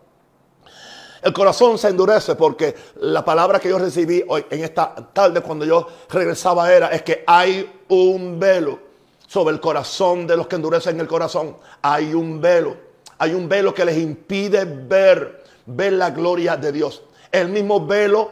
El 1.22 1.34
corazón 1.34 1.78
se 1.78 1.90
endurece 1.90 2.36
porque 2.36 2.76
la 3.02 3.26
palabra 3.26 3.60
que 3.60 3.70
yo 3.70 3.78
recibí 3.78 4.24
hoy 4.28 4.46
en 4.50 4.64
esta 4.64 4.96
tarde 5.14 5.42
cuando 5.42 5.66
yo 5.66 5.88
regresaba 6.10 6.74
era 6.74 6.88
es 6.90 7.02
que 7.02 7.24
hay 7.28 7.82
un 7.90 8.40
velo 8.40 8.80
sobre 9.28 9.54
el 9.54 9.62
corazón 9.62 10.26
de 10.26 10.38
los 10.38 10.48
que 10.48 10.56
endurecen 10.56 11.00
el 11.00 11.08
corazón. 11.08 11.58
Hay 11.82 12.14
un 12.14 12.40
velo. 12.40 12.78
Hay 13.18 13.34
un 13.34 13.50
velo 13.50 13.74
que 13.74 13.84
les 13.84 13.98
impide 13.98 14.64
ver, 14.64 15.44
ver 15.66 15.94
la 15.94 16.10
gloria 16.12 16.56
de 16.56 16.72
Dios. 16.72 17.04
El 17.32 17.50
mismo 17.50 17.86
velo 17.86 18.32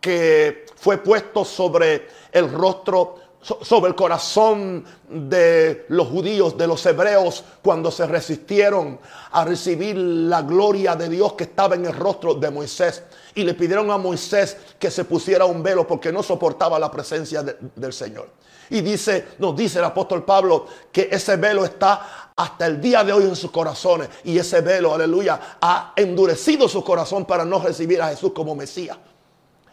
que 0.00 0.66
fue 0.76 0.98
puesto 0.98 1.44
sobre 1.44 2.08
el 2.32 2.52
rostro 2.52 3.16
sobre 3.46 3.90
el 3.90 3.94
corazón 3.94 4.84
de 5.08 5.86
los 5.88 6.08
judíos, 6.08 6.58
de 6.58 6.66
los 6.66 6.84
hebreos, 6.84 7.44
cuando 7.62 7.92
se 7.92 8.04
resistieron 8.06 8.98
a 9.30 9.44
recibir 9.44 9.96
la 9.96 10.42
gloria 10.42 10.96
de 10.96 11.08
Dios 11.08 11.34
que 11.34 11.44
estaba 11.44 11.76
en 11.76 11.86
el 11.86 11.94
rostro 11.94 12.34
de 12.34 12.50
Moisés. 12.50 13.04
Y 13.36 13.44
le 13.44 13.54
pidieron 13.54 13.90
a 13.92 13.98
Moisés 13.98 14.56
que 14.78 14.90
se 14.90 15.04
pusiera 15.04 15.44
un 15.44 15.62
velo 15.62 15.86
porque 15.86 16.10
no 16.10 16.24
soportaba 16.24 16.78
la 16.78 16.90
presencia 16.90 17.42
del 17.42 17.92
Señor. 17.92 18.30
Y 18.68 18.80
dice, 18.80 19.28
nos 19.38 19.54
dice 19.54 19.78
el 19.78 19.84
apóstol 19.84 20.24
Pablo 20.24 20.66
que 20.90 21.08
ese 21.12 21.36
velo 21.36 21.64
está 21.64 22.32
hasta 22.34 22.66
el 22.66 22.80
día 22.80 23.04
de 23.04 23.12
hoy 23.12 23.24
en 23.24 23.36
sus 23.36 23.52
corazones. 23.52 24.08
Y 24.24 24.36
ese 24.38 24.60
velo, 24.60 24.92
aleluya, 24.92 25.58
ha 25.60 25.92
endurecido 25.94 26.68
su 26.68 26.82
corazón 26.82 27.24
para 27.24 27.44
no 27.44 27.60
recibir 27.60 28.02
a 28.02 28.08
Jesús 28.08 28.32
como 28.32 28.56
Mesías. 28.56 28.98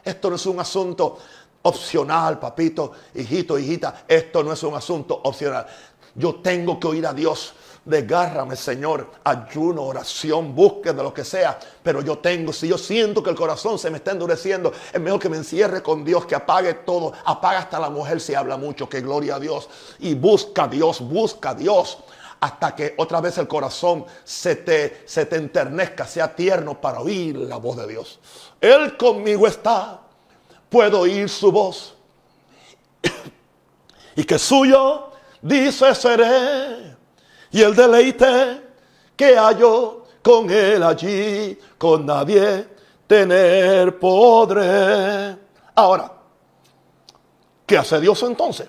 Esto 0.04 0.30
no 0.30 0.36
es 0.36 0.46
un 0.46 0.60
asunto 0.60 1.18
opcional, 1.63 2.39
papito, 2.39 2.91
hijito, 3.15 3.58
hijita. 3.58 4.06
Esto 4.08 4.43
no 4.43 4.54
es 4.54 4.63
un 4.63 4.76
asunto 4.76 5.19
opcional. 5.23 5.65
Yo 6.15 6.36
tengo 6.36 6.80
que 6.80 6.88
oír 6.88 7.08
a 7.08 7.13
Dios. 7.13 7.54
Desgárrame, 7.86 8.56
Señor. 8.56 9.10
Ayuno, 9.23 9.84
oración, 9.84 10.56
búsqueda, 10.56 11.04
lo 11.04 11.13
que 11.13 11.26
sea. 11.26 11.58
Pero 11.82 12.02
yo 12.02 12.19
tengo, 12.19 12.54
si 12.54 12.67
yo 12.67 12.78
siento 12.78 13.21
que 13.21 13.30
el 13.30 13.36
corazón 13.36 13.78
se 13.78 13.89
me 13.89 13.97
está 13.97 14.12
endureciendo, 14.12 14.71
es 14.91 15.02
mejor 15.02 15.19
que 15.19 15.30
me 15.30 15.38
encierre 15.38 15.82
con 15.82 16.06
Dios, 16.06 16.26
que 16.26 16.36
apague 16.36 16.73
todo. 16.76 17.13
Apaga 17.26 17.60
hasta 17.60 17.80
la 17.80 17.89
mujer 17.89 18.21
si 18.21 18.36
habla 18.36 18.58
mucho, 18.58 18.88
que 18.88 19.02
gloria 19.02 19.36
a 19.36 19.39
Dios. 19.39 19.69
Y 19.99 20.13
busca 20.13 20.63
a 20.63 20.67
Dios, 20.67 21.02
busca 21.02 21.52
a 21.52 21.56
Dios. 21.56 21.97
Hasta 22.39 22.76
que 22.76 22.93
otra 22.97 23.21
vez 23.21 23.38
el 23.38 23.47
corazón 23.47 24.06
se 24.23 24.58
te, 24.58 25.04
se 25.06 25.26
te 25.26 25.38
enternezca, 25.38 26.06
sea 26.06 26.36
tierno 26.36 26.80
para 26.80 26.99
oír 26.99 27.38
la 27.38 27.56
voz 27.56 27.78
de 27.78 27.88
Dios. 27.88 28.19
Él 28.60 28.97
conmigo 28.97 29.47
está 29.47 30.03
puedo 30.74 31.02
oír 31.02 31.30
su 31.30 31.52
voz. 31.52 31.96
y 34.16 34.24
que 34.24 34.40
suyo 34.40 35.12
dice 35.40 35.94
seré. 35.94 36.98
Y 37.52 37.62
el 37.62 37.76
deleite 37.76 38.60
que 39.16 39.38
hallo 39.38 40.06
con 40.24 40.50
él 40.50 40.82
allí, 40.82 41.60
con 41.78 42.08
nadie 42.08 42.68
tener 43.06 44.00
podré. 44.00 45.38
Ahora, 45.76 46.12
¿qué 47.68 47.78
hace 47.78 48.00
Dios 48.00 48.24
entonces? 48.24 48.68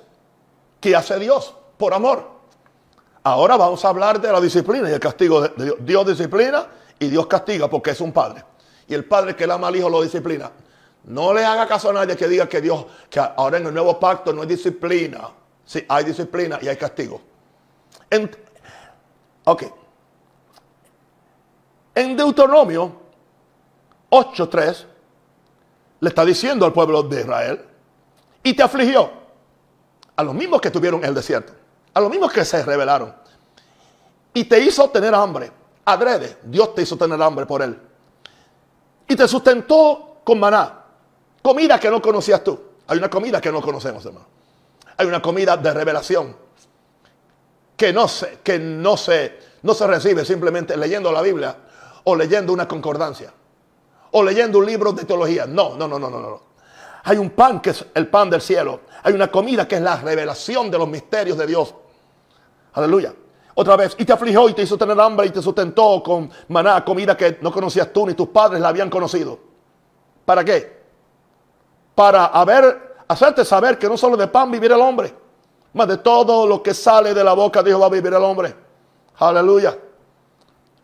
¿Qué 0.80 0.94
hace 0.94 1.18
Dios 1.18 1.54
por 1.78 1.94
amor? 1.94 2.34
Ahora 3.22 3.56
vamos 3.56 3.82
a 3.82 3.88
hablar 3.88 4.20
de 4.20 4.30
la 4.30 4.42
disciplina 4.42 4.90
y 4.90 4.92
el 4.92 5.00
castigo 5.00 5.40
de 5.40 5.64
Dios. 5.64 5.76
Dios 5.80 6.06
disciplina 6.06 6.66
y 6.98 7.06
Dios 7.06 7.26
castiga 7.26 7.70
porque 7.70 7.92
es 7.92 8.00
un 8.02 8.12
padre. 8.12 8.44
Y 8.86 8.92
el 8.92 9.06
padre 9.06 9.34
que 9.34 9.44
ama 9.44 9.68
al 9.68 9.76
hijo 9.76 9.88
lo 9.88 10.02
disciplina. 10.02 10.50
No 11.04 11.34
le 11.34 11.44
haga 11.44 11.66
caso 11.66 11.90
a 11.90 11.92
nadie 11.92 12.16
que 12.16 12.26
diga 12.26 12.48
que 12.48 12.60
Dios, 12.60 12.86
que 13.10 13.20
ahora 13.20 13.58
en 13.58 13.66
el 13.66 13.74
nuevo 13.74 13.98
pacto 14.00 14.32
no 14.32 14.42
hay 14.42 14.48
disciplina. 14.48 15.28
Sí, 15.64 15.84
hay 15.88 16.04
disciplina 16.04 16.58
y 16.60 16.68
hay 16.68 16.76
castigo. 16.76 17.20
ok. 19.44 19.62
En 21.94 22.16
Deuteronomio 22.16 22.92
8.3 24.10 24.84
le 26.00 26.08
está 26.08 26.24
diciendo 26.24 26.66
al 26.66 26.72
pueblo 26.72 27.02
de 27.02 27.20
Israel, 27.20 27.64
y 28.42 28.52
te 28.54 28.62
afligió 28.62 29.10
a 30.16 30.22
los 30.22 30.34
mismos 30.34 30.60
que 30.60 30.70
tuvieron 30.70 31.00
en 31.00 31.06
el 31.06 31.14
desierto, 31.14 31.52
a 31.94 32.00
los 32.00 32.10
mismos 32.10 32.32
que 32.32 32.44
se 32.44 32.62
rebelaron, 32.62 33.14
y 34.34 34.44
te 34.44 34.60
hizo 34.60 34.90
tener 34.90 35.14
hambre, 35.14 35.50
adrede, 35.84 36.38
Dios 36.42 36.74
te 36.74 36.82
hizo 36.82 36.96
tener 36.96 37.20
hambre 37.22 37.46
por 37.46 37.62
él, 37.62 37.80
y 39.08 39.16
te 39.16 39.26
sustentó 39.26 40.20
con 40.24 40.38
maná 40.38 40.83
Comida 41.44 41.78
que 41.78 41.90
no 41.90 42.00
conocías 42.00 42.42
tú. 42.42 42.58
Hay 42.86 42.96
una 42.96 43.10
comida 43.10 43.38
que 43.38 43.52
no 43.52 43.60
conocemos, 43.60 44.02
hermano. 44.06 44.24
Hay 44.96 45.06
una 45.06 45.20
comida 45.20 45.58
de 45.58 45.74
revelación 45.74 46.34
que 47.76 47.92
no 47.92 48.08
se, 48.08 48.38
que 48.42 48.58
no 48.58 48.96
se, 48.96 49.38
no 49.60 49.74
se 49.74 49.86
recibe 49.86 50.24
simplemente 50.24 50.74
leyendo 50.74 51.12
la 51.12 51.20
Biblia 51.20 51.54
o 52.04 52.16
leyendo 52.16 52.50
una 52.50 52.66
concordancia 52.66 53.30
o 54.12 54.22
leyendo 54.22 54.58
un 54.58 54.64
libro 54.64 54.92
de 54.92 55.04
teología. 55.04 55.44
No, 55.44 55.76
no, 55.76 55.86
no, 55.86 55.98
no, 55.98 56.08
no, 56.08 56.18
no. 56.18 56.42
Hay 57.02 57.18
un 57.18 57.28
pan 57.28 57.60
que 57.60 57.70
es 57.70 57.84
el 57.92 58.08
pan 58.08 58.30
del 58.30 58.40
cielo. 58.40 58.80
Hay 59.02 59.12
una 59.12 59.30
comida 59.30 59.68
que 59.68 59.74
es 59.74 59.82
la 59.82 59.96
revelación 59.96 60.70
de 60.70 60.78
los 60.78 60.88
misterios 60.88 61.36
de 61.36 61.46
Dios. 61.46 61.74
Aleluya. 62.72 63.12
Otra 63.56 63.76
vez, 63.76 63.94
y 63.98 64.06
te 64.06 64.14
afligió 64.14 64.48
y 64.48 64.54
te 64.54 64.62
hizo 64.62 64.78
tener 64.78 64.98
hambre 64.98 65.26
y 65.26 65.30
te 65.30 65.42
sustentó 65.42 66.02
con 66.02 66.30
maná, 66.48 66.82
comida 66.82 67.14
que 67.14 67.36
no 67.42 67.52
conocías 67.52 67.92
tú 67.92 68.06
ni 68.06 68.14
tus 68.14 68.28
padres 68.28 68.62
la 68.62 68.68
habían 68.68 68.88
conocido. 68.88 69.38
¿Para 70.24 70.42
qué? 70.42 70.83
Para 71.94 72.26
haber, 72.26 72.96
hacerte 73.08 73.44
saber 73.44 73.78
que 73.78 73.88
no 73.88 73.96
solo 73.96 74.16
de 74.16 74.26
pan 74.28 74.50
vivir 74.50 74.72
el 74.72 74.80
hombre, 74.80 75.14
más 75.72 75.88
de 75.88 75.98
todo 75.98 76.46
lo 76.46 76.62
que 76.62 76.74
sale 76.74 77.14
de 77.14 77.24
la 77.24 77.32
boca 77.34 77.62
de 77.62 77.70
Dios 77.70 77.80
va 77.80 77.86
a 77.86 77.90
vivir 77.90 78.12
el 78.12 78.22
hombre. 78.22 78.54
Aleluya. 79.18 79.76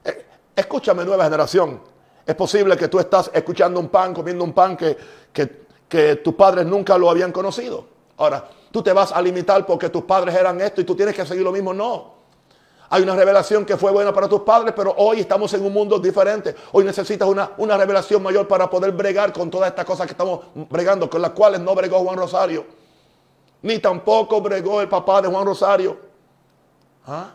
Eh, 0.05 0.27
escúchame, 0.55 1.05
nueva 1.05 1.25
generación. 1.25 1.81
Es 2.27 2.35
posible 2.35 2.77
que 2.77 2.89
tú 2.89 2.99
estás 2.99 3.31
escuchando 3.33 3.81
un 3.81 3.89
pan, 3.89 4.15
comiendo 4.15 4.45
un 4.45 4.53
pan 4.53 4.77
que, 4.77 4.97
que, 5.33 5.67
que 5.89 6.17
tus 6.17 6.35
padres 6.35 6.67
nunca 6.67 6.97
lo 6.97 7.11
habían 7.11 7.33
conocido. 7.33 7.87
Ahora, 8.19 8.49
tú 8.71 8.83
te 8.83 8.93
vas 8.93 9.13
a 9.13 9.23
limitar 9.23 9.65
porque 9.65 9.89
tus 9.89 10.03
padres 10.03 10.35
eran 10.35 10.61
esto 10.61 10.81
y 10.81 10.85
tú 10.85 10.95
tienes 10.95 11.15
que 11.15 11.25
seguir 11.25 11.43
lo 11.43 11.53
mismo. 11.53 11.73
No. 11.73 12.20
Hay 12.93 13.03
una 13.05 13.15
revelación 13.15 13.65
que 13.65 13.77
fue 13.77 13.93
buena 13.93 14.13
para 14.13 14.29
tus 14.29 14.41
padres, 14.41 14.75
pero 14.77 14.93
hoy 14.97 15.21
estamos 15.21 15.55
en 15.55 15.65
un 15.65 15.73
mundo 15.73 16.01
diferente. 16.01 16.57
Hoy 16.73 16.85
necesitas 16.85 17.29
una, 17.29 17.53
una 17.59 17.77
revelación 17.77 18.21
mayor 18.21 18.49
para 18.49 18.69
poder 18.69 18.91
bregar 18.91 19.33
con 19.33 19.49
todas 19.49 19.69
estas 19.69 19.85
cosas 19.85 20.07
que 20.09 20.13
estamos 20.13 20.41
bregando, 20.69 21.09
con 21.09 21.23
las 21.23 21.31
cuales 21.31 21.61
no 21.61 21.73
bregó 21.77 22.01
Juan 22.01 22.17
Rosario. 22.17 22.67
Ni 23.63 23.79
tampoco 23.79 24.41
bregó 24.41 24.81
el 24.81 24.89
papá 24.89 25.23
de 25.23 25.29
Juan 25.29 25.47
Rosario. 25.47 25.99
¿Ah? 27.07 27.31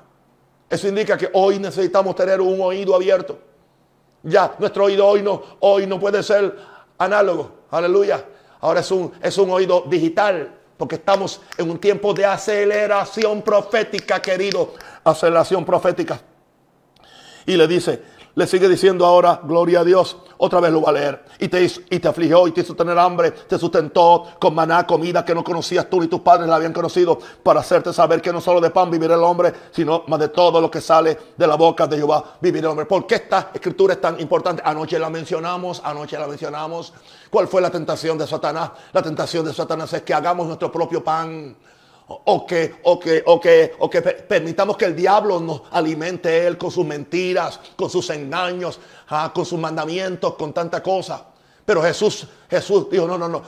Eso 0.70 0.90
indica 0.90 1.18
que 1.18 1.30
hoy 1.32 1.58
necesitamos 1.58 2.16
tener 2.16 2.42
un 2.42 2.60
oído 2.60 2.94
abierto. 2.94 3.40
Ya, 4.24 4.56
nuestro 4.60 4.86
oído 4.86 5.08
hoy 5.08 5.22
no, 5.22 5.42
hoy 5.62 5.88
no 5.88 5.98
puede 5.98 6.22
ser 6.22 6.54
análogo. 6.98 7.52
Aleluya. 7.72 8.26
Ahora 8.60 8.82
es 8.82 8.92
un, 8.92 9.10
es 9.22 9.38
un 9.38 9.50
oído 9.52 9.86
digital. 9.88 10.52
Porque 10.76 10.96
estamos 10.96 11.40
en 11.58 11.70
un 11.70 11.80
tiempo 11.80 12.14
de 12.14 12.26
aceleración 12.26 13.42
profética, 13.42 14.22
querido. 14.22 14.74
Aceleración 15.06 15.64
profética. 15.64 16.20
Y 17.46 17.56
le 17.56 17.68
dice, 17.68 18.04
Le 18.38 18.46
sigue 18.48 18.68
diciendo 18.68 19.06
ahora, 19.06 19.40
gloria 19.44 19.80
a 19.80 19.84
Dios. 19.86 20.18
Otra 20.38 20.60
vez 20.60 20.70
lo 20.70 20.82
va 20.82 20.90
a 20.90 20.94
leer. 20.94 21.24
Y 21.40 21.48
te, 21.48 21.64
hizo, 21.64 21.80
y 21.90 22.00
te 22.00 22.10
afligió 22.10 22.46
y 22.48 22.52
te 22.52 22.62
hizo 22.62 22.76
tener 22.76 23.00
hambre. 23.00 23.32
Te 23.32 23.58
sustentó 23.58 24.26
con 24.38 24.54
maná, 24.54 24.86
comida 24.86 25.24
que 25.24 25.34
no 25.34 25.42
conocías 25.42 25.90
tú 25.90 26.02
ni 26.02 26.08
tus 26.08 26.20
padres 26.20 26.50
la 26.50 26.58
habían 26.58 26.74
conocido. 26.74 27.18
Para 27.42 27.62
hacerte 27.62 27.94
saber 27.94 28.22
que 28.22 28.34
no 28.34 28.42
solo 28.42 28.60
de 28.60 28.72
pan 28.72 28.92
vivirá 28.92 29.16
el 29.16 29.24
hombre, 29.24 29.54
sino 29.72 30.04
más 30.08 30.20
de 30.20 30.28
todo 30.28 30.60
lo 30.60 30.70
que 30.70 30.82
sale 30.82 31.18
de 31.38 31.48
la 31.48 31.56
boca 31.56 31.88
de 31.88 31.96
Jehová 31.96 32.36
vivirá 32.42 32.68
el 32.68 32.72
hombre. 32.72 32.86
¿Por 32.86 33.08
qué 33.08 33.16
esta 33.16 33.52
escritura 33.54 33.94
es 33.94 34.02
tan 34.02 34.20
importante? 34.20 34.62
Anoche 34.66 35.00
la 35.00 35.10
mencionamos, 35.10 35.82
anoche 35.82 36.20
la 36.20 36.28
mencionamos. 36.28 36.92
¿Cuál 37.30 37.48
fue 37.48 37.62
la 37.62 37.70
tentación 37.70 38.18
de 38.18 38.28
Satanás? 38.28 38.72
La 38.92 39.02
tentación 39.02 39.46
de 39.46 39.54
Satanás 39.54 39.94
es 39.94 40.02
que 40.02 40.14
hagamos 40.14 40.46
nuestro 40.46 40.70
propio 40.70 41.02
pan 41.02 41.56
o 42.08 42.46
que, 42.46 42.76
o 42.84 43.00
que, 43.00 43.24
o 43.26 43.40
que, 43.40 43.74
o 43.80 43.90
que 43.90 44.02
permitamos 44.02 44.78
que 44.78 44.86
el 44.86 44.96
diablo 44.96 45.40
nos 45.40 45.64
alimente 45.72 46.46
él 46.46 46.58
con 46.58 46.70
sus 46.70 46.86
mentiras, 46.86 47.60
con 47.76 47.90
sus 47.90 48.10
engaños, 48.12 48.80
ah, 49.10 49.32
con 49.34 49.46
sus 49.46 49.60
mandamientos, 49.60 50.36
con 50.36 50.54
tanta 50.54 50.84
cosa. 50.84 51.26
Pero 51.66 51.82
Jesús, 51.82 52.28
Jesús 52.50 52.88
dijo, 52.92 53.08
no, 53.08 53.18
no, 53.18 53.28
no, 53.28 53.42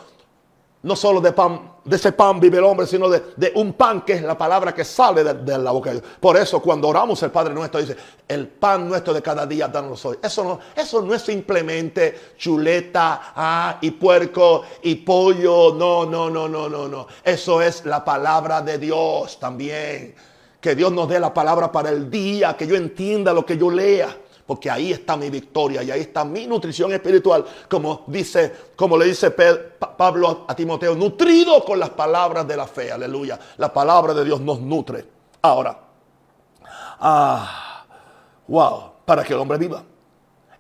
no 0.84 0.96
solo 0.96 1.20
de 1.20 1.32
pan, 1.32 1.74
de 1.84 1.96
ese 1.96 2.12
pan 2.12 2.40
vive 2.40 2.60
el 2.60 2.64
hombre, 2.64 2.86
sino 2.86 3.10
de, 3.10 3.52
un 3.56 3.74
pan 3.74 4.02
que 4.02 4.14
es 4.14 4.22
la 4.22 4.38
palabra 4.38 4.74
que 4.74 4.84
sale 4.86 5.24
de, 5.24 5.58
la 5.58 5.72
boca 5.72 5.90
de 5.90 6.00
Dios. 6.00 6.12
Por 6.20 6.38
eso 6.38 6.62
cuando 6.62 6.88
oramos 6.88 7.22
el 7.24 7.32
Padre 7.32 7.54
nuestro 7.54 7.80
dice, 7.80 7.98
el 8.28 8.48
pan 8.48 8.88
nuestro 8.88 9.14
de 9.14 9.22
cada 9.22 9.46
día 9.46 9.68
danos 9.68 10.06
hoy. 10.06 10.18
Eso 10.22 10.44
no, 10.44 10.60
eso 10.76 11.02
no 11.02 11.14
es 11.14 11.22
simplemente 11.24 12.34
chuleta 12.38 13.34
ah, 13.36 13.78
y 13.82 13.92
puerco 13.92 14.64
y 14.84 14.96
pollo. 14.96 15.74
No, 15.74 16.06
no, 16.06 16.30
no, 16.30 16.48
no, 16.48 16.70
no, 16.70 16.88
no. 16.88 17.08
Eso 17.24 17.62
es 17.62 17.86
la 17.86 18.06
palabra 18.06 18.62
de 18.62 18.78
Dios 18.78 19.40
también. 19.40 20.14
Que 20.62 20.76
Dios 20.76 20.92
nos 20.92 21.10
dé 21.10 21.20
la 21.20 21.34
palabra 21.34 21.72
para 21.72 21.90
el 21.90 22.10
día, 22.10 22.56
que 22.56 22.68
yo 22.68 22.76
entienda 22.76 23.34
lo 23.34 23.46
que 23.46 23.58
yo 23.58 23.72
lea 23.72 24.16
porque 24.48 24.72
ahí 24.72 24.94
está 24.94 25.18
mi 25.18 25.30
victoria 25.30 25.84
y 25.84 25.92
ahí 25.92 26.00
está 26.00 26.24
mi 26.24 26.48
nutrición 26.48 26.94
espiritual, 26.94 27.44
como 27.70 28.06
dice, 28.08 28.54
como 28.78 28.98
le 28.98 29.06
dice 29.06 29.32
Pablo 29.32 30.46
a 30.48 30.56
Timoteo, 30.56 30.96
nutrido 30.96 31.64
con 31.66 31.78
las 31.78 31.90
palabras 31.90 32.48
de 32.48 32.56
la 32.56 32.66
fe, 32.66 32.90
aleluya. 32.90 33.38
La 33.58 33.74
palabra 33.74 34.14
de 34.14 34.24
Dios 34.24 34.40
nos 34.40 34.62
nutre. 34.62 35.06
Ahora, 35.42 35.78
ah, 37.02 37.86
wow, 38.48 38.92
para 39.04 39.26
que 39.26 39.34
el 39.34 39.40
hombre 39.40 39.58
viva. 39.58 39.84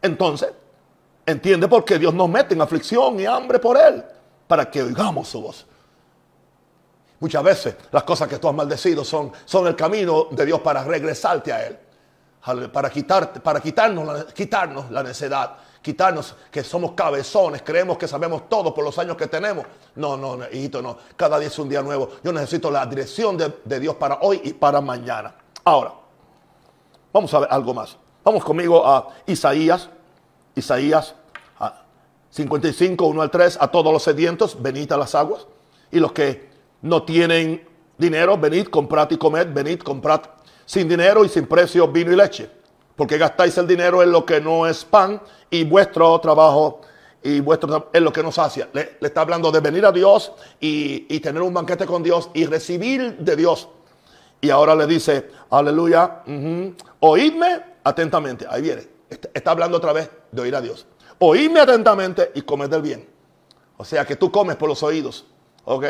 Entonces, 0.01 0.49
entiende 1.25 1.69
por 1.69 1.85
qué 1.85 1.97
Dios 1.97 2.13
nos 2.13 2.27
mete 2.27 2.55
en 2.55 2.61
aflicción 2.61 3.17
y 3.21 3.25
hambre 3.25 3.57
por 3.57 3.77
él, 3.77 4.03
para 4.47 4.69
que 4.69 4.83
oigamos 4.83 5.29
su 5.29 5.41
voz. 5.41 5.65
Muchas 7.21 7.41
veces 7.41 7.75
las 7.89 8.03
cosas 8.03 8.27
que 8.27 8.37
tú 8.37 8.49
has 8.49 8.53
maldecido 8.53 9.05
son, 9.05 9.31
son 9.45 9.65
el 9.65 9.77
camino 9.77 10.27
de 10.29 10.45
Dios 10.45 10.59
para 10.59 10.83
regresarte 10.83 11.53
a 11.53 11.65
Él 11.65 11.79
para, 12.71 12.89
para 13.43 13.59
quitarnos, 13.61 14.33
quitarnos 14.33 14.91
la 14.91 15.03
necedad, 15.03 15.57
quitarnos 15.81 16.35
que 16.51 16.63
somos 16.63 16.91
cabezones, 16.91 17.61
creemos 17.61 17.97
que 17.97 18.07
sabemos 18.07 18.49
todo 18.49 18.73
por 18.73 18.83
los 18.83 18.97
años 18.99 19.17
que 19.17 19.27
tenemos. 19.27 19.65
No, 19.95 20.17
no, 20.17 20.37
hijito, 20.51 20.81
no. 20.81 20.97
Cada 21.15 21.39
día 21.39 21.47
es 21.47 21.59
un 21.59 21.69
día 21.69 21.81
nuevo. 21.81 22.09
Yo 22.23 22.31
necesito 22.31 22.71
la 22.71 22.85
dirección 22.85 23.37
de, 23.37 23.79
Dios 23.79 23.95
para 23.95 24.19
hoy 24.21 24.41
y 24.43 24.53
para 24.53 24.81
mañana. 24.81 25.33
Ahora, 25.63 25.93
vamos 27.11 27.33
a 27.33 27.39
ver 27.39 27.49
algo 27.51 27.73
más. 27.73 27.97
Vamos 28.23 28.43
conmigo 28.43 28.85
a 28.85 29.09
Isaías, 29.25 29.89
Isaías 30.55 31.15
55, 32.31 33.05
1 33.05 33.21
al 33.21 33.31
3, 33.31 33.57
a 33.59 33.67
todos 33.69 33.91
los 33.91 34.03
sedientos, 34.03 34.61
venid 34.61 34.91
a 34.91 34.97
las 34.97 35.15
aguas. 35.15 35.47
Y 35.91 35.99
los 35.99 36.11
que 36.11 36.49
no 36.81 37.03
tienen 37.03 37.66
dinero, 37.97 38.37
venid, 38.37 38.67
comprad 38.67 39.09
y 39.11 39.17
comed, 39.17 39.53
venid, 39.53 39.79
comprad 39.79 40.21
sin 40.65 40.87
dinero 40.87 41.23
y 41.23 41.29
sin 41.29 41.47
precio 41.47 41.87
vino 41.87 42.11
y 42.11 42.15
leche, 42.15 42.49
porque 42.95 43.17
gastáis 43.17 43.57
el 43.57 43.65
dinero 43.65 44.03
en 44.03 44.11
lo 44.11 44.25
que 44.25 44.41
no 44.41 44.67
es 44.67 44.83
pan 44.83 45.21
y 45.49 45.63
vuestro 45.63 46.19
trabajo 46.19 46.81
y 47.23 47.39
vuestro 47.39 47.89
en 47.93 48.03
lo 48.03 48.11
que 48.11 48.21
nos 48.21 48.35
sacia. 48.35 48.69
Le, 48.73 48.97
está 49.01 49.21
hablando 49.21 49.51
de 49.51 49.59
venir 49.61 49.85
a 49.85 49.91
Dios 49.91 50.33
y, 50.59 51.19
tener 51.19 51.41
un 51.41 51.53
banquete 51.53 51.85
con 51.85 52.03
Dios 52.03 52.29
y 52.33 52.45
recibir 52.45 53.17
de 53.17 53.35
Dios. 53.35 53.69
Y 54.39 54.49
ahora 54.49 54.75
le 54.75 54.85
dice, 54.85 55.29
aleluya, 55.49 56.23
oídme 56.99 57.63
atentamente. 57.83 58.45
Ahí 58.49 58.61
viene. 58.61 58.87
Está, 59.09 59.51
hablando 59.51 59.77
otra 59.77 59.93
vez 59.93 60.09
de 60.31 60.41
oír 60.41 60.55
a 60.55 60.61
Dios. 60.61 60.85
Oídme 61.19 61.61
atentamente 61.61 62.31
y 62.35 62.41
comed 62.41 62.69
del 62.69 62.81
bien. 62.81 63.07
O 63.77 63.85
sea 63.85 64.05
que 64.05 64.15
tú 64.15 64.31
comes 64.31 64.57
por 64.57 64.69
los 64.69 64.83
oídos. 64.83 65.25
¿Ok? 65.65 65.85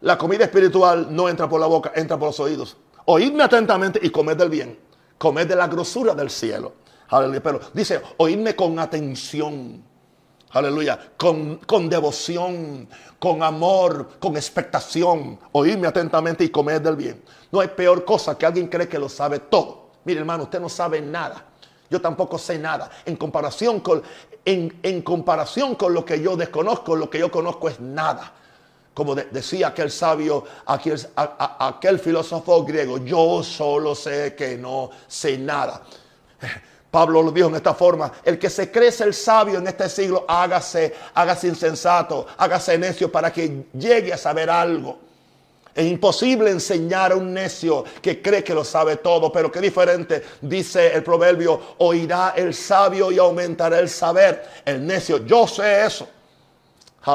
La 0.00 0.16
comida 0.16 0.44
espiritual 0.44 1.08
no 1.10 1.28
entra 1.28 1.48
por 1.48 1.60
la 1.60 1.66
boca, 1.66 1.92
entra 1.94 2.16
por 2.16 2.28
los 2.28 2.38
oídos. 2.38 2.76
Oídme 3.06 3.42
atentamente 3.42 3.98
y 4.00 4.10
comed 4.10 4.36
del 4.36 4.48
bien. 4.48 4.78
Comed 5.18 5.48
de 5.48 5.56
la 5.56 5.66
grosura 5.66 6.14
del 6.14 6.30
cielo. 6.30 6.74
Aleluya. 7.08 7.42
Pero 7.42 7.60
dice, 7.74 8.00
oídme 8.18 8.54
con 8.54 8.78
atención. 8.78 9.82
Aleluya. 10.50 11.12
Con, 11.16 11.56
con, 11.56 11.88
devoción, 11.88 12.88
con 13.18 13.42
amor, 13.42 14.10
con 14.20 14.36
expectación. 14.36 15.36
Oídme 15.50 15.88
atentamente 15.88 16.44
y 16.44 16.50
comed 16.50 16.80
del 16.80 16.94
bien. 16.94 17.20
No 17.50 17.58
hay 17.58 17.68
peor 17.68 18.04
cosa 18.04 18.38
que 18.38 18.46
alguien 18.46 18.68
cree 18.68 18.88
que 18.88 19.00
lo 19.00 19.08
sabe 19.08 19.40
todo. 19.40 19.88
Mire, 20.04 20.20
hermano, 20.20 20.44
usted 20.44 20.60
no 20.60 20.68
sabe 20.68 21.00
nada. 21.00 21.44
Yo 21.90 22.00
tampoco 22.00 22.38
sé 22.38 22.56
nada. 22.56 22.88
En 23.04 23.16
comparación 23.16 23.80
con, 23.80 24.00
en, 24.44 24.78
en 24.80 25.02
comparación 25.02 25.74
con 25.74 25.92
lo 25.92 26.04
que 26.04 26.20
yo 26.22 26.36
desconozco, 26.36 26.94
lo 26.94 27.10
que 27.10 27.18
yo 27.18 27.32
conozco 27.32 27.68
es 27.68 27.80
nada 27.80 28.34
como 28.98 29.14
decía 29.14 29.68
aquel 29.68 29.92
sabio, 29.92 30.42
aquel, 30.66 32.00
filósofo 32.00 32.64
griego, 32.64 32.98
yo 32.98 33.44
solo 33.44 33.94
sé 33.94 34.34
que 34.34 34.58
no 34.58 34.90
sé 35.06 35.38
nada. 35.38 35.82
Pablo 36.90 37.22
lo 37.22 37.30
dijo 37.30 37.46
en 37.46 37.54
esta 37.54 37.74
forma, 37.74 38.10
el 38.24 38.40
que 38.40 38.50
se 38.50 38.72
cree 38.72 38.92
el 38.98 39.14
sabio 39.14 39.60
en 39.60 39.68
este 39.68 39.88
siglo, 39.88 40.24
hágase, 40.26 40.96
hágase 41.14 41.46
insensato, 41.46 42.26
hágase 42.38 42.76
necio 42.76 43.12
para 43.12 43.32
que 43.32 43.66
llegue 43.72 44.12
a 44.12 44.16
saber 44.16 44.50
algo. 44.50 44.98
Es 45.76 45.86
imposible 45.86 46.50
enseñar 46.50 47.12
a 47.12 47.14
un 47.14 47.32
necio 47.32 47.84
que 48.02 48.20
cree 48.20 48.42
que 48.42 48.52
lo 48.52 48.64
sabe 48.64 48.96
todo, 48.96 49.30
pero 49.30 49.52
qué 49.52 49.60
diferente, 49.60 50.24
dice 50.40 50.92
el 50.92 51.04
proverbio, 51.04 51.76
oirá 51.78 52.34
el 52.36 52.52
sabio 52.52 53.12
y 53.12 53.18
aumentará 53.18 53.78
el 53.78 53.88
saber. 53.88 54.44
El 54.64 54.84
necio, 54.84 55.24
yo 55.24 55.46
sé 55.46 55.86
eso. 55.86 56.08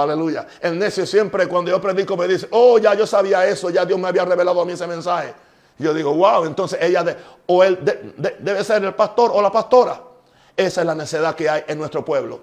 Aleluya. 0.02 0.48
El 0.60 0.80
necio 0.80 1.06
siempre 1.06 1.48
cuando 1.48 1.70
yo 1.70 1.80
predico 1.80 2.18
me 2.18 2.28
dice, 2.28 2.48
oh, 2.52 2.80
ya 2.80 2.96
yo 2.96 3.06
sabía 3.06 3.46
eso, 3.46 3.70
ya 3.70 3.86
Dios 3.86 4.00
me 4.00 4.08
había 4.08 4.26
revelado 4.26 4.60
a 4.60 4.66
mí 4.66 4.74
ese 4.74 4.88
mensaje. 4.88 5.34
yo 5.78 5.94
digo, 5.94 6.14
wow, 6.16 6.46
entonces 6.46 6.80
ella 6.82 7.06
o 7.46 7.64
él 7.64 7.80
debe 8.40 8.64
ser 8.64 8.84
el 8.84 8.96
pastor 8.96 9.32
o 9.34 9.42
la 9.42 9.52
pastora. 9.52 10.02
Esa 10.58 10.82
es 10.82 10.88
la 10.88 10.96
necedad 10.96 11.36
que 11.36 11.48
hay 11.48 11.64
en 11.68 11.78
nuestro 11.78 12.04
pueblo. 12.04 12.42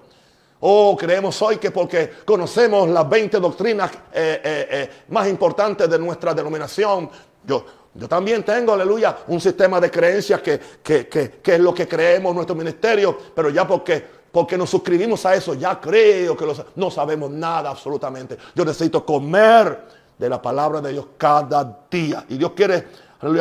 Oh, 0.61 0.95
creemos 0.97 1.41
hoy 1.41 1.57
que 1.57 1.71
porque 1.71 2.11
conocemos 2.23 2.87
las 2.87 3.09
20 3.09 3.39
doctrinas 3.39 3.91
eh, 3.91 4.41
eh, 4.43 4.67
eh, 4.69 4.89
más 5.09 5.27
importantes 5.27 5.89
de 5.89 5.97
nuestra 5.99 6.33
denominación, 6.33 7.09
yo, 7.43 7.65
yo 7.95 8.07
también 8.07 8.43
tengo, 8.43 8.73
aleluya, 8.73 9.17
un 9.27 9.41
sistema 9.41 9.81
de 9.81 9.89
creencias 9.89 10.39
que, 10.41 10.59
que, 10.83 11.07
que 11.09 11.55
es 11.55 11.59
lo 11.59 11.73
que 11.73 11.87
creemos 11.87 12.29
en 12.29 12.35
nuestro 12.35 12.55
ministerio, 12.55 13.17
pero 13.33 13.49
ya 13.49 13.67
porque 13.67 14.20
porque 14.31 14.57
nos 14.57 14.69
suscribimos 14.69 15.25
a 15.25 15.35
eso, 15.35 15.53
ya 15.53 15.79
creo 15.79 16.37
que 16.37 16.45
no 16.75 16.89
sabemos 16.89 17.29
nada 17.31 17.69
absolutamente. 17.69 18.37
Yo 18.55 18.63
necesito 18.63 19.05
comer 19.05 20.01
de 20.17 20.29
la 20.29 20.41
palabra 20.41 20.79
de 20.79 20.91
Dios 20.91 21.07
cada 21.17 21.79
día. 21.89 22.25
Y 22.29 22.37
Dios 22.37 22.51
quiere 22.55 22.87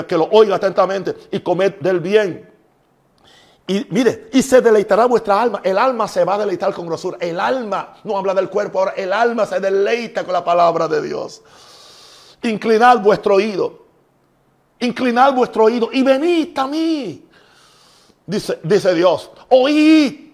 que 0.06 0.16
lo 0.16 0.24
oiga 0.32 0.56
atentamente 0.56 1.14
y 1.30 1.40
comer 1.40 1.78
del 1.78 2.00
bien. 2.00 2.50
Y 3.68 3.86
mire, 3.90 4.30
y 4.32 4.42
se 4.42 4.60
deleitará 4.60 5.06
vuestra 5.06 5.40
alma. 5.40 5.60
El 5.62 5.78
alma 5.78 6.08
se 6.08 6.24
va 6.24 6.34
a 6.34 6.38
deleitar 6.38 6.74
con 6.74 6.86
grosura. 6.86 7.18
El 7.20 7.38
alma, 7.38 7.96
no 8.02 8.18
habla 8.18 8.34
del 8.34 8.50
cuerpo 8.50 8.80
ahora, 8.80 8.94
el 8.96 9.12
alma 9.12 9.46
se 9.46 9.60
deleita 9.60 10.24
con 10.24 10.32
la 10.32 10.44
palabra 10.44 10.88
de 10.88 11.02
Dios. 11.02 11.42
Inclinad 12.42 12.98
vuestro 13.00 13.36
oído. 13.36 13.84
Inclinad 14.80 15.34
vuestro 15.34 15.64
oído 15.64 15.90
y 15.92 16.02
venid 16.02 16.58
a 16.58 16.66
mí. 16.66 17.28
Dice, 18.26 18.58
dice 18.64 18.94
Dios, 18.94 19.30
oíd 19.50 20.29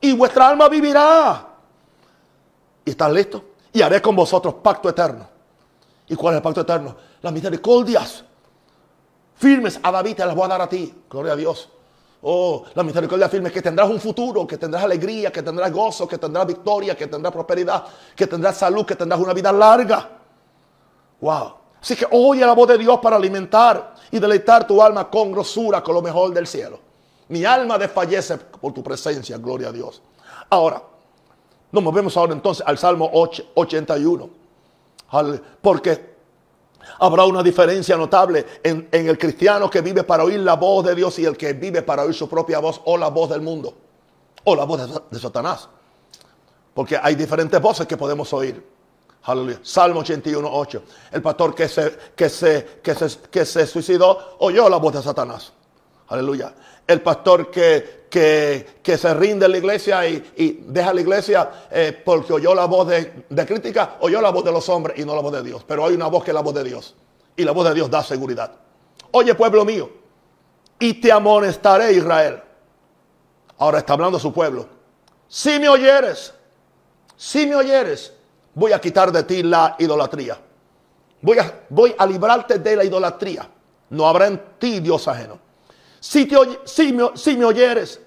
y 0.00 0.12
vuestra 0.12 0.48
alma 0.48 0.68
vivirá. 0.68 1.46
¿Y 2.84 2.90
están 2.90 3.12
listos? 3.12 3.42
Y 3.72 3.82
haré 3.82 4.00
con 4.00 4.14
vosotros 4.14 4.54
pacto 4.62 4.88
eterno. 4.88 5.28
¿Y 6.08 6.14
cuál 6.14 6.34
es 6.34 6.36
el 6.38 6.42
pacto 6.42 6.60
eterno? 6.60 6.96
Las 7.20 7.32
misericordias 7.32 8.24
firmes 9.34 9.78
a 9.82 9.90
David 9.90 10.16
te 10.16 10.24
las 10.26 10.34
voy 10.34 10.44
a 10.44 10.48
dar 10.48 10.62
a 10.62 10.68
ti. 10.68 10.94
Gloria 11.10 11.32
a 11.32 11.36
Dios. 11.36 11.68
Oh, 12.22 12.64
la 12.74 12.82
misericordia 12.82 13.28
firme 13.28 13.52
que 13.52 13.62
tendrás 13.62 13.88
un 13.88 14.00
futuro, 14.00 14.46
que 14.46 14.56
tendrás 14.56 14.84
alegría, 14.84 15.30
que 15.30 15.42
tendrás 15.42 15.70
gozo, 15.72 16.08
que 16.08 16.18
tendrás 16.18 16.46
victoria, 16.46 16.96
que 16.96 17.06
tendrás 17.06 17.32
prosperidad, 17.32 17.84
que 18.14 18.26
tendrás 18.26 18.56
salud, 18.56 18.86
que 18.86 18.96
tendrás 18.96 19.20
una 19.20 19.32
vida 19.32 19.52
larga. 19.52 20.08
Wow. 21.20 21.54
Así 21.80 21.94
que 21.94 22.06
oye 22.10 22.44
la 22.44 22.52
voz 22.52 22.68
de 22.68 22.78
Dios 22.78 22.98
para 23.00 23.16
alimentar 23.16 23.94
y 24.10 24.18
deleitar 24.18 24.66
tu 24.66 24.82
alma 24.82 25.08
con 25.10 25.30
grosura, 25.30 25.82
con 25.82 25.94
lo 25.94 26.02
mejor 26.02 26.32
del 26.32 26.46
cielo. 26.46 26.85
Mi 27.28 27.44
alma 27.44 27.78
desfallece 27.78 28.38
por 28.38 28.72
tu 28.72 28.82
presencia, 28.82 29.36
gloria 29.38 29.68
a 29.68 29.72
Dios. 29.72 30.02
Ahora, 30.50 30.82
nos 31.72 31.82
movemos 31.82 32.16
ahora 32.16 32.32
entonces 32.32 32.64
al 32.66 32.78
Salmo 32.78 33.10
81. 33.54 34.30
Porque 35.60 36.16
Habrá 36.98 37.24
una 37.24 37.42
diferencia 37.42 37.96
notable 37.96 38.46
en, 38.62 38.88
el 38.90 39.18
cristiano 39.18 39.68
que 39.68 39.80
vive 39.80 40.04
para 40.04 40.24
oír 40.24 40.40
la 40.40 40.54
voz 40.54 40.84
de 40.84 40.94
Dios 40.94 41.18
y 41.18 41.24
el 41.24 41.36
que 41.36 41.52
vive 41.52 41.82
para 41.82 42.04
oír 42.04 42.14
su 42.14 42.28
propia 42.28 42.58
voz 42.58 42.80
o 42.84 42.96
la 42.96 43.08
voz 43.08 43.30
del 43.30 43.42
mundo 43.42 43.74
o 44.44 44.54
la 44.54 44.64
voz 44.64 44.88
de, 44.88 45.00
de 45.10 45.20
Satanás. 45.20 45.68
Porque 46.72 46.98
hay 47.00 47.14
diferentes 47.14 47.60
voces 47.60 47.86
que 47.86 47.96
podemos 47.96 48.32
oír. 48.32 48.64
Aleluya. 49.24 49.58
Salmo 49.62 50.00
81, 50.00 50.48
8. 50.50 50.82
El 51.12 51.22
pastor 51.22 51.54
que 51.54 51.68
se, 51.68 51.96
que, 52.14 52.28
se, 52.28 52.80
que, 52.82 52.94
se, 52.94 53.18
que 53.30 53.44
se 53.44 53.66
suicidó 53.66 54.36
oyó 54.38 54.68
la 54.68 54.76
voz 54.76 54.94
de 54.94 55.02
Satanás. 55.02 55.52
Aleluya. 56.08 56.54
El 56.86 57.02
pastor 57.02 57.50
que, 57.50 58.06
que, 58.08 58.78
que 58.82 58.96
se 58.96 59.12
rinde 59.14 59.46
en 59.46 59.52
la 59.52 59.58
iglesia 59.58 60.08
y, 60.08 60.32
y 60.36 60.64
deja 60.66 60.94
la 60.94 61.00
iglesia 61.00 61.50
eh, 61.70 62.00
porque 62.04 62.32
oyó 62.32 62.54
la 62.54 62.66
voz 62.66 62.88
de, 62.88 63.24
de, 63.28 63.46
crítica, 63.46 63.96
oyó 64.00 64.20
la 64.20 64.30
voz 64.30 64.44
de 64.44 64.52
los 64.52 64.68
hombres 64.68 64.98
y 64.98 65.04
no 65.04 65.14
la 65.14 65.22
voz 65.22 65.32
de 65.32 65.42
Dios. 65.42 65.64
Pero 65.66 65.84
hay 65.84 65.94
una 65.94 66.06
voz 66.06 66.24
que 66.24 66.30
es 66.30 66.34
la 66.34 66.42
voz 66.42 66.54
de 66.54 66.64
Dios. 66.64 66.94
Y 67.36 67.44
la 67.44 67.52
voz 67.52 67.68
de 67.68 67.74
Dios 67.74 67.90
da 67.90 68.02
seguridad. 68.02 68.52
Oye, 69.10 69.34
pueblo 69.34 69.64
mío, 69.64 69.90
y 70.78 70.94
te 70.94 71.10
amonestaré, 71.10 71.92
Israel. 71.92 72.42
Ahora 73.58 73.78
está 73.78 73.94
hablando 73.94 74.18
su 74.18 74.32
pueblo. 74.32 74.66
Si 75.28 75.58
me 75.58 75.68
oyeres, 75.68 76.34
si 77.16 77.46
me 77.46 77.56
oyeres, 77.56 78.12
voy 78.54 78.72
a 78.72 78.80
quitar 78.80 79.10
de 79.10 79.22
ti 79.22 79.42
la 79.42 79.76
idolatría. 79.78 80.38
Voy 81.22 81.38
a, 81.38 81.60
voy 81.70 81.94
a 81.96 82.06
librarte 82.06 82.58
de 82.58 82.76
la 82.76 82.84
idolatría. 82.84 83.48
No 83.90 84.06
habrá 84.06 84.26
en 84.26 84.40
ti 84.58 84.80
Dios 84.80 85.08
ajeno. 85.08 85.38
Si, 86.06 86.24
te 86.24 86.36
si, 86.64 86.92
me, 86.92 87.10
si 87.16 87.36
me 87.36 87.44
oyeres, 87.44 88.00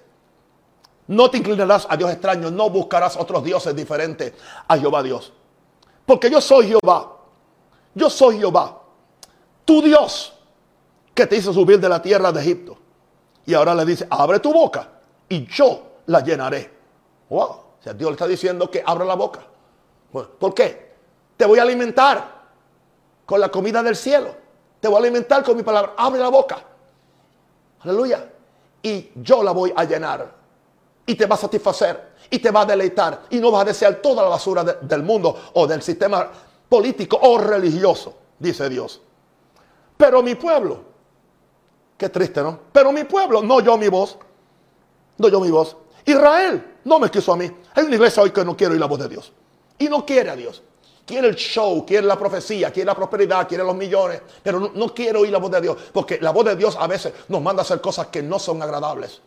no 1.08 1.30
te 1.30 1.36
inclinarás 1.36 1.86
a 1.90 1.98
Dios 1.98 2.10
extraño, 2.10 2.50
no 2.50 2.70
buscarás 2.70 3.14
otros 3.14 3.44
dioses 3.44 3.76
diferentes 3.76 4.32
a 4.66 4.78
Jehová 4.78 5.02
Dios. 5.02 5.34
Porque 6.06 6.30
yo 6.30 6.40
soy 6.40 6.68
Jehová. 6.68 7.18
Yo 7.94 8.08
soy 8.08 8.38
Jehová. 8.38 8.80
Tu 9.66 9.82
Dios 9.82 10.32
que 11.12 11.26
te 11.26 11.36
hizo 11.36 11.52
subir 11.52 11.78
de 11.78 11.90
la 11.90 12.00
tierra 12.00 12.32
de 12.32 12.40
Egipto. 12.40 12.78
Y 13.44 13.52
ahora 13.52 13.74
le 13.74 13.84
dice, 13.84 14.06
abre 14.08 14.40
tu 14.40 14.50
boca 14.50 14.88
y 15.28 15.44
yo 15.44 15.98
la 16.06 16.20
llenaré. 16.20 16.72
Wow. 17.28 17.42
O 17.42 17.82
sea, 17.82 17.92
Dios 17.92 18.08
le 18.08 18.14
está 18.14 18.26
diciendo 18.26 18.70
que 18.70 18.82
abra 18.84 19.04
la 19.04 19.14
boca. 19.14 19.40
¿Por 20.10 20.54
qué? 20.54 20.94
Te 21.36 21.44
voy 21.44 21.58
a 21.58 21.62
alimentar 21.62 22.46
con 23.26 23.40
la 23.40 23.50
comida 23.50 23.82
del 23.82 23.94
cielo. 23.94 24.34
Te 24.80 24.88
voy 24.88 24.96
a 24.96 25.00
alimentar 25.00 25.44
con 25.44 25.54
mi 25.54 25.62
palabra. 25.62 25.92
Abre 25.98 26.18
la 26.18 26.30
boca. 26.30 26.64
Aleluya. 27.80 28.30
Y 28.82 29.10
yo 29.16 29.42
la 29.42 29.52
voy 29.52 29.72
a 29.74 29.84
llenar. 29.84 30.32
Y 31.06 31.14
te 31.14 31.26
va 31.26 31.34
a 31.34 31.38
satisfacer. 31.38 32.10
Y 32.30 32.38
te 32.38 32.50
va 32.50 32.62
a 32.62 32.66
deleitar. 32.66 33.22
Y 33.30 33.38
no 33.38 33.50
vas 33.50 33.62
a 33.62 33.66
desear 33.66 33.96
toda 33.96 34.22
la 34.22 34.28
basura 34.28 34.64
de, 34.64 34.76
del 34.82 35.02
mundo 35.02 35.36
o 35.54 35.66
del 35.66 35.82
sistema 35.82 36.30
político 36.68 37.18
o 37.20 37.38
religioso, 37.38 38.14
dice 38.38 38.68
Dios. 38.68 39.00
Pero 39.96 40.22
mi 40.22 40.34
pueblo, 40.34 40.80
qué 41.98 42.08
triste, 42.08 42.42
¿no? 42.42 42.58
Pero 42.72 42.92
mi 42.92 43.04
pueblo 43.04 43.42
no 43.42 43.56
oyó 43.56 43.76
mi 43.76 43.88
voz. 43.88 44.16
No 45.18 45.26
oyó 45.26 45.40
mi 45.40 45.50
voz. 45.50 45.76
Israel 46.06 46.78
no 46.84 46.98
me 46.98 47.10
quiso 47.10 47.32
a 47.32 47.36
mí. 47.36 47.50
Hay 47.74 47.84
una 47.84 47.94
iglesia 47.94 48.22
hoy 48.22 48.30
que 48.30 48.44
no 48.44 48.56
quiere 48.56 48.72
oír 48.72 48.80
la 48.80 48.86
voz 48.86 49.00
de 49.00 49.08
Dios. 49.08 49.32
Y 49.78 49.88
no 49.88 50.06
quiere 50.06 50.30
a 50.30 50.36
Dios. 50.36 50.62
Quiere 51.10 51.26
el 51.26 51.34
show, 51.34 51.84
quiere 51.84 52.06
la 52.06 52.16
profecía, 52.16 52.70
quiere 52.70 52.86
la 52.86 52.94
prosperidad, 52.94 53.48
quiere 53.48 53.64
los 53.64 53.74
millones, 53.74 54.22
pero 54.44 54.60
no, 54.60 54.70
no, 54.72 54.94
quiere 54.94 55.18
oír 55.18 55.32
la 55.32 55.38
voz 55.38 55.50
de 55.50 55.60
Dios, 55.60 55.76
porque 55.92 56.20
la 56.20 56.30
voz 56.30 56.44
de 56.44 56.54
Dios 56.54 56.76
a 56.78 56.86
veces 56.86 57.12
nos 57.26 57.42
manda 57.42 57.62
a 57.62 57.64
hacer 57.64 57.80
cosas 57.80 58.06
que 58.06 58.22
no 58.22 58.38
son 58.38 58.62
agradables 58.62 59.20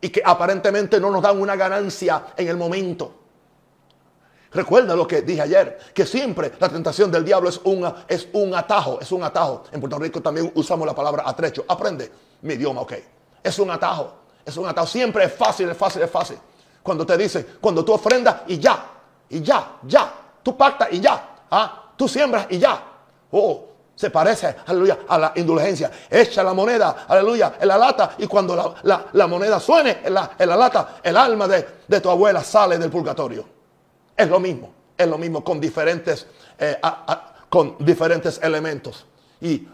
y 0.00 0.10
que 0.10 0.22
aparentemente 0.24 1.00
no 1.00 1.10
nos 1.10 1.20
dan 1.20 1.40
una 1.40 1.56
ganancia 1.56 2.26
en 2.36 2.46
el 2.46 2.56
momento. 2.56 3.14
Recuerda 4.52 4.94
lo 4.94 5.08
que 5.08 5.22
dije 5.22 5.42
ayer, 5.42 5.76
que 5.92 6.06
siempre 6.06 6.52
la 6.60 6.68
tentación 6.68 7.10
del 7.10 7.24
diablo 7.24 7.48
es, 7.48 7.60
una, 7.64 8.04
es 8.06 8.28
un 8.32 8.54
atajo, 8.54 9.00
es 9.00 9.10
un 9.10 9.24
atajo. 9.24 9.64
En 9.72 9.80
Puerto 9.80 9.98
Rico 9.98 10.22
también 10.22 10.52
usamos 10.54 10.86
la 10.86 10.94
palabra 10.94 11.24
atrecho. 11.26 11.64
Aprende 11.66 12.12
mi 12.42 12.54
idioma, 12.54 12.82
ok. 12.82 12.92
Es 13.42 13.58
un 13.58 13.72
atajo, 13.72 14.14
es 14.44 14.56
un 14.56 14.68
atajo. 14.68 14.86
Siempre 14.86 15.24
es 15.24 15.32
fácil, 15.32 15.68
es 15.68 15.76
fácil, 15.76 16.02
es 16.02 16.10
fácil. 16.12 16.38
Cuando 16.80 17.04
te 17.04 17.16
dice, 17.18 17.44
cuando 17.60 17.84
tú 17.84 17.92
ofrendas 17.92 18.42
y 18.46 18.60
ya, 18.60 18.86
y 19.28 19.42
ya, 19.42 19.78
ya, 19.82 20.25
tú 20.46 20.56
pactas 20.56 20.92
y 20.92 21.00
ya, 21.00 21.38
¿ah? 21.50 21.90
tú 21.96 22.06
siembras 22.06 22.46
y 22.50 22.58
ya. 22.60 22.80
Oh, 23.32 23.64
se 23.96 24.10
parece, 24.10 24.54
aleluya, 24.64 24.98
a 25.08 25.18
la 25.18 25.32
indulgencia. 25.34 25.90
Echa 26.08 26.44
la 26.44 26.54
moneda, 26.54 27.04
aleluya, 27.08 27.54
en 27.60 27.66
la 27.66 27.76
lata 27.76 28.14
y 28.16 28.28
cuando 28.28 28.76
la, 28.84 29.06
la, 29.12 29.26
moneda 29.26 29.58
suene 29.58 30.02
en 30.04 30.14
la, 30.14 30.36
en 30.38 30.48
la, 30.48 30.56
lata, 30.56 30.98
el 31.02 31.16
alma 31.16 31.48
de, 31.48 31.66
de, 31.88 32.00
tu 32.00 32.08
abuela 32.08 32.44
sale 32.44 32.78
del 32.78 32.90
purgatorio. 32.90 33.44
Es 34.16 34.28
lo 34.28 34.38
mismo, 34.38 34.72
es 34.96 35.08
lo 35.08 35.18
mismo 35.18 35.42
con 35.42 35.60
diferentes, 35.60 36.28
eh, 36.60 36.76
con 37.48 37.74
diferentes 37.80 38.38
elementos. 38.40 39.04
Y, 39.40 39.66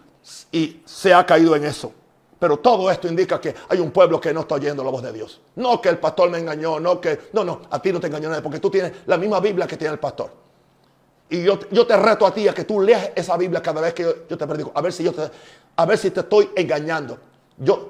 y 0.53 0.83
se 0.87 1.13
ha 1.13 1.27
caído 1.27 1.55
en 1.55 1.67
eso. 1.67 1.93
Pero 2.39 2.61
todo 2.61 2.91
esto 2.91 3.09
indica 3.09 3.39
que 3.39 3.55
hay 3.69 3.79
un 3.79 3.91
pueblo 3.91 4.19
que 4.19 4.33
no 4.33 4.41
está 4.41 4.55
oyendo 4.55 4.83
la 4.83 4.91
voz 4.91 5.03
de 5.03 5.13
Dios. 5.13 5.39
No 5.57 5.83
que 5.83 5.91
el 5.91 5.99
pastor 5.99 6.31
me 6.31 6.39
engañó, 6.39 6.81
no 6.81 6.99
que... 6.99 7.29
No, 7.35 7.45
no, 7.45 7.61
a 7.69 7.79
ti 7.83 7.93
no 7.93 8.01
te 8.01 8.07
engañó 8.07 8.31
nadie, 8.31 8.41
porque 8.41 8.59
tú 8.59 8.71
tienes 8.71 8.93
la 9.05 9.19
misma 9.19 9.39
Biblia 9.39 9.67
que 9.67 9.77
tiene 9.77 9.93
el 9.93 10.01
pastor. 10.01 10.42
Y 11.33 11.45
yo, 11.45 11.59
yo 11.71 11.87
te 11.87 11.97
reto 11.97 12.27
a 12.27 12.35
ti 12.35 12.47
a 12.47 12.53
que 12.53 12.65
tú 12.65 12.79
leas 12.79 13.11
esa 13.15 13.39
Biblia 13.39 13.63
cada 13.63 13.81
vez 13.81 13.95
que 13.95 14.03
yo, 14.29 14.37
te 14.37 14.47
predico. 14.47 14.71
A 14.75 14.83
ver 14.83 14.93
si 14.93 15.03
yo 15.03 15.15
te, 15.15 15.31
a 15.75 15.87
ver 15.87 15.97
si 15.97 16.11
te 16.11 16.21
estoy 16.21 16.51
engañando. 16.55 17.19
Yo, 17.57 17.89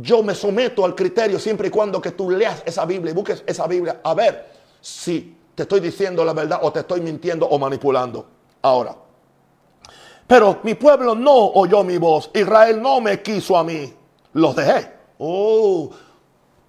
yo 0.00 0.24
me 0.24 0.34
someto 0.34 0.84
al 0.84 0.96
criterio 0.96 1.38
siempre 1.38 1.68
y 1.68 1.70
cuando 1.70 2.02
que 2.02 2.10
tú 2.10 2.28
leas 2.28 2.60
esa 2.66 2.84
Biblia 2.84 3.12
y 3.12 3.14
busques 3.14 3.44
esa 3.46 3.68
Biblia 3.68 4.00
a 4.02 4.14
ver 4.14 4.50
si 4.80 5.38
te 5.54 5.62
estoy 5.62 5.78
diciendo 5.78 6.24
la 6.24 6.32
verdad 6.32 6.58
o 6.60 6.72
te 6.72 6.80
estoy 6.80 7.00
mintiendo 7.00 7.46
o 7.46 7.56
manipulando. 7.56 8.26
Ahora, 8.62 8.96
pero 10.26 10.58
mi 10.64 10.74
pueblo 10.74 11.14
no 11.14 11.36
oyó 11.36 11.84
mi 11.84 11.98
voz. 11.98 12.30
Israel 12.34 12.82
no 12.82 13.00
me 13.00 13.22
quiso 13.22 13.56
a 13.56 13.62
mí. 13.62 13.94
Los 14.32 14.56
dejé. 14.56 14.92
Oh, 15.18 15.88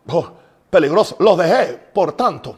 oh, 0.09 0.27
peligroso. 0.69 1.15
Los 1.17 1.39
dejé, 1.39 1.73
por 1.91 2.11
tanto, 2.11 2.55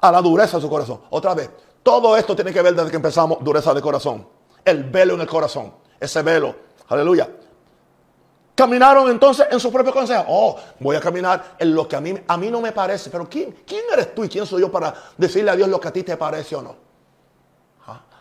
a 0.00 0.10
la 0.10 0.20
dureza 0.20 0.56
de 0.56 0.62
su 0.62 0.68
corazón. 0.68 1.02
Otra 1.10 1.34
vez, 1.34 1.50
todo 1.86 2.16
esto 2.16 2.34
tiene 2.34 2.52
que 2.52 2.60
ver 2.60 2.74
desde 2.74 2.90
que 2.90 2.96
empezamos, 2.96 3.38
dureza 3.42 3.72
de 3.72 3.80
corazón. 3.80 4.26
El 4.64 4.82
velo 4.82 5.14
en 5.14 5.20
el 5.20 5.26
corazón. 5.28 5.72
Ese 6.00 6.20
velo. 6.20 6.52
Aleluya. 6.88 7.30
Caminaron 8.56 9.08
entonces 9.08 9.46
en 9.52 9.60
su 9.60 9.70
propio 9.70 9.92
consejo. 9.92 10.24
Oh, 10.26 10.56
voy 10.80 10.96
a 10.96 11.00
caminar 11.00 11.54
en 11.56 11.72
lo 11.76 11.86
que 11.86 11.94
a 11.94 12.00
mí, 12.00 12.12
a 12.26 12.36
mí 12.36 12.50
no 12.50 12.60
me 12.60 12.72
parece. 12.72 13.08
Pero 13.08 13.28
¿quién, 13.28 13.54
¿quién 13.64 13.84
eres 13.92 14.12
tú 14.16 14.24
y 14.24 14.28
quién 14.28 14.44
soy 14.44 14.62
yo 14.62 14.72
para 14.72 14.92
decirle 15.16 15.52
a 15.52 15.54
Dios 15.54 15.68
lo 15.68 15.80
que 15.80 15.86
a 15.86 15.92
ti 15.92 16.02
te 16.02 16.16
parece 16.16 16.56
o 16.56 16.62
no? 16.62 16.86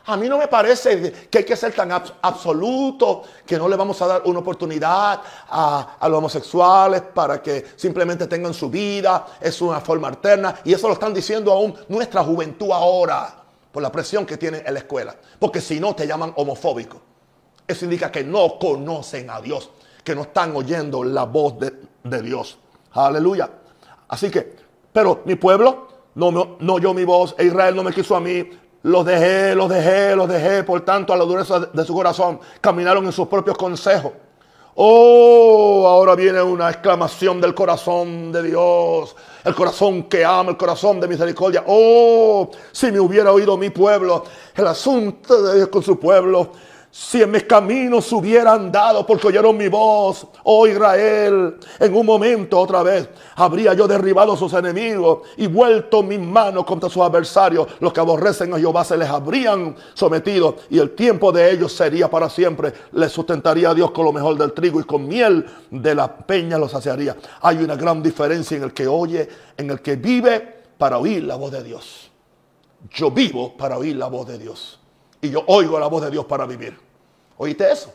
A 0.06 0.16
mí 0.16 0.30
no 0.30 0.38
me 0.38 0.48
parece 0.48 1.12
que 1.28 1.40
hay 1.40 1.44
que 1.44 1.56
ser 1.56 1.74
tan 1.74 1.92
abs 1.92 2.14
absoluto 2.22 3.24
que 3.48 3.58
no 3.58 3.68
le 3.68 3.76
vamos 3.76 4.00
a 4.04 4.06
dar 4.06 4.22
una 4.26 4.42
oportunidad 4.42 5.22
a, 5.50 5.98
a, 6.00 6.08
los 6.08 6.20
homosexuales 6.20 7.02
para 7.02 7.42
que 7.42 7.66
simplemente 7.76 8.28
tengan 8.28 8.54
su 8.54 8.70
vida. 8.70 9.26
Es 9.42 9.60
una 9.60 9.82
forma 9.82 10.10
alterna. 10.10 10.60
Y 10.64 10.72
eso 10.72 10.88
lo 10.88 10.94
están 10.94 11.16
diciendo 11.16 11.52
aún 11.52 11.74
nuestra 11.90 12.24
juventud 12.24 12.70
ahora 12.72 13.45
por 13.76 13.84
la 13.84 13.92
presión 13.92 14.26
que 14.26 14.38
tienen 14.38 14.64
en 14.66 14.74
la 14.74 14.80
escuela. 14.80 15.14
Porque 15.38 15.60
si 15.60 15.82
no 15.82 15.94
te 15.94 16.08
llaman 16.08 16.32
homofóbico. 16.38 17.02
Eso 17.68 17.84
indica 17.84 18.10
que 18.10 18.24
no 18.24 18.58
conocen 18.58 19.30
a 19.30 19.42
Dios, 19.42 19.70
que 20.02 20.16
no 20.16 20.22
están 20.22 20.56
oyendo 20.56 21.04
la 21.04 21.26
voz 21.26 21.56
de, 21.60 22.22
Dios. 22.22 22.58
Aleluya. 22.94 23.50
Así 24.08 24.32
que, 24.32 24.56
pero 24.94 25.24
mi 25.26 25.36
pueblo 25.36 25.90
no, 26.16 26.32
no, 26.32 26.56
no 26.58 26.76
oyó 26.76 26.94
mi 26.94 27.04
voz, 27.04 27.36
e 27.38 27.44
Israel 27.44 27.76
no 27.76 27.84
me 27.84 27.92
quiso 27.92 28.16
a 28.16 28.22
mí, 28.22 28.50
los 28.84 29.06
dejé, 29.06 29.54
los 29.56 29.68
dejé, 29.68 30.16
los 30.16 30.30
dejé, 30.30 30.64
por 30.64 30.80
tanto, 30.86 31.12
a 31.12 31.18
la 31.18 31.26
dureza 31.26 31.60
de 31.60 31.84
su 31.84 31.94
corazón, 31.94 32.40
caminaron 32.62 33.04
en 33.04 33.12
sus 33.12 33.28
propios 33.28 33.58
consejos. 33.58 34.14
Oh, 34.78 35.88
ahora 35.88 36.16
viene 36.16 36.42
una 36.42 36.70
exclamación 36.70 37.40
del 37.40 37.56
corazón 37.56 38.30
de 38.34 38.44
Dios, 38.44 39.16
el 39.46 39.56
corazón 39.56 40.04
que 40.04 40.26
ama, 40.26 40.52
el 40.52 40.58
corazón 40.58 41.00
de 41.00 41.08
misericordia. 41.08 41.64
Oh, 41.66 42.52
si 42.74 42.92
me 42.92 43.00
hubiera 43.00 43.32
oído 43.32 43.56
mi 43.56 43.70
pueblo, 43.70 44.26
el 44.54 44.68
asunto 44.68 45.42
de 45.44 45.56
Dios 45.56 45.70
con 45.70 45.82
su 45.82 45.98
pueblo 45.98 46.52
si 46.98 47.22
en 47.22 47.30
mis 47.30 47.44
caminos 47.44 48.10
hubiera 48.14 48.54
andado 48.54 49.06
porque 49.06 49.28
oyeron 49.28 49.58
mi 49.58 49.68
voz, 49.68 50.26
oh 50.44 50.66
Israel, 50.66 51.58
en 51.78 51.94
un 51.94 52.06
momento 52.06 52.58
otra 52.58 52.84
vez 52.84 53.10
habría 53.36 53.74
yo 53.74 53.86
derribado 53.86 54.32
a 54.32 54.38
sus 54.38 54.54
enemigos 54.54 55.24
y 55.36 55.48
vuelto 55.48 56.04
mis 56.04 56.22
manos 56.22 56.64
contra 56.64 56.90
sus 56.90 57.04
adversarios. 57.04 57.68
Los 57.82 57.92
que 57.92 58.00
aborrecen 58.00 58.54
a 58.54 58.60
Jehová 58.60 58.86
se 58.86 58.96
les 58.96 59.10
habrían 59.10 59.76
sometido 59.94 60.56
y 60.70 60.80
el 60.80 60.92
tiempo 60.92 61.34
de 61.34 61.52
ellos 61.52 61.74
sería 61.74 62.10
para 62.10 62.30
siempre. 62.30 62.72
Les 62.94 63.12
sustentaría 63.12 63.72
a 63.72 63.74
Dios 63.74 63.92
con 63.92 64.06
lo 64.06 64.14
mejor 64.14 64.38
del 64.38 64.54
trigo 64.54 64.80
y 64.80 64.86
con 64.86 65.06
miel 65.06 65.46
de 65.70 65.96
la 65.96 66.16
peña 66.16 66.58
los 66.58 66.72
saciaría. 66.72 67.18
Hay 67.42 67.58
una 67.58 67.76
gran 67.76 68.02
diferencia 68.02 68.56
en 68.56 68.64
el 68.64 68.74
que 68.74 68.88
oye, 68.88 69.28
en 69.58 69.70
el 69.70 69.82
que 69.82 69.98
vive 69.98 70.64
para 70.78 70.98
oír 70.98 71.24
la 71.24 71.36
voz 71.36 71.52
de 71.52 71.62
Dios. 71.62 72.10
Yo 72.90 73.12
vivo 73.12 73.58
para 73.58 73.78
oír 73.78 73.98
la 73.98 74.08
voz 74.08 74.30
de 74.30 74.38
Dios. 74.38 74.80
Y 75.26 75.32
yo 75.32 75.44
oigo 75.48 75.80
la 75.80 75.88
voz 75.88 76.04
de 76.04 76.12
Dios 76.12 76.26
para 76.26 76.46
vivir. 76.46 76.78
¿Oíste 77.38 77.72
eso? 77.72 77.92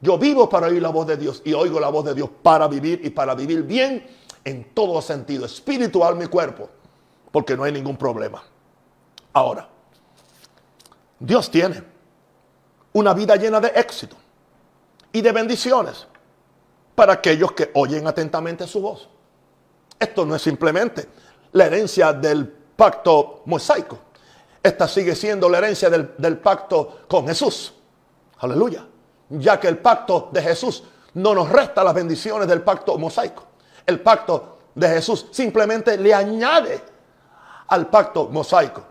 Yo 0.00 0.16
vivo 0.16 0.48
para 0.48 0.68
oír 0.68 0.80
la 0.80 0.88
voz 0.88 1.06
de 1.06 1.16
Dios 1.18 1.42
y 1.44 1.52
oigo 1.52 1.78
la 1.78 1.90
voz 1.90 2.06
de 2.06 2.14
Dios 2.14 2.30
para 2.42 2.66
vivir 2.66 3.00
y 3.04 3.10
para 3.10 3.34
vivir 3.34 3.62
bien 3.62 4.06
en 4.42 4.72
todo 4.74 5.00
sentido, 5.02 5.44
espiritual 5.44 6.16
mi 6.16 6.26
cuerpo, 6.26 6.68
porque 7.30 7.56
no 7.56 7.64
hay 7.64 7.72
ningún 7.72 7.96
problema. 7.96 8.42
Ahora, 9.34 9.68
Dios 11.20 11.50
tiene 11.50 11.82
una 12.94 13.14
vida 13.14 13.36
llena 13.36 13.60
de 13.60 13.68
éxito 13.68 14.16
y 15.12 15.20
de 15.20 15.30
bendiciones 15.30 16.06
para 16.94 17.12
aquellos 17.12 17.52
que 17.52 17.70
oyen 17.74 18.06
atentamente 18.06 18.66
su 18.66 18.80
voz. 18.80 19.08
Esto 19.98 20.24
no 20.24 20.34
es 20.34 20.42
simplemente 20.42 21.06
la 21.52 21.66
herencia 21.66 22.12
del 22.12 22.48
pacto 22.48 23.42
mosaico. 23.44 23.98
Esta 24.62 24.86
sigue 24.86 25.14
siendo 25.14 25.48
la 25.48 25.58
herencia 25.58 25.90
del, 25.90 26.14
del 26.16 26.38
pacto 26.38 27.00
con 27.08 27.26
Jesús. 27.26 27.74
Aleluya. 28.38 28.86
Ya 29.30 29.58
que 29.58 29.68
el 29.68 29.78
pacto 29.78 30.28
de 30.32 30.42
Jesús 30.42 30.84
no 31.14 31.34
nos 31.34 31.48
resta 31.48 31.82
las 31.82 31.94
bendiciones 31.94 32.46
del 32.46 32.62
pacto 32.62 32.96
mosaico. 32.98 33.44
El 33.84 34.00
pacto 34.00 34.58
de 34.74 34.88
Jesús 34.88 35.26
simplemente 35.30 35.96
le 35.96 36.14
añade 36.14 36.80
al 37.68 37.88
pacto 37.88 38.28
mosaico. 38.28 38.84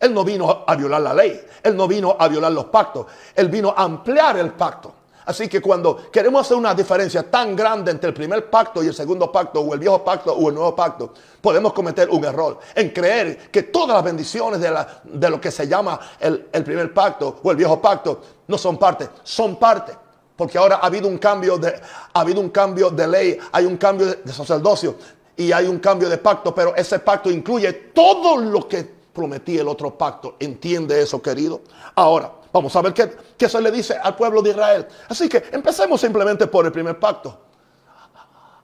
Él 0.00 0.12
no 0.12 0.24
vino 0.24 0.64
a 0.66 0.74
violar 0.74 1.00
la 1.00 1.14
ley, 1.14 1.40
él 1.62 1.76
no 1.76 1.86
vino 1.86 2.16
a 2.18 2.26
violar 2.26 2.50
los 2.50 2.64
pactos, 2.64 3.06
él 3.36 3.48
vino 3.48 3.72
a 3.76 3.82
ampliar 3.82 4.36
el 4.36 4.50
pacto. 4.52 4.92
Así 5.26 5.48
que 5.48 5.60
cuando 5.60 6.10
queremos 6.10 6.46
hacer 6.46 6.56
una 6.56 6.74
diferencia 6.74 7.30
tan 7.30 7.54
grande 7.54 7.90
entre 7.90 8.08
el 8.08 8.14
primer 8.14 8.50
pacto 8.50 8.82
y 8.82 8.88
el 8.88 8.94
segundo 8.94 9.30
pacto, 9.30 9.60
o 9.60 9.74
el 9.74 9.80
viejo 9.80 10.02
pacto 10.04 10.32
o 10.32 10.48
el 10.48 10.54
nuevo 10.54 10.74
pacto, 10.74 11.12
podemos 11.40 11.72
cometer 11.72 12.08
un 12.10 12.24
error 12.24 12.58
en 12.74 12.90
creer 12.90 13.50
que 13.50 13.64
todas 13.64 13.94
las 13.94 14.04
bendiciones 14.04 14.60
de, 14.60 15.30
lo 15.30 15.40
que 15.40 15.50
se 15.50 15.66
llama 15.68 15.98
el, 16.18 16.48
el 16.52 16.64
primer 16.64 16.92
pacto 16.92 17.40
o 17.42 17.50
el 17.50 17.56
viejo 17.56 17.80
pacto 17.80 18.20
no 18.48 18.58
son 18.58 18.78
parte, 18.78 19.08
son 19.22 19.56
parte. 19.56 19.96
Porque 20.36 20.58
ahora 20.58 20.76
ha 20.76 20.86
habido 20.86 21.08
un 21.08 21.18
cambio 21.18 21.58
de, 21.58 21.68
ha 22.12 22.20
habido 22.20 22.40
un 22.40 22.50
cambio 22.50 22.90
de 22.90 23.06
ley, 23.06 23.38
hay 23.52 23.64
un 23.64 23.76
cambio 23.76 24.06
de 24.06 24.32
sacerdocio 24.32 24.96
y 25.36 25.52
hay 25.52 25.66
un 25.66 25.78
cambio 25.78 26.08
de 26.08 26.18
pacto, 26.18 26.54
pero 26.54 26.74
ese 26.74 26.98
pacto 26.98 27.30
incluye 27.30 27.72
todo 27.94 28.36
lo 28.36 28.66
que 28.66 29.02
prometí 29.12 29.58
el 29.58 29.68
otro 29.68 29.96
pacto. 29.96 30.36
¿Entiende 30.38 31.00
eso, 31.00 31.20
querido? 31.20 31.60
Ahora, 31.94 32.32
vamos 32.52 32.74
a 32.76 32.82
ver 32.82 32.92
qué, 32.92 33.16
qué 33.36 33.48
se 33.48 33.60
le 33.60 33.70
dice 33.70 33.96
al 33.96 34.16
pueblo 34.16 34.42
de 34.42 34.50
Israel. 34.50 34.86
Así 35.08 35.28
que 35.28 35.44
empecemos 35.52 36.00
simplemente 36.00 36.46
por 36.46 36.66
el 36.66 36.72
primer 36.72 36.98
pacto. 36.98 37.40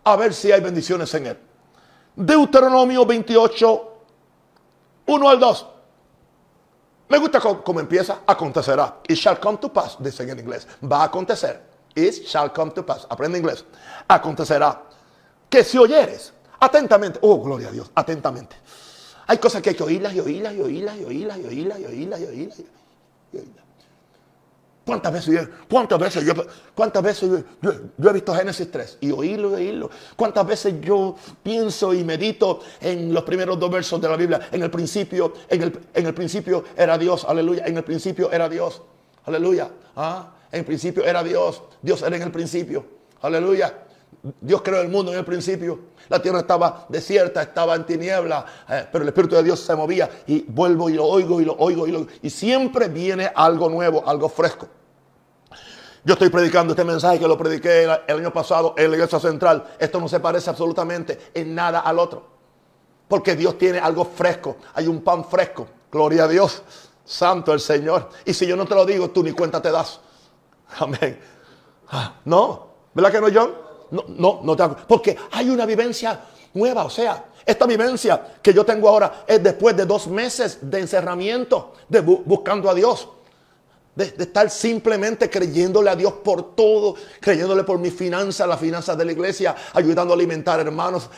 A 0.04 0.16
ver 0.16 0.32
si 0.32 0.50
hay 0.52 0.60
bendiciones 0.60 1.12
en 1.14 1.26
él. 1.26 1.38
Deuteronomio 2.16 3.06
28, 3.06 3.92
1 5.06 5.28
al 5.28 5.38
2. 5.40 5.66
Me 7.08 7.18
gusta 7.18 7.40
cómo, 7.40 7.80
empieza. 7.80 8.20
Acontecerá. 8.26 9.00
It 9.08 9.16
shall 9.16 9.38
come 9.38 9.58
to 9.58 9.72
pass, 9.72 9.96
dicen 9.98 10.28
en 10.30 10.38
inglés. 10.38 10.66
Va 10.82 11.02
a 11.02 11.04
acontecer. 11.04 11.62
It 11.94 12.26
shall 12.26 12.52
come 12.52 12.72
to 12.72 12.84
pass. 12.84 13.06
Aprende 13.08 13.38
inglés. 13.38 13.64
Acontecerá. 14.08 14.82
Que 15.48 15.64
si 15.64 15.78
oyeres 15.78 16.32
atentamente. 16.60 17.18
Oh, 17.22 17.40
gloria 17.42 17.68
a 17.68 17.70
Dios. 17.70 17.90
Atentamente. 17.94 18.56
Hay 19.26 19.38
cosas 19.38 19.62
que 19.62 19.70
hay 19.70 19.76
que 19.76 19.82
oírlas 19.82 20.14
y 20.14 20.20
oírlas 20.20 20.54
y 20.54 20.60
oírlas 20.60 20.96
y 20.98 21.04
oírlas 21.04 21.38
y 21.38 21.44
oírlas 21.44 21.78
y 21.78 21.84
oírlas 21.84 22.20
y 22.20 22.24
oírlas. 22.24 22.58
Y 23.32 23.36
oírlas. 23.36 23.64
¿Cuántas 24.88 25.12
veces, 25.12 25.34
yo, 25.34 25.40
cuántas 25.68 25.98
veces, 25.98 26.24
yo, 26.24 26.32
cuántas 26.74 27.02
veces 27.02 27.44
yo, 27.60 28.08
he 28.08 28.12
visto 28.14 28.34
Génesis 28.34 28.70
3 28.70 28.96
y 29.02 29.10
oírlo 29.10 29.50
y 29.50 29.54
oírlo? 29.66 29.90
¿Cuántas 30.16 30.46
veces 30.46 30.76
yo 30.80 31.14
pienso 31.42 31.92
y 31.92 32.02
medito 32.04 32.60
en 32.80 33.12
los 33.12 33.22
primeros 33.24 33.60
dos 33.60 33.70
versos 33.70 34.00
de 34.00 34.08
la 34.08 34.16
Biblia? 34.16 34.48
En 34.50 34.62
el 34.62 34.70
principio, 34.70 35.34
en 35.46 35.62
el, 35.62 35.78
en 35.92 36.06
el 36.06 36.14
principio 36.14 36.64
era 36.74 36.96
Dios, 36.96 37.26
aleluya. 37.28 37.66
En 37.66 37.76
el 37.76 37.84
principio 37.84 38.32
era 38.32 38.48
Dios, 38.48 38.80
aleluya. 39.26 39.68
¿Ah? 39.94 40.32
En 40.50 40.60
el 40.60 40.64
principio 40.64 41.04
era 41.04 41.22
Dios, 41.22 41.64
Dios 41.82 42.00
era 42.00 42.16
en 42.16 42.22
el 42.22 42.32
principio, 42.32 42.86
aleluya. 43.20 43.74
Dios 44.40 44.62
creó 44.62 44.80
el 44.80 44.88
mundo 44.88 45.12
en 45.12 45.18
el 45.18 45.24
principio. 45.26 45.80
La 46.08 46.22
tierra 46.22 46.38
estaba 46.38 46.86
desierta, 46.88 47.42
estaba 47.42 47.74
en 47.74 47.84
tiniebla, 47.84 48.46
eh, 48.70 48.86
pero 48.90 49.02
el 49.02 49.08
Espíritu 49.08 49.36
de 49.36 49.42
Dios 49.42 49.60
se 49.60 49.76
movía 49.76 50.08
y 50.26 50.46
vuelvo 50.48 50.88
y 50.88 50.94
lo 50.94 51.04
oigo 51.04 51.42
y 51.42 51.44
lo 51.44 51.56
oigo 51.58 51.86
y 51.86 51.92
lo 51.92 52.06
Y 52.22 52.30
siempre 52.30 52.88
viene 52.88 53.30
algo 53.34 53.68
nuevo, 53.68 54.02
algo 54.08 54.30
fresco. 54.30 54.66
Yo 56.04 56.14
estoy 56.14 56.28
predicando 56.28 56.72
este 56.72 56.84
mensaje 56.84 57.18
que 57.18 57.26
lo 57.26 57.36
prediqué 57.36 57.84
el, 57.84 58.16
año 58.16 58.32
pasado 58.32 58.74
en 58.76 58.90
la 58.90 58.96
iglesia 58.96 59.18
central. 59.18 59.64
Esto 59.78 60.00
no 60.00 60.08
se 60.08 60.20
parece 60.20 60.50
absolutamente 60.50 61.18
en 61.34 61.54
nada 61.54 61.80
al 61.80 61.98
otro. 61.98 62.24
Porque 63.08 63.34
Dios 63.34 63.58
tiene 63.58 63.78
algo 63.78 64.04
fresco. 64.04 64.56
Hay 64.74 64.86
un 64.86 65.02
pan 65.02 65.24
fresco. 65.24 65.66
Gloria 65.90 66.24
a 66.24 66.28
Dios. 66.28 66.62
Santo 67.04 67.52
el 67.52 67.60
Señor. 67.60 68.10
Y 68.24 68.34
si 68.34 68.46
yo 68.46 68.56
no 68.56 68.66
te 68.66 68.74
lo 68.74 68.84
digo, 68.84 69.10
tú 69.10 69.22
ni 69.22 69.32
cuenta 69.32 69.60
te 69.60 69.70
das. 69.70 70.00
Amén. 70.78 71.18
Ah, 71.90 72.14
no. 72.24 72.68
¿Verdad 72.94 73.12
que 73.12 73.20
no, 73.20 73.28
John? 73.32 73.54
No, 73.90 74.04
no, 74.08 74.40
no 74.42 74.56
te 74.56 74.68
Porque 74.86 75.16
hay 75.32 75.48
una 75.48 75.64
vivencia 75.64 76.20
nueva. 76.54 76.84
O 76.84 76.90
sea, 76.90 77.24
esta 77.44 77.66
vivencia 77.66 78.34
que 78.42 78.52
yo 78.52 78.64
tengo 78.64 78.88
ahora 78.88 79.24
es 79.26 79.42
después 79.42 79.76
de 79.76 79.86
dos 79.86 80.06
meses 80.06 80.58
de 80.60 80.80
encerramiento, 80.80 81.72
de 81.88 82.00
buscando 82.00 82.68
a 82.68 82.74
Dios 82.74 83.08
de, 83.98 84.22
estar 84.22 84.48
simplemente 84.48 85.28
creyéndole 85.28 85.90
a 85.90 85.96
Dios 85.96 86.12
por 86.24 86.54
todo, 86.54 86.94
creyéndole 87.20 87.64
por 87.64 87.78
mis 87.78 87.92
finanzas, 87.92 88.46
las 88.46 88.60
finanzas 88.60 88.96
de 88.96 89.04
la 89.04 89.10
iglesia, 89.10 89.56
ayudando 89.74 90.12
a 90.12 90.16
alimentar 90.16 90.60
hermanos, 90.60 91.10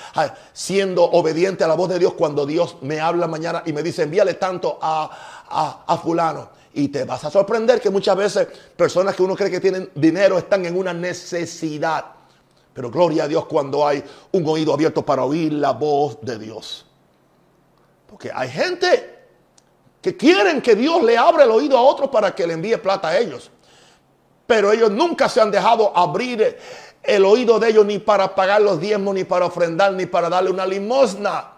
siendo 0.54 1.04
obediente 1.04 1.62
a 1.62 1.68
la 1.68 1.74
voz 1.74 1.90
de 1.90 1.98
Dios 1.98 2.14
cuando 2.14 2.46
Dios 2.46 2.78
me 2.80 2.98
habla 2.98 3.26
mañana 3.26 3.62
y 3.66 3.74
me 3.74 3.82
dice 3.82 4.04
envíale 4.04 4.34
tanto 4.34 4.78
a, 4.80 5.84
a 5.86 5.98
fulano. 5.98 6.58
Y 6.72 6.88
te 6.88 7.04
vas 7.04 7.22
a 7.24 7.30
sorprender 7.30 7.80
que 7.80 7.90
muchas 7.90 8.16
veces 8.16 8.48
personas 8.76 9.14
que 9.14 9.24
uno 9.24 9.36
cree 9.36 9.50
que 9.50 9.60
tienen 9.60 9.90
dinero 9.94 10.38
están 10.38 10.64
en 10.64 10.76
una 10.76 10.94
necesidad. 10.94 12.04
Pero 12.72 12.90
gloria 12.90 13.24
a 13.24 13.28
Dios 13.28 13.44
cuando 13.46 13.86
hay 13.86 14.02
un 14.32 14.46
oído 14.46 14.72
abierto 14.72 15.04
para 15.04 15.24
oír 15.24 15.52
la 15.52 15.72
voz 15.72 16.18
de 16.22 16.38
Dios. 16.38 16.86
Porque 18.06 18.30
hay 18.32 18.48
gente 18.48 19.09
que 20.00 20.16
quieren 20.16 20.62
que 20.62 20.74
Dios 20.74 21.02
le 21.02 21.16
abra 21.16 21.44
el 21.44 21.50
oído 21.50 21.76
a 21.76 21.82
otros 21.82 22.08
para 22.08 22.34
que 22.34 22.46
le 22.46 22.54
envíe 22.54 22.76
plata 22.78 23.08
a 23.08 23.18
ellos. 23.18 23.50
Pero 24.46 24.72
ellos 24.72 24.90
nunca 24.90 25.28
se 25.28 25.40
han 25.40 25.50
dejado 25.50 25.96
abrir 25.96 26.58
el 27.02 27.24
oído 27.24 27.58
de 27.58 27.68
ellos 27.68 27.86
ni 27.86 27.98
para 27.98 28.34
pagar 28.34 28.62
los 28.62 28.80
diezmos, 28.80 29.14
ni 29.14 29.24
para 29.24 29.46
ofrendar, 29.46 29.92
ni 29.92 30.06
para 30.06 30.28
darle 30.28 30.50
una 30.50 30.66
limosna. 30.66 31.52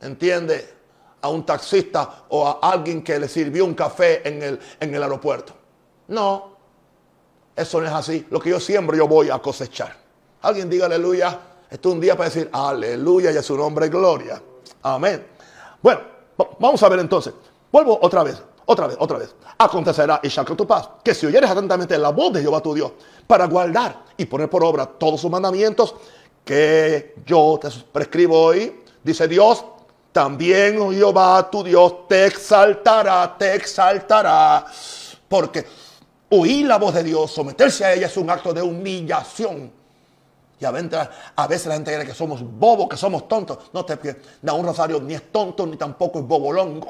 ¿Entiende? 0.00 0.74
A 1.22 1.28
un 1.28 1.46
taxista 1.46 2.24
o 2.28 2.46
a 2.46 2.58
alguien 2.62 3.02
que 3.02 3.18
le 3.18 3.28
sirvió 3.28 3.64
un 3.64 3.74
café 3.74 4.26
en 4.28 4.42
el, 4.42 4.60
en 4.80 4.94
el 4.94 5.02
aeropuerto. 5.02 5.54
No, 6.08 6.56
eso 7.56 7.80
no 7.80 7.86
es 7.86 7.92
así. 7.92 8.26
Lo 8.30 8.40
que 8.40 8.50
yo 8.50 8.60
siembro 8.60 8.96
yo 8.96 9.08
voy 9.08 9.30
a 9.30 9.38
cosechar. 9.38 9.96
Alguien 10.42 10.68
diga 10.68 10.86
aleluya. 10.86 11.38
Esto 11.70 11.88
es 11.88 11.94
un 11.94 12.00
día 12.00 12.16
para 12.16 12.28
decir 12.28 12.50
aleluya 12.52 13.30
y 13.30 13.36
a 13.36 13.42
su 13.42 13.56
nombre 13.56 13.88
gloria. 13.88 14.42
Amén. 14.82 15.26
Bueno, 15.80 16.00
vamos 16.58 16.82
a 16.82 16.88
ver 16.88 16.98
entonces. 17.00 17.32
Vuelvo 17.72 17.98
otra 18.02 18.22
vez, 18.22 18.36
otra 18.66 18.86
vez, 18.86 18.96
otra 19.00 19.18
vez. 19.18 19.34
Acontecerá, 19.56 20.20
y 20.22 20.28
shall 20.28 20.44
tu 20.44 20.66
paz, 20.66 20.90
que 21.02 21.14
si 21.14 21.24
oyeres 21.24 21.50
atentamente 21.50 21.96
la 21.96 22.10
voz 22.10 22.34
de 22.34 22.42
Jehová 22.42 22.60
tu 22.60 22.74
Dios, 22.74 22.92
para 23.26 23.46
guardar 23.46 24.04
y 24.18 24.26
poner 24.26 24.50
por 24.50 24.62
obra 24.62 24.84
todos 24.84 25.22
sus 25.22 25.30
mandamientos 25.30 25.94
que 26.44 27.14
yo 27.24 27.58
te 27.60 27.70
prescribo 27.90 28.38
hoy, 28.38 28.82
dice 29.02 29.26
Dios, 29.26 29.64
también 30.12 30.78
oh 30.78 30.92
Jehová 30.92 31.48
tu 31.50 31.64
Dios 31.64 32.06
te 32.06 32.26
exaltará, 32.26 33.34
te 33.38 33.54
exaltará, 33.54 34.66
porque 35.26 35.64
oír 36.28 36.66
la 36.66 36.76
voz 36.76 36.92
de 36.92 37.02
Dios, 37.02 37.30
someterse 37.30 37.86
a 37.86 37.94
ella 37.94 38.06
es 38.06 38.16
un 38.18 38.28
acto 38.28 38.52
de 38.52 38.60
humillación. 38.60 39.72
Y 40.60 40.64
a 40.64 40.70
veces, 40.70 41.66
la 41.66 41.74
gente 41.74 41.92
cree 41.92 42.06
que 42.06 42.14
somos 42.14 42.40
bobos, 42.40 42.88
que 42.88 42.96
somos 42.96 43.26
tontos. 43.26 43.58
No 43.72 43.84
te 43.84 43.98
da 44.40 44.52
un 44.52 44.64
rosario 44.64 45.00
ni 45.00 45.14
es 45.14 45.32
tonto 45.32 45.66
ni 45.66 45.76
tampoco 45.76 46.20
es 46.20 46.24
bobolongo 46.24 46.86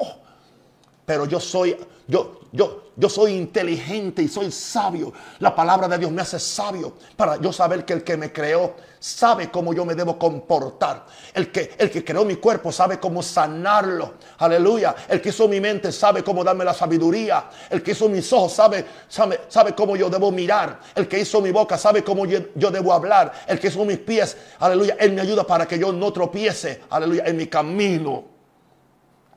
pero 1.05 1.25
yo 1.25 1.39
soy, 1.39 1.75
yo, 2.07 2.39
yo, 2.51 2.91
yo 2.95 3.09
soy 3.09 3.33
inteligente 3.33 4.21
y 4.21 4.27
soy 4.27 4.51
sabio. 4.51 5.11
La 5.39 5.55
palabra 5.55 5.87
de 5.87 5.97
Dios 5.97 6.11
me 6.11 6.21
hace 6.21 6.39
sabio 6.39 6.93
para 7.15 7.37
yo 7.41 7.51
saber 7.51 7.83
que 7.83 7.93
el 7.93 8.03
que 8.03 8.15
me 8.15 8.31
creó 8.31 8.75
sabe 8.99 9.51
cómo 9.51 9.73
yo 9.73 9.83
me 9.83 9.95
debo 9.95 10.17
comportar. 10.17 11.05
El 11.33 11.51
que, 11.51 11.75
el 11.77 11.91
que 11.91 12.05
creó 12.05 12.23
mi 12.23 12.37
cuerpo 12.37 12.71
sabe 12.71 12.99
cómo 12.99 13.21
sanarlo. 13.21 14.13
Aleluya. 14.37 14.95
El 15.09 15.19
que 15.21 15.29
hizo 15.29 15.47
mi 15.47 15.59
mente 15.59 15.91
sabe 15.91 16.23
cómo 16.23 16.43
darme 16.43 16.63
la 16.63 16.73
sabiduría. 16.73 17.49
El 17.69 17.83
que 17.83 17.91
hizo 17.91 18.07
mis 18.07 18.31
ojos 18.31 18.53
sabe, 18.53 18.85
sabe, 19.09 19.41
sabe 19.49 19.73
cómo 19.75 19.97
yo 19.97 20.09
debo 20.09 20.31
mirar. 20.31 20.79
El 20.95 21.07
que 21.07 21.19
hizo 21.19 21.41
mi 21.41 21.51
boca 21.51 21.77
sabe 21.77 22.03
cómo 22.03 22.25
yo, 22.25 22.39
yo 22.55 22.71
debo 22.71 22.93
hablar. 22.93 23.33
El 23.47 23.59
que 23.59 23.67
hizo 23.67 23.83
mis 23.83 23.99
pies, 23.99 24.37
aleluya, 24.59 24.95
Él 24.99 25.11
me 25.11 25.21
ayuda 25.21 25.43
para 25.45 25.67
que 25.67 25.77
yo 25.77 25.91
no 25.91 26.13
tropiece, 26.13 26.83
aleluya, 26.89 27.23
en 27.25 27.35
mi 27.35 27.47
camino. 27.47 28.23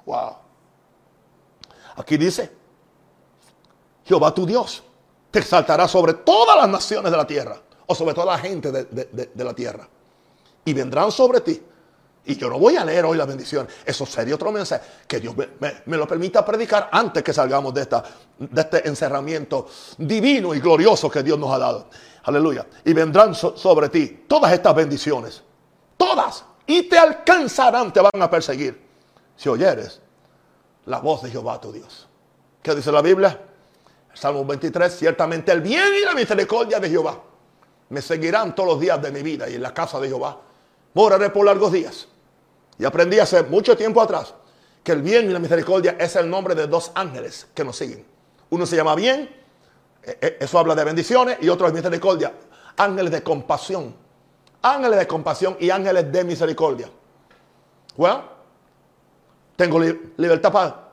Wow. 0.04 0.45
Aquí 1.96 2.16
dice, 2.16 2.52
Jehová 4.04 4.32
tu 4.32 4.46
Dios 4.46 4.82
te 5.30 5.40
exaltará 5.40 5.88
sobre 5.88 6.14
todas 6.14 6.56
las 6.56 6.68
naciones 6.68 7.10
de 7.10 7.16
la 7.16 7.26
tierra, 7.26 7.60
o 7.86 7.94
sobre 7.94 8.14
toda 8.14 8.26
la 8.26 8.38
gente 8.38 8.70
de, 8.72 9.44
la 9.44 9.54
tierra. 9.54 9.88
Y 10.64 10.72
vendrán 10.72 11.12
sobre 11.12 11.40
ti. 11.40 11.62
Y 12.28 12.36
yo 12.36 12.48
no 12.48 12.58
voy 12.58 12.76
a 12.76 12.84
leer 12.84 13.04
hoy 13.04 13.16
la 13.16 13.24
bendición. 13.24 13.68
Eso 13.84 14.04
sería 14.04 14.34
otro 14.34 14.50
mensaje. 14.50 14.84
Que 15.06 15.20
Dios 15.20 15.34
me, 15.36 15.96
lo 15.96 16.08
permita 16.08 16.44
predicar 16.44 16.88
antes 16.90 17.22
que 17.22 17.32
salgamos 17.32 17.72
de, 17.72 17.82
esta, 17.82 18.02
de 18.38 18.60
este 18.60 18.88
encerramiento 18.88 19.68
divino 19.98 20.52
y 20.52 20.58
glorioso 20.58 21.08
que 21.08 21.22
Dios 21.22 21.38
nos 21.38 21.52
ha 21.52 21.58
dado. 21.58 21.88
Aleluya. 22.24 22.66
Y 22.84 22.92
vendrán 22.92 23.34
sobre 23.34 23.88
ti 23.90 24.24
todas 24.26 24.52
estas 24.52 24.74
bendiciones. 24.74 25.42
Todas. 25.96 26.44
Y 26.66 26.82
te 26.88 26.98
alcanzarán, 26.98 27.92
te 27.92 28.00
van 28.00 28.20
a 28.20 28.28
perseguir. 28.28 28.84
Si 29.36 29.48
oyeres 29.48 30.00
la 30.86 30.98
voz 30.98 31.22
de 31.22 31.30
Jehová 31.30 31.60
tu 31.60 31.72
Dios. 31.72 32.08
¿Qué 32.62 32.74
dice 32.74 32.90
la 32.90 33.02
Biblia? 33.02 33.40
Salmo 34.14 34.44
23, 34.44 34.96
ciertamente 34.96 35.52
el 35.52 35.60
bien 35.60 35.88
y 36.00 36.04
la 36.04 36.14
misericordia 36.14 36.80
de 36.80 36.88
Jehová 36.88 37.20
me 37.90 38.00
seguirán 38.00 38.54
todos 38.54 38.70
los 38.70 38.80
días 38.80 39.00
de 39.00 39.12
mi 39.12 39.22
vida 39.22 39.48
y 39.48 39.54
en 39.54 39.62
la 39.62 39.74
casa 39.74 40.00
de 40.00 40.08
Jehová 40.08 40.40
moraré 40.94 41.30
por 41.30 41.44
largos 41.44 41.72
días. 41.72 42.08
Y 42.78 42.84
aprendí 42.84 43.18
hace 43.18 43.42
mucho 43.42 43.76
tiempo 43.76 44.00
atrás 44.00 44.34
que 44.82 44.92
el 44.92 45.02
bien 45.02 45.28
y 45.28 45.32
la 45.32 45.38
misericordia 45.38 45.96
es 45.98 46.16
el 46.16 46.28
nombre 46.28 46.54
de 46.54 46.66
dos 46.66 46.92
ángeles 46.94 47.46
que 47.54 47.64
nos 47.64 47.76
siguen. 47.76 48.06
Uno 48.50 48.66
se 48.66 48.76
llama 48.76 48.94
bien, 48.94 49.28
e, 50.02 50.18
e, 50.20 50.36
eso 50.40 50.58
habla 50.58 50.74
de 50.74 50.84
bendiciones, 50.84 51.38
y 51.40 51.48
otro 51.48 51.66
es 51.66 51.72
misericordia. 51.72 52.32
Ángeles 52.76 53.10
de 53.10 53.22
compasión. 53.22 53.94
Ángeles 54.62 54.98
de 54.98 55.06
compasión 55.06 55.56
y 55.58 55.70
ángeles 55.70 56.12
de 56.12 56.24
misericordia. 56.24 56.88
Bueno, 57.96 58.35
tengo 59.56 59.80
libertad 59.80 60.52
para, 60.52 60.88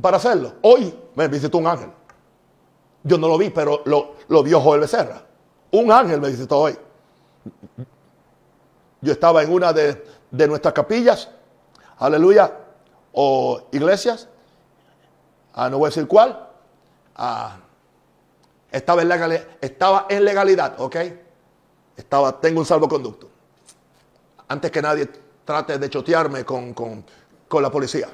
para 0.00 0.16
hacerlo. 0.16 0.54
Hoy 0.62 0.94
me 1.14 1.28
visitó 1.28 1.58
un 1.58 1.66
ángel. 1.66 1.90
Yo 3.02 3.16
no 3.16 3.28
lo 3.28 3.38
vi, 3.38 3.50
pero 3.50 3.82
lo, 3.86 4.16
lo 4.28 4.42
vio 4.42 4.60
Joel 4.60 4.80
Becerra. 4.80 5.22
Un 5.70 5.90
ángel 5.90 6.20
me 6.20 6.28
visitó 6.28 6.58
hoy. 6.58 6.76
Yo 9.00 9.12
estaba 9.12 9.42
en 9.42 9.52
una 9.52 9.72
de, 9.72 10.04
nuestras 10.30 10.74
capillas, 10.74 11.30
aleluya, 11.98 12.52
o 13.12 13.68
iglesias, 13.72 14.28
ah, 15.54 15.70
no 15.70 15.78
voy 15.78 15.86
a 15.86 15.90
decir 15.90 16.06
cuál, 16.06 16.48
ah, 17.16 17.56
estaba, 18.70 19.02
en 19.02 19.08
legalidad, 19.08 19.44
estaba 19.60 20.06
en 20.08 20.24
legalidad, 20.24 20.80
¿ok? 20.80 20.96
Estaba, 21.96 22.40
tengo 22.40 22.60
un 22.60 22.66
salvoconducto. 22.66 23.28
Antes 24.48 24.70
que 24.70 24.82
nadie 24.82 25.08
trate 25.44 25.78
de 25.78 25.88
chotearme 25.90 26.44
con, 26.44 26.74
la 27.58 27.70
policía. 27.70 28.08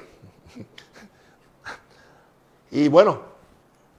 Y 2.71 2.87
bueno, 2.87 3.21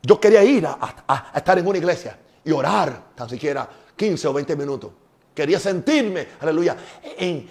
yo 0.03 0.20
quería 0.20 0.43
ir 0.45 0.66
a, 0.66 1.32
estar 1.34 1.59
en 1.59 1.66
una 1.66 1.78
iglesia 1.78 2.18
y 2.45 2.53
orar 2.53 3.14
tan 3.14 3.28
siquiera 3.28 3.68
15 3.97 4.28
o 4.28 4.32
20 4.32 4.57
minutos. 4.57 4.91
Quería 5.34 5.61
sentirme, 5.61 6.28
aleluya, 6.41 6.76
en, 7.03 7.49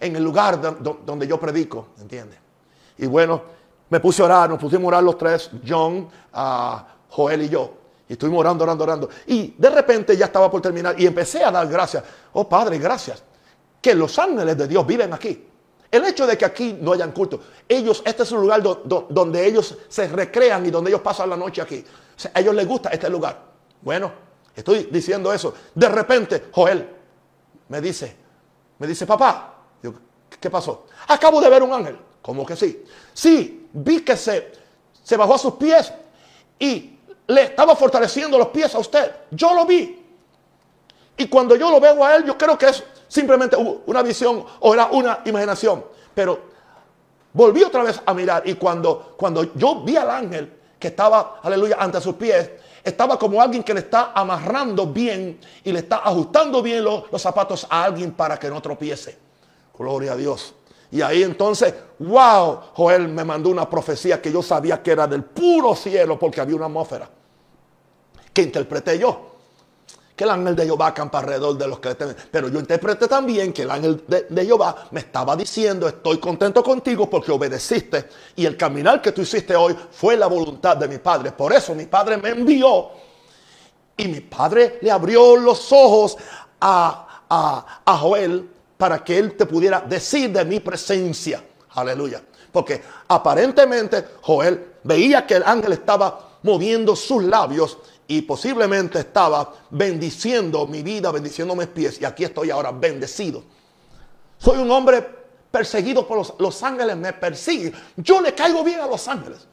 el 0.00 0.22
lugar 0.22 0.60
donde 0.60 1.26
yo 1.26 1.40
predico, 1.40 1.88
¿entiendes? 2.00 2.38
Y 2.98 3.06
bueno, 3.06 3.42
me 3.88 3.98
puse 3.98 4.22
a 4.22 4.26
orar, 4.26 4.50
nos 4.50 4.58
pusimos 4.58 4.84
a 4.84 4.88
orar 4.88 5.02
los 5.02 5.16
tres, 5.16 5.50
John, 5.66 6.08
uh, 6.34 6.76
Joel 7.08 7.42
y 7.42 7.48
yo. 7.48 7.74
Y 8.08 8.12
estuvimos 8.12 8.40
orando, 8.40 8.64
orando, 8.64 8.84
orando. 8.84 9.08
Y 9.26 9.54
de 9.56 9.70
repente 9.70 10.16
ya 10.16 10.26
estaba 10.26 10.50
por 10.50 10.60
terminar 10.60 11.00
y 11.00 11.06
empecé 11.06 11.42
a 11.42 11.50
dar 11.50 11.66
gracias. 11.68 12.04
Oh 12.32 12.48
Padre, 12.48 12.78
gracias. 12.78 13.22
Que 13.80 13.94
los 13.94 14.18
ángeles 14.18 14.58
de 14.58 14.68
Dios 14.68 14.86
viven 14.86 15.12
aquí. 15.14 15.49
El 15.90 16.04
hecho 16.04 16.26
de 16.26 16.38
que 16.38 16.44
aquí 16.44 16.78
no 16.80 16.92
hayan 16.92 17.10
culto. 17.10 17.40
Ellos, 17.68 18.02
este 18.04 18.22
es 18.22 18.32
un 18.32 18.40
lugar 18.42 18.62
donde 18.62 19.46
ellos 19.46 19.76
se 19.88 20.06
recrean 20.06 20.64
y 20.64 20.70
donde 20.70 20.90
ellos 20.90 21.00
pasan 21.00 21.28
la 21.30 21.36
noche 21.36 21.60
aquí. 21.60 21.84
a 22.32 22.40
ellos 22.40 22.54
les 22.54 22.66
gusta 22.66 22.90
este 22.90 23.10
lugar. 23.10 23.42
Bueno, 23.82 24.12
estoy 24.54 24.88
diciendo 24.90 25.32
eso. 25.32 25.52
De 25.74 25.88
repente, 25.88 26.44
Joel, 26.52 26.88
me 27.68 27.80
dice, 27.80 28.16
me 28.78 28.86
dice, 28.86 29.04
papá, 29.04 29.54
¿qué 30.38 30.48
pasó? 30.48 30.86
Acabo 31.08 31.40
de 31.40 31.50
ver 31.50 31.62
un 31.62 31.72
ángel. 31.72 31.98
¿Cómo 32.22 32.46
que 32.46 32.54
sí? 32.54 32.84
Sí, 33.12 33.68
vi 33.72 34.00
que 34.02 34.16
se, 34.16 34.52
se 35.02 35.16
bajó 35.16 35.34
a 35.34 35.38
sus 35.38 35.54
pies 35.54 35.92
y 36.58 36.98
le 37.26 37.42
estaba 37.44 37.74
fortaleciendo 37.74 38.38
los 38.38 38.48
pies 38.48 38.74
a 38.74 38.78
usted. 38.78 39.12
Yo 39.30 39.54
lo 39.54 39.66
vi. 39.66 40.04
Y 41.16 41.28
cuando 41.28 41.56
yo 41.56 41.70
lo 41.70 41.80
veo 41.80 42.04
a 42.04 42.16
él, 42.16 42.24
yo 42.24 42.38
creo 42.38 42.56
que 42.56 42.66
es 42.66 42.84
simplemente 43.10 43.56
una 43.56 44.02
visión 44.02 44.44
o 44.60 44.72
era 44.72 44.86
una 44.86 45.20
imaginación. 45.24 45.84
Pero 46.14 46.38
volví 47.32 47.62
otra 47.62 47.82
vez 47.82 48.00
a 48.06 48.14
mirar 48.14 48.44
y 48.46 48.54
cuando, 48.54 49.14
cuando 49.16 49.52
yo 49.54 49.82
vi 49.82 49.96
al 49.96 50.10
ángel 50.10 50.52
que 50.78 50.88
estaba, 50.88 51.40
aleluya, 51.42 51.76
ante 51.78 52.00
sus 52.00 52.14
pies, 52.14 52.50
estaba 52.82 53.18
como 53.18 53.42
alguien 53.42 53.62
que 53.62 53.74
le 53.74 53.80
está 53.80 54.12
amarrando 54.14 54.86
bien 54.86 55.38
y 55.64 55.72
le 55.72 55.80
está 55.80 55.96
ajustando 55.96 56.62
bien 56.62 56.82
los, 56.82 57.04
zapatos 57.20 57.66
a 57.68 57.84
alguien 57.84 58.12
para 58.12 58.38
que 58.38 58.48
no 58.48 58.62
tropiece. 58.62 59.18
Gloria 59.76 60.12
a 60.12 60.16
Dios. 60.16 60.54
Y 60.92 61.02
ahí 61.02 61.22
entonces, 61.22 61.74
wow, 61.98 62.60
Joel 62.74 63.08
me 63.08 63.24
mandó 63.24 63.50
una 63.50 63.68
profecía 63.68 64.22
que 64.22 64.32
yo 64.32 64.42
sabía 64.42 64.82
que 64.82 64.92
era 64.92 65.06
del 65.06 65.24
puro 65.24 65.74
cielo 65.74 66.18
porque 66.18 66.40
había 66.40 66.56
una 66.56 66.66
atmósfera. 66.66 67.08
Que 68.32 68.42
interpreté 68.42 68.98
yo. 68.98 69.29
Que 70.20 70.24
el 70.24 70.30
ángel 70.32 70.54
de 70.54 70.66
Jehová 70.66 70.88
acampa 70.88 71.20
alrededor 71.20 71.56
de 71.56 71.66
los 71.66 71.78
que 71.78 71.94
temen. 71.94 72.14
Pero 72.30 72.48
yo 72.48 72.60
interpreté 72.60 73.08
también 73.08 73.54
que 73.54 73.62
el 73.62 73.70
ángel 73.70 74.04
de, 74.06 74.26
de, 74.28 74.44
Jehová 74.44 74.88
me 74.90 75.00
estaba 75.00 75.34
diciendo, 75.34 75.88
estoy 75.88 76.18
contento 76.18 76.62
contigo 76.62 77.08
porque 77.08 77.32
obedeciste. 77.32 78.06
Y 78.36 78.44
el 78.44 78.54
caminar 78.54 79.00
que 79.00 79.12
tú 79.12 79.22
hiciste 79.22 79.56
hoy 79.56 79.74
fue 79.90 80.18
la 80.18 80.26
voluntad 80.26 80.76
de 80.76 80.88
mi 80.88 80.98
padre. 80.98 81.32
Por 81.32 81.54
eso 81.54 81.74
mi 81.74 81.86
padre 81.86 82.18
me 82.18 82.28
envió. 82.28 82.90
Y 83.96 84.08
mi 84.08 84.20
padre 84.20 84.78
le 84.82 84.90
abrió 84.90 85.36
los 85.36 85.72
ojos 85.72 86.18
a, 86.60 87.22
a 87.86 87.96
Joel 87.96 88.46
para 88.76 89.02
que 89.02 89.16
él 89.16 89.38
te 89.38 89.46
pudiera 89.46 89.80
decir 89.80 90.30
de 90.32 90.44
mi 90.44 90.60
presencia. 90.60 91.42
Aleluya. 91.70 92.20
Porque 92.52 92.82
aparentemente 93.08 94.04
Joel 94.20 94.74
veía 94.84 95.26
que 95.26 95.36
el 95.36 95.44
ángel 95.44 95.72
estaba 95.72 96.40
moviendo 96.42 96.94
sus 96.94 97.24
labios 97.24 97.78
y 98.10 98.22
posiblemente 98.22 98.98
estaba 98.98 99.54
bendiciendo 99.70 100.66
mi 100.66 100.82
vida, 100.82 101.12
bendiciendo 101.12 101.54
mis 101.54 101.68
pies. 101.68 102.00
Y 102.00 102.04
aquí 102.04 102.24
estoy 102.24 102.50
ahora 102.50 102.72
bendecido. 102.72 103.44
Soy 104.36 104.58
un 104.58 104.68
hombre 104.72 105.00
perseguido 105.48 106.04
por 106.08 106.40
los, 106.40 106.62
ángeles, 106.64 106.96
me 106.96 107.12
persiguen. 107.12 107.72
Yo 107.96 108.20
le 108.20 108.34
caigo 108.34 108.64
bien 108.64 108.80
a 108.80 108.88
los 108.88 109.06
ángeles. 109.06 109.46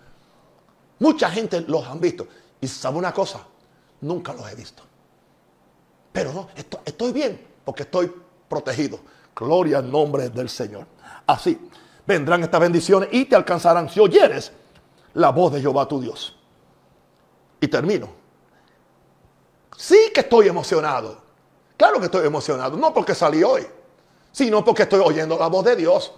Mucha 0.97 1.29
gente 1.29 1.61
los 1.67 1.85
han 1.85 1.99
visto. 1.99 2.27
Y 2.59 2.67
sabe 2.67 2.97
una 2.97 3.13
cosa, 3.13 3.45
nunca 4.01 4.33
los 4.33 4.51
he 4.51 4.55
visto. 4.55 4.81
Pero 6.11 6.33
no, 6.33 6.49
estoy, 6.55 6.79
estoy 6.83 7.11
bien 7.11 7.39
porque 7.63 7.83
estoy 7.83 8.11
protegido. 8.49 8.99
Gloria 9.35 9.77
al 9.77 9.91
nombre 9.91 10.29
del 10.29 10.49
Señor. 10.49 10.87
Así 11.27 11.59
vendrán 12.07 12.41
estas 12.41 12.59
bendiciones 12.59 13.09
y 13.11 13.25
te 13.25 13.35
alcanzarán 13.35 13.87
si 13.87 13.99
oyeres 13.99 14.51
la 15.13 15.29
voz 15.29 15.53
de 15.53 15.61
Jehová 15.61 15.87
tu 15.87 16.01
Dios. 16.01 16.35
Y 17.61 17.67
termino. 17.67 18.25
Sí 19.77 20.11
que 20.11 20.21
estoy 20.21 20.47
emocionado. 20.47 21.19
Claro 21.77 21.99
que 21.99 22.05
estoy 22.05 22.25
emocionado. 22.25 22.75
No 22.75 22.91
porque 22.91 23.13
salí 23.13 23.43
hoy, 23.43 23.65
sino 24.31 24.65
porque 24.65 24.83
estoy 24.83 24.99
oyendo 24.99 25.37
la 25.37 25.47
voz 25.47 25.63
de 25.65 25.75
Dios. 25.75 26.11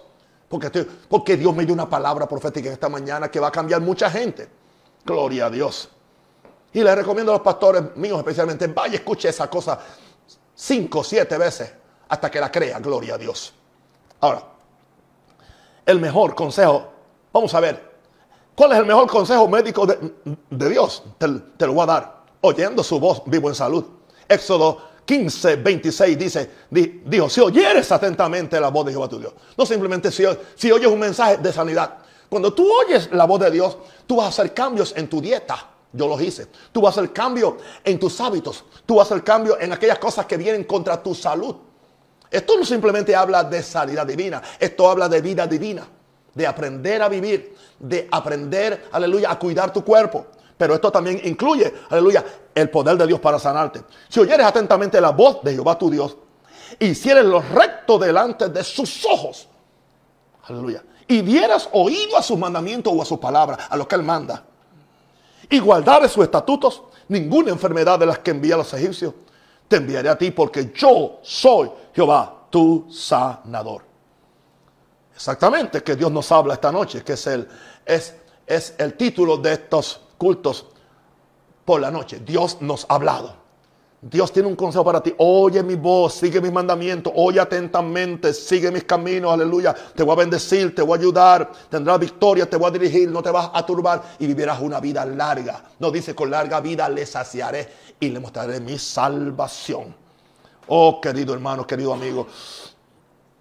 Porque, 0.48 0.66
estoy, 0.66 0.88
porque 1.08 1.36
Dios 1.36 1.54
me 1.54 1.66
dio 1.66 1.74
una 1.74 1.88
palabra 1.88 2.26
profética 2.26 2.72
esta 2.72 2.88
mañana 2.88 3.30
que 3.30 3.38
va 3.38 3.48
a 3.48 3.52
cambiar 3.52 3.82
mucha 3.82 4.10
gente. 4.10 4.48
Gloria 5.04 5.46
a 5.46 5.50
Dios. 5.50 5.90
Y 6.72 6.82
les 6.82 6.94
recomiendo 6.94 7.32
a 7.32 7.34
los 7.34 7.42
pastores 7.42 7.94
míos 7.96 8.18
especialmente, 8.18 8.66
vaya, 8.68 8.94
escuche 8.94 9.28
esa 9.28 9.50
cosa 9.50 9.78
cinco, 10.54 11.04
siete 11.04 11.36
veces 11.36 11.70
hasta 12.08 12.30
que 12.30 12.40
la 12.40 12.50
crea. 12.50 12.78
Gloria 12.78 13.16
a 13.16 13.18
Dios. 13.18 13.52
Ahora, 14.20 14.42
el 15.84 16.00
mejor 16.00 16.34
consejo, 16.34 16.90
vamos 17.30 17.52
a 17.52 17.60
ver, 17.60 17.92
¿cuál 18.56 18.72
es 18.72 18.78
el 18.78 18.86
mejor 18.86 19.06
consejo 19.06 19.46
médico 19.48 19.86
de, 19.86 20.68
Dios? 20.70 21.04
te 21.18 21.66
lo 21.66 21.74
voy 21.74 21.82
a 21.82 21.86
dar 21.86 22.19
oyendo 22.42 22.82
su 22.82 22.98
voz 22.98 23.22
vivo 23.26 23.48
en 23.48 23.54
salud. 23.54 23.84
Éxodo 24.28 24.90
15, 25.04 25.56
26 25.56 26.18
dice, 26.18 26.50
dijo, 26.70 27.28
si 27.28 27.40
oyeres 27.40 27.90
atentamente 27.90 28.60
la 28.60 28.68
voz 28.68 28.86
de 28.86 28.92
Jehová 28.92 29.08
tu 29.08 29.18
Dios. 29.18 29.32
No 29.56 29.66
simplemente 29.66 30.12
si, 30.12 30.24
si 30.54 30.70
oyes 30.70 30.86
un 30.86 31.00
mensaje 31.00 31.38
de 31.38 31.52
sanidad. 31.52 31.98
Cuando 32.28 32.52
tú 32.52 32.70
oyes 32.72 33.10
la 33.12 33.24
voz 33.24 33.40
de 33.40 33.50
Dios, 33.50 33.76
tú 34.06 34.16
vas 34.16 34.26
a 34.26 34.28
hacer 34.28 34.54
cambios 34.54 34.94
en 34.96 35.08
tu 35.08 35.20
dieta. 35.20 35.66
Yo 35.92 36.06
los 36.06 36.20
hice. 36.22 36.46
Tú 36.70 36.80
vas 36.80 36.96
a 36.96 37.00
hacer 37.00 37.12
cambio 37.12 37.56
en 37.82 37.98
tus 37.98 38.20
hábitos. 38.20 38.64
Tú 38.86 38.96
vas 38.96 39.10
a 39.10 39.14
hacer 39.14 39.24
cambio 39.24 39.58
en 39.60 39.72
aquellas 39.72 39.98
cosas 39.98 40.26
que 40.26 40.36
vienen 40.36 40.62
contra 40.62 41.02
tu 41.02 41.12
salud. 41.12 41.56
Esto 42.30 42.56
no 42.56 42.64
simplemente 42.64 43.16
habla 43.16 43.42
de 43.42 43.60
sanidad 43.64 44.06
divina. 44.06 44.40
Esto 44.60 44.88
habla 44.88 45.08
de 45.08 45.20
vida 45.20 45.48
divina. 45.48 45.88
De 46.32 46.46
aprender 46.46 47.02
a 47.02 47.08
vivir. 47.08 47.56
De 47.80 48.08
aprender, 48.12 48.88
aleluya, 48.92 49.32
a 49.32 49.38
cuidar 49.40 49.72
tu 49.72 49.84
cuerpo. 49.84 50.26
Pero 50.60 50.74
esto 50.74 50.92
también 50.92 51.18
incluye, 51.24 51.72
aleluya, 51.88 52.22
el 52.54 52.68
poder 52.68 52.98
de 52.98 53.06
Dios 53.06 53.18
para 53.18 53.38
sanarte. 53.38 53.82
Si 54.10 54.20
oyeres 54.20 54.44
atentamente 54.44 55.00
la 55.00 55.08
voz 55.08 55.42
de 55.42 55.54
Jehová 55.54 55.78
tu 55.78 55.88
Dios, 55.88 56.18
hicieres 56.78 57.24
lo 57.24 57.40
recto 57.40 57.98
delante 57.98 58.50
de 58.50 58.62
sus 58.62 59.06
ojos, 59.06 59.48
aleluya, 60.44 60.84
y 61.08 61.22
dieras 61.22 61.66
oído 61.72 62.14
a 62.18 62.22
sus 62.22 62.38
mandamientos 62.38 62.92
o 62.94 63.00
a 63.00 63.06
sus 63.06 63.18
palabras, 63.18 63.58
a 63.70 63.74
lo 63.74 63.88
que 63.88 63.94
Él 63.94 64.02
manda, 64.02 64.44
y 65.48 65.58
guardares 65.60 66.12
sus 66.12 66.24
estatutos, 66.24 66.82
ninguna 67.08 67.52
enfermedad 67.52 67.98
de 67.98 68.04
las 68.04 68.18
que 68.18 68.32
envía 68.32 68.56
a 68.56 68.58
los 68.58 68.74
egipcios 68.74 69.14
te 69.66 69.76
enviaré 69.76 70.10
a 70.10 70.18
ti, 70.18 70.30
porque 70.30 70.74
yo 70.76 71.20
soy 71.22 71.70
Jehová, 71.94 72.48
tu 72.50 72.86
sanador. 72.92 73.82
Exactamente, 75.14 75.82
que 75.82 75.96
Dios 75.96 76.12
nos 76.12 76.30
habla 76.30 76.52
esta 76.52 76.70
noche, 76.70 77.02
que 77.02 77.14
es 77.14 77.26
el, 77.28 77.48
es, 77.86 78.14
es 78.46 78.74
el 78.76 78.92
título 78.92 79.38
de 79.38 79.54
estos 79.54 80.02
cultos 80.20 80.66
por 81.64 81.80
la 81.80 81.90
noche. 81.90 82.20
Dios 82.20 82.58
nos 82.60 82.84
ha 82.90 82.96
hablado. 82.96 83.40
Dios 84.02 84.32
tiene 84.32 84.48
un 84.48 84.56
consejo 84.56 84.84
para 84.84 85.02
ti. 85.02 85.14
Oye 85.16 85.62
mi 85.62 85.76
voz, 85.76 86.14
sigue 86.14 86.40
mis 86.40 86.52
mandamientos, 86.52 87.12
oye 87.16 87.40
atentamente, 87.40 88.34
sigue 88.34 88.70
mis 88.70 88.84
caminos, 88.84 89.32
aleluya. 89.32 89.74
Te 89.94 90.02
voy 90.02 90.12
a 90.12 90.16
bendecir, 90.16 90.74
te 90.74 90.82
voy 90.82 90.98
a 90.98 91.00
ayudar, 91.00 91.50
tendrás 91.70 91.98
victoria, 91.98 92.48
te 92.48 92.56
voy 92.56 92.68
a 92.68 92.70
dirigir, 92.70 93.10
no 93.10 93.22
te 93.22 93.30
vas 93.30 93.50
a 93.52 93.64
turbar 93.64 94.02
y 94.18 94.26
vivirás 94.26 94.60
una 94.60 94.78
vida 94.78 95.06
larga. 95.06 95.64
No 95.78 95.90
dice 95.90 96.14
con 96.14 96.30
larga 96.30 96.60
vida 96.60 96.88
le 96.88 97.06
saciaré 97.06 97.68
y 97.98 98.10
le 98.10 98.20
mostraré 98.20 98.60
mi 98.60 98.78
salvación. 98.78 99.94
Oh, 100.68 101.00
querido 101.00 101.32
hermano, 101.32 101.66
querido 101.66 101.94
amigo, 101.94 102.26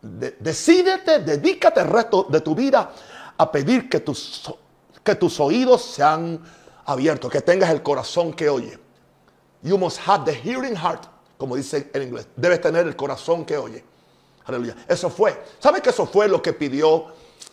decídete, 0.01 1.19
dedícate 1.19 1.82
el 1.82 1.88
resto 1.88 2.25
de 2.30 2.39
tu 2.41 2.55
vida 2.55 2.91
a 3.38 3.51
pedir 3.51 3.89
que 3.89 3.99
tus, 3.99 4.49
que 5.03 5.15
tus 5.15 5.39
oídos 5.39 5.84
sean 5.84 6.41
abiertos, 6.89 7.31
que 7.31 7.41
tengas 7.41 7.69
el 7.69 7.81
corazón 7.81 8.33
que 8.33 8.49
oye 8.49 8.77
You 9.61 9.77
must 9.77 9.99
have 10.05 10.25
the 10.25 10.33
hearing 10.33 10.75
heart, 10.75 11.05
como 11.37 11.55
dice 11.55 11.89
en 11.93 12.03
inglés. 12.03 12.27
Debes 12.35 12.61
tener 12.61 12.87
el 12.87 12.95
corazón 12.95 13.45
que 13.45 13.57
oye. 13.57 13.83
Aleluya. 14.45 14.75
Eso 14.87 15.09
fue. 15.09 15.43
¿Sabe 15.59 15.81
que 15.81 15.89
eso 15.89 16.05
fue 16.05 16.27
lo 16.27 16.41
que 16.41 16.53
pidió, 16.53 17.07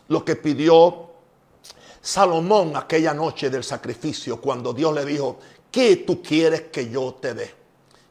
lo 0.08 0.24
que 0.24 0.36
pidió 0.36 1.10
Salomón 2.00 2.76
aquella 2.76 3.12
noche 3.12 3.50
del 3.50 3.64
sacrificio 3.64 4.40
cuando 4.40 4.72
Dios 4.72 4.94
le 4.94 5.04
dijo, 5.04 5.38
¿qué 5.70 5.96
tú 5.96 6.22
quieres 6.22 6.62
que 6.72 6.88
yo 6.88 7.14
te 7.14 7.34
dé? 7.34 7.54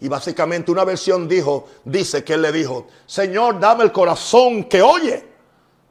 Y 0.01 0.09
básicamente 0.09 0.71
una 0.71 0.83
versión 0.83 1.27
dijo, 1.27 1.67
dice 1.85 2.23
que 2.23 2.33
él 2.33 2.41
le 2.41 2.51
dijo, 2.51 2.87
Señor, 3.05 3.59
dame 3.59 3.85
el 3.85 3.93
corazón 3.93 4.65
que 4.65 4.81
oye. 4.81 5.25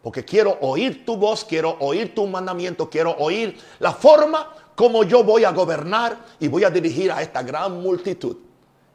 Porque 0.02 0.22
quiero 0.22 0.58
oír 0.60 1.06
tu 1.06 1.16
voz, 1.16 1.46
quiero 1.46 1.78
oír 1.80 2.14
tu 2.14 2.26
mandamiento, 2.26 2.90
quiero 2.90 3.12
oír 3.16 3.58
la 3.78 3.94
forma 3.94 4.52
cómo 4.74 5.04
yo 5.04 5.24
voy 5.24 5.44
a 5.44 5.52
gobernar 5.52 6.18
y 6.40 6.48
voy 6.48 6.64
a 6.64 6.70
dirigir 6.70 7.12
a 7.12 7.22
esta 7.22 7.42
gran 7.42 7.80
multitud. 7.80 8.36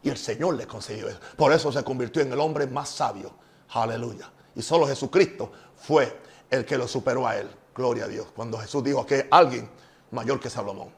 Y 0.02 0.10
el 0.10 0.18
Señor 0.18 0.56
le 0.56 0.66
concedió 0.66 1.10
eso. 1.10 1.20
Por 1.36 1.52
eso 1.52 1.72
se 1.72 1.84
convirtió 1.84 2.22
en 2.22 2.32
el 2.32 2.40
hombre 2.40 2.68
más 2.68 2.90
sabio. 2.90 3.32
Aleluya. 3.70 4.32
Y 4.56 4.62
solo 4.62 4.88
Jesucristo 4.88 5.52
fue 5.76 6.22
el 6.50 6.66
que 6.66 6.78
lo 6.78 6.88
superó 6.88 7.28
a 7.28 7.38
él. 7.38 7.50
Gloria 7.76 8.06
a 8.06 8.08
Dios. 8.08 8.28
Cuando 8.36 8.58
Jesús 8.58 8.84
dijo 8.84 9.06
que 9.06 9.28
alguien 9.30 9.70
mayor 10.12 10.40
que 10.40 10.50
Salomón. 10.50 10.90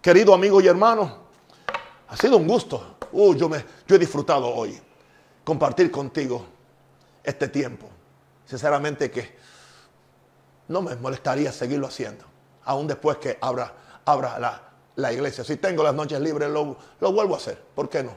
Querido 0.00 0.34
amigo 0.34 0.60
y 0.60 0.66
hermano, 0.66 1.28
ha 2.08 2.16
sido 2.16 2.36
un 2.36 2.46
gusto. 2.46 2.96
Uh, 3.12 3.34
yo, 3.34 3.48
me, 3.48 3.64
yo 3.86 3.96
he 3.96 3.98
disfrutado 3.98 4.48
hoy 4.48 4.78
compartir 5.44 5.90
contigo 5.90 6.44
este 7.22 7.48
tiempo. 7.48 7.88
Sinceramente 8.44 9.10
que 9.10 9.36
no 10.68 10.82
me 10.82 10.96
molestaría 10.96 11.52
seguirlo 11.52 11.86
haciendo. 11.86 12.24
Aún 12.64 12.86
después 12.86 13.16
que 13.18 13.38
abra 13.40 13.72
abra 14.08 14.62
la, 14.96 15.12
iglesia. 15.12 15.44
Si 15.44 15.56
tengo 15.56 15.82
las 15.82 15.94
noches 15.94 16.20
libres, 16.20 16.48
lo, 16.48 16.76
lo, 17.00 17.12
vuelvo 17.12 17.34
a 17.34 17.36
hacer. 17.36 17.62
¿Por 17.74 17.88
qué 17.88 18.02
no? 18.02 18.12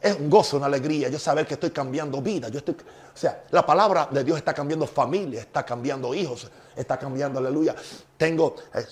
Es 0.00 0.16
un 0.16 0.30
gozo, 0.30 0.56
una 0.56 0.66
alegría. 0.66 1.08
Yo 1.08 1.18
saber 1.18 1.46
que 1.46 1.54
estoy 1.54 1.70
cambiando 1.70 2.22
vida. 2.22 2.48
Yo 2.48 2.58
estoy, 2.58 2.74
o 2.74 3.16
sea, 3.16 3.44
la 3.50 3.64
palabra 3.64 4.08
de 4.10 4.24
Dios 4.24 4.38
está 4.38 4.54
cambiando 4.54 4.86
familia, 4.86 5.40
está 5.40 5.64
cambiando 5.64 6.14
hijos, 6.14 6.50
está 6.74 6.98
cambiando, 6.98 7.38
aleluya. 7.38 7.76
Tengo, 8.16 8.56
eh, 8.74 8.86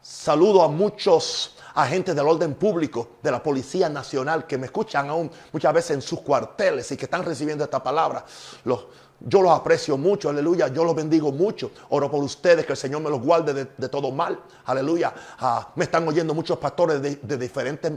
saludo 0.00 0.62
a 0.62 0.68
muchos 0.68 1.54
agentes 1.74 2.14
del 2.14 2.26
orden 2.26 2.54
público 2.54 3.16
de 3.22 3.30
la 3.30 3.42
Policía 3.42 3.88
Nacional 3.88 4.46
que 4.46 4.58
me 4.58 4.66
escuchan 4.66 5.08
aún 5.08 5.30
muchas 5.52 5.72
veces 5.72 5.90
en 5.92 6.02
sus 6.02 6.20
cuarteles 6.20 6.90
y 6.92 6.96
que 6.96 7.04
están 7.04 7.24
recibiendo 7.24 7.64
esta 7.64 7.82
palabra. 7.82 8.24
Los, 8.64 8.86
yo 9.24 9.42
los 9.42 9.52
aprecio 9.52 9.96
mucho, 9.96 10.28
aleluya. 10.28 10.68
Yo 10.68 10.84
los 10.84 10.94
bendigo 10.94 11.32
mucho. 11.32 11.70
Oro 11.90 12.10
por 12.10 12.22
ustedes, 12.22 12.66
que 12.66 12.72
el 12.72 12.78
Señor 12.78 13.02
me 13.02 13.10
los 13.10 13.20
guarde 13.20 13.66
de, 13.76 13.88
todo 13.88 14.10
mal, 14.10 14.38
aleluya. 14.64 15.12
Ah, 15.38 15.72
me 15.76 15.84
están 15.84 16.06
oyendo 16.08 16.34
muchos 16.34 16.58
pastores 16.58 17.00
de, 17.00 17.16
de 17.16 17.36
diferentes 17.36 17.92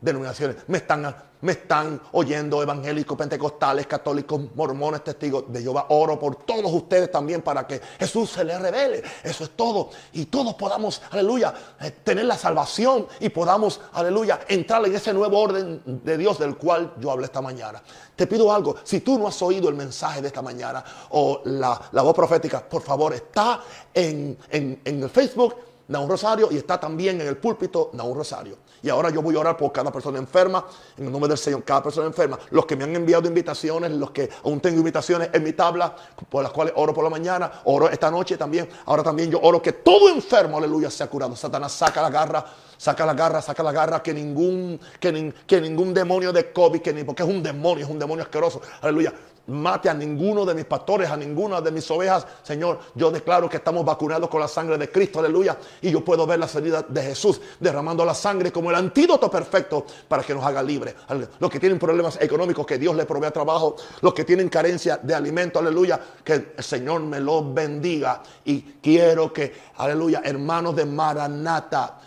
denominaciones. 0.00 0.56
Me 0.66 0.78
están 0.78 1.14
me 1.42 1.52
están 1.52 2.00
oyendo 2.12 2.62
evangélicos, 2.62 3.16
pentecostales, 3.16 3.86
católicos, 3.86 4.40
mormones, 4.54 5.02
testigos 5.02 5.44
de 5.50 5.62
Jehová. 5.62 5.86
Oro 5.88 6.18
por 6.18 6.36
todos 6.44 6.70
ustedes 6.72 7.10
también 7.10 7.42
para 7.42 7.66
que 7.66 7.80
Jesús 7.98 8.30
se 8.30 8.44
les 8.44 8.60
revele. 8.60 9.02
Eso 9.22 9.44
es 9.44 9.50
todo. 9.50 9.90
Y 10.12 10.26
todos 10.26 10.54
podamos, 10.54 11.00
aleluya, 11.10 11.54
eh, 11.80 11.92
tener 12.04 12.26
la 12.26 12.36
salvación 12.36 13.06
y 13.20 13.30
podamos, 13.30 13.80
aleluya, 13.92 14.40
entrar 14.48 14.84
en 14.84 14.94
ese 14.94 15.14
nuevo 15.14 15.38
orden 15.38 15.82
de 15.84 16.18
Dios 16.18 16.38
del 16.38 16.56
cual 16.56 16.94
yo 16.98 17.10
hablé 17.10 17.24
esta 17.24 17.40
mañana. 17.40 17.82
Te 18.14 18.26
pido 18.26 18.52
algo. 18.52 18.76
Si 18.84 19.00
tú 19.00 19.18
no 19.18 19.26
has 19.26 19.40
oído 19.40 19.68
el 19.68 19.74
mensaje 19.74 20.20
de 20.20 20.28
esta 20.28 20.42
mañana 20.42 20.84
o 21.10 21.40
la, 21.44 21.80
voz 22.02 22.14
profética, 22.14 22.60
por 22.60 22.82
favor, 22.82 23.14
está 23.14 23.62
en, 23.94 24.36
en, 24.50 24.80
en 24.84 25.02
el 25.02 25.08
Facebook 25.08 25.69
un 25.98 26.08
Rosario 26.08 26.48
y 26.50 26.56
está 26.56 26.78
también 26.78 27.20
en 27.20 27.26
el 27.26 27.36
púlpito 27.36 27.90
un 27.92 28.14
Rosario. 28.14 28.58
Y 28.82 28.88
ahora 28.88 29.10
yo 29.10 29.20
voy 29.20 29.34
a 29.36 29.40
orar 29.40 29.56
por 29.56 29.72
cada 29.72 29.90
persona 29.90 30.18
enferma, 30.18 30.64
en 30.96 31.06
el 31.06 31.12
nombre 31.12 31.28
del 31.28 31.38
Señor, 31.38 31.64
cada 31.64 31.82
persona 31.82 32.06
enferma. 32.06 32.38
Los 32.50 32.64
que 32.66 32.76
me 32.76 32.84
han 32.84 32.94
enviado 32.94 33.26
invitaciones, 33.26 33.90
los 33.90 34.10
que 34.12 34.30
aún 34.44 34.60
tengo 34.60 34.78
invitaciones 34.78 35.30
en 35.32 35.42
mi 35.42 35.52
tabla, 35.52 35.94
por 36.28 36.42
las 36.42 36.52
cuales 36.52 36.72
oro 36.76 36.94
por 36.94 37.04
la 37.04 37.10
mañana, 37.10 37.50
oro 37.64 37.90
esta 37.90 38.10
noche 38.10 38.36
también. 38.36 38.68
Ahora 38.86 39.02
también 39.02 39.30
yo 39.30 39.40
oro 39.42 39.60
que 39.60 39.72
todo 39.72 40.08
enfermo, 40.08 40.58
aleluya, 40.58 40.90
sea 40.90 41.08
curado. 41.08 41.34
Satanás 41.34 41.72
saca 41.72 42.00
la 42.00 42.10
garra, 42.10 42.44
saca 42.80 43.04
la 43.04 43.12
garra, 43.12 43.42
saca 43.42 43.62
la 43.62 43.72
garra, 43.72 44.02
que 44.02 44.14
ningún, 44.14 44.80
que, 44.98 45.34
que 45.46 45.60
ningún 45.60 45.92
demonio 45.92 46.32
de 46.32 46.50
COVID, 46.50 46.80
que 46.80 46.94
ni, 46.94 47.04
porque 47.04 47.22
es 47.22 47.28
un 47.28 47.42
demonio, 47.42 47.84
es 47.84 47.90
un 47.90 47.98
demonio 47.98 48.24
asqueroso, 48.24 48.62
aleluya, 48.80 49.12
mate 49.50 49.90
a 49.90 49.94
ninguno 49.94 50.46
de 50.46 50.54
mis 50.54 50.64
pastores, 50.64 51.10
a 51.10 51.16
ninguna 51.16 51.60
de 51.60 51.70
mis 51.70 51.90
ovejas. 51.90 52.26
Señor, 52.42 52.78
yo 52.94 53.10
declaro 53.10 53.48
que 53.48 53.56
estamos 53.58 53.84
vacunados 53.84 54.30
con 54.30 54.40
la 54.40 54.48
sangre 54.48 54.78
de 54.78 54.90
Cristo, 54.90 55.18
aleluya. 55.18 55.58
Y 55.82 55.90
yo 55.90 56.04
puedo 56.04 56.26
ver 56.26 56.38
la 56.38 56.48
salida 56.48 56.82
de 56.88 57.02
Jesús 57.02 57.40
derramando 57.58 58.04
la 58.04 58.14
sangre 58.14 58.52
como 58.52 58.70
el 58.70 58.76
antídoto 58.76 59.30
perfecto 59.30 59.84
para 60.08 60.22
que 60.22 60.34
nos 60.34 60.44
haga 60.44 60.62
libres. 60.62 60.94
Los 61.38 61.50
que 61.50 61.60
tienen 61.60 61.78
problemas 61.78 62.18
económicos, 62.20 62.64
que 62.64 62.78
Dios 62.78 62.94
les 62.96 63.06
provea 63.06 63.30
trabajo. 63.30 63.76
Los 64.00 64.14
que 64.14 64.24
tienen 64.24 64.48
carencia 64.48 64.98
de 64.98 65.14
alimento, 65.14 65.58
aleluya. 65.58 66.00
Que 66.24 66.32
el 66.56 66.64
Señor 66.64 67.02
me 67.02 67.20
los 67.20 67.52
bendiga. 67.52 68.22
Y 68.44 68.60
quiero 68.82 69.32
que, 69.32 69.52
aleluya, 69.76 70.22
hermanos 70.24 70.76
de 70.76 70.86
Maranata, 70.86 71.98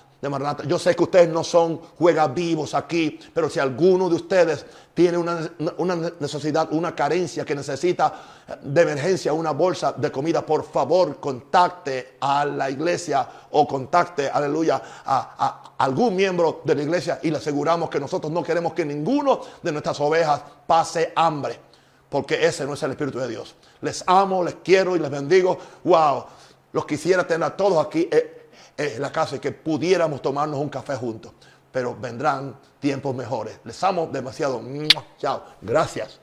yo 0.68 0.80
sé 0.80 0.96
que 0.96 1.04
ustedes 1.04 1.28
no 1.28 1.44
son 1.44 1.78
juegas 1.98 2.34
vivos 2.34 2.74
aquí, 2.74 3.20
pero 3.34 3.50
si 3.50 3.60
alguno 3.60 4.08
de 4.08 4.16
ustedes 4.16 4.66
tiene 4.94 5.18
una, 5.18 5.50
necesidad, 6.20 6.72
una 6.72 6.96
carencia 6.96 7.44
que 7.44 7.54
necesita 7.54 8.14
de 8.62 8.82
emergencia 8.84 9.34
una 9.34 9.52
bolsa 9.52 9.92
de 9.92 10.12
comida, 10.12 10.46
por 10.46 10.64
favor 10.64 11.20
contacte 11.20 12.16
a 12.22 12.46
la 12.46 12.70
iglesia 12.70 13.28
o 13.52 13.68
contacte, 13.68 14.30
aleluya, 14.30 14.82
a, 15.06 15.74
algún 15.78 16.16
miembro 16.16 16.62
de 16.64 16.76
la 16.76 16.84
iglesia 16.84 17.20
y 17.22 17.30
le 17.30 17.38
aseguramos 17.38 17.90
que 17.90 18.00
nosotros 18.00 18.32
no 18.32 18.44
queremos 18.44 18.74
que 18.74 18.86
ninguno 18.86 19.42
de 19.62 19.72
nuestras 19.74 20.00
ovejas 20.00 20.42
pase 20.66 21.12
hambre, 21.16 21.60
porque 22.08 22.46
ese 22.46 22.66
no 22.66 22.76
es 22.76 22.84
el 22.84 22.92
Espíritu 22.92 23.20
de 23.20 23.28
Dios. 23.28 23.56
Les 23.82 24.04
amo, 24.08 24.42
les 24.42 24.56
quiero 24.64 24.96
y 24.96 25.00
les 25.00 25.12
bendigo. 25.12 25.58
Wow, 25.84 26.26
los 26.72 26.86
quisiera 26.86 27.28
tener 27.28 27.44
a 27.46 27.58
todos 27.58 27.86
aquí. 27.86 28.08
Eh, 28.10 28.43
en 28.78 29.02
la 29.02 29.12
casa 29.12 29.36
y 29.36 29.40
que 29.40 29.52
pudiéramos 29.52 30.22
tomarnos 30.22 30.60
un 30.60 30.70
café 30.70 30.96
juntos. 30.96 31.32
Pero 31.72 31.96
vendrán 32.00 32.56
tiempos 32.80 33.16
mejores. 33.16 33.60
Les 33.64 33.84
amo 33.84 34.08
demasiado. 34.12 34.62
Chao. 35.18 35.44
Gracias. 35.62 36.20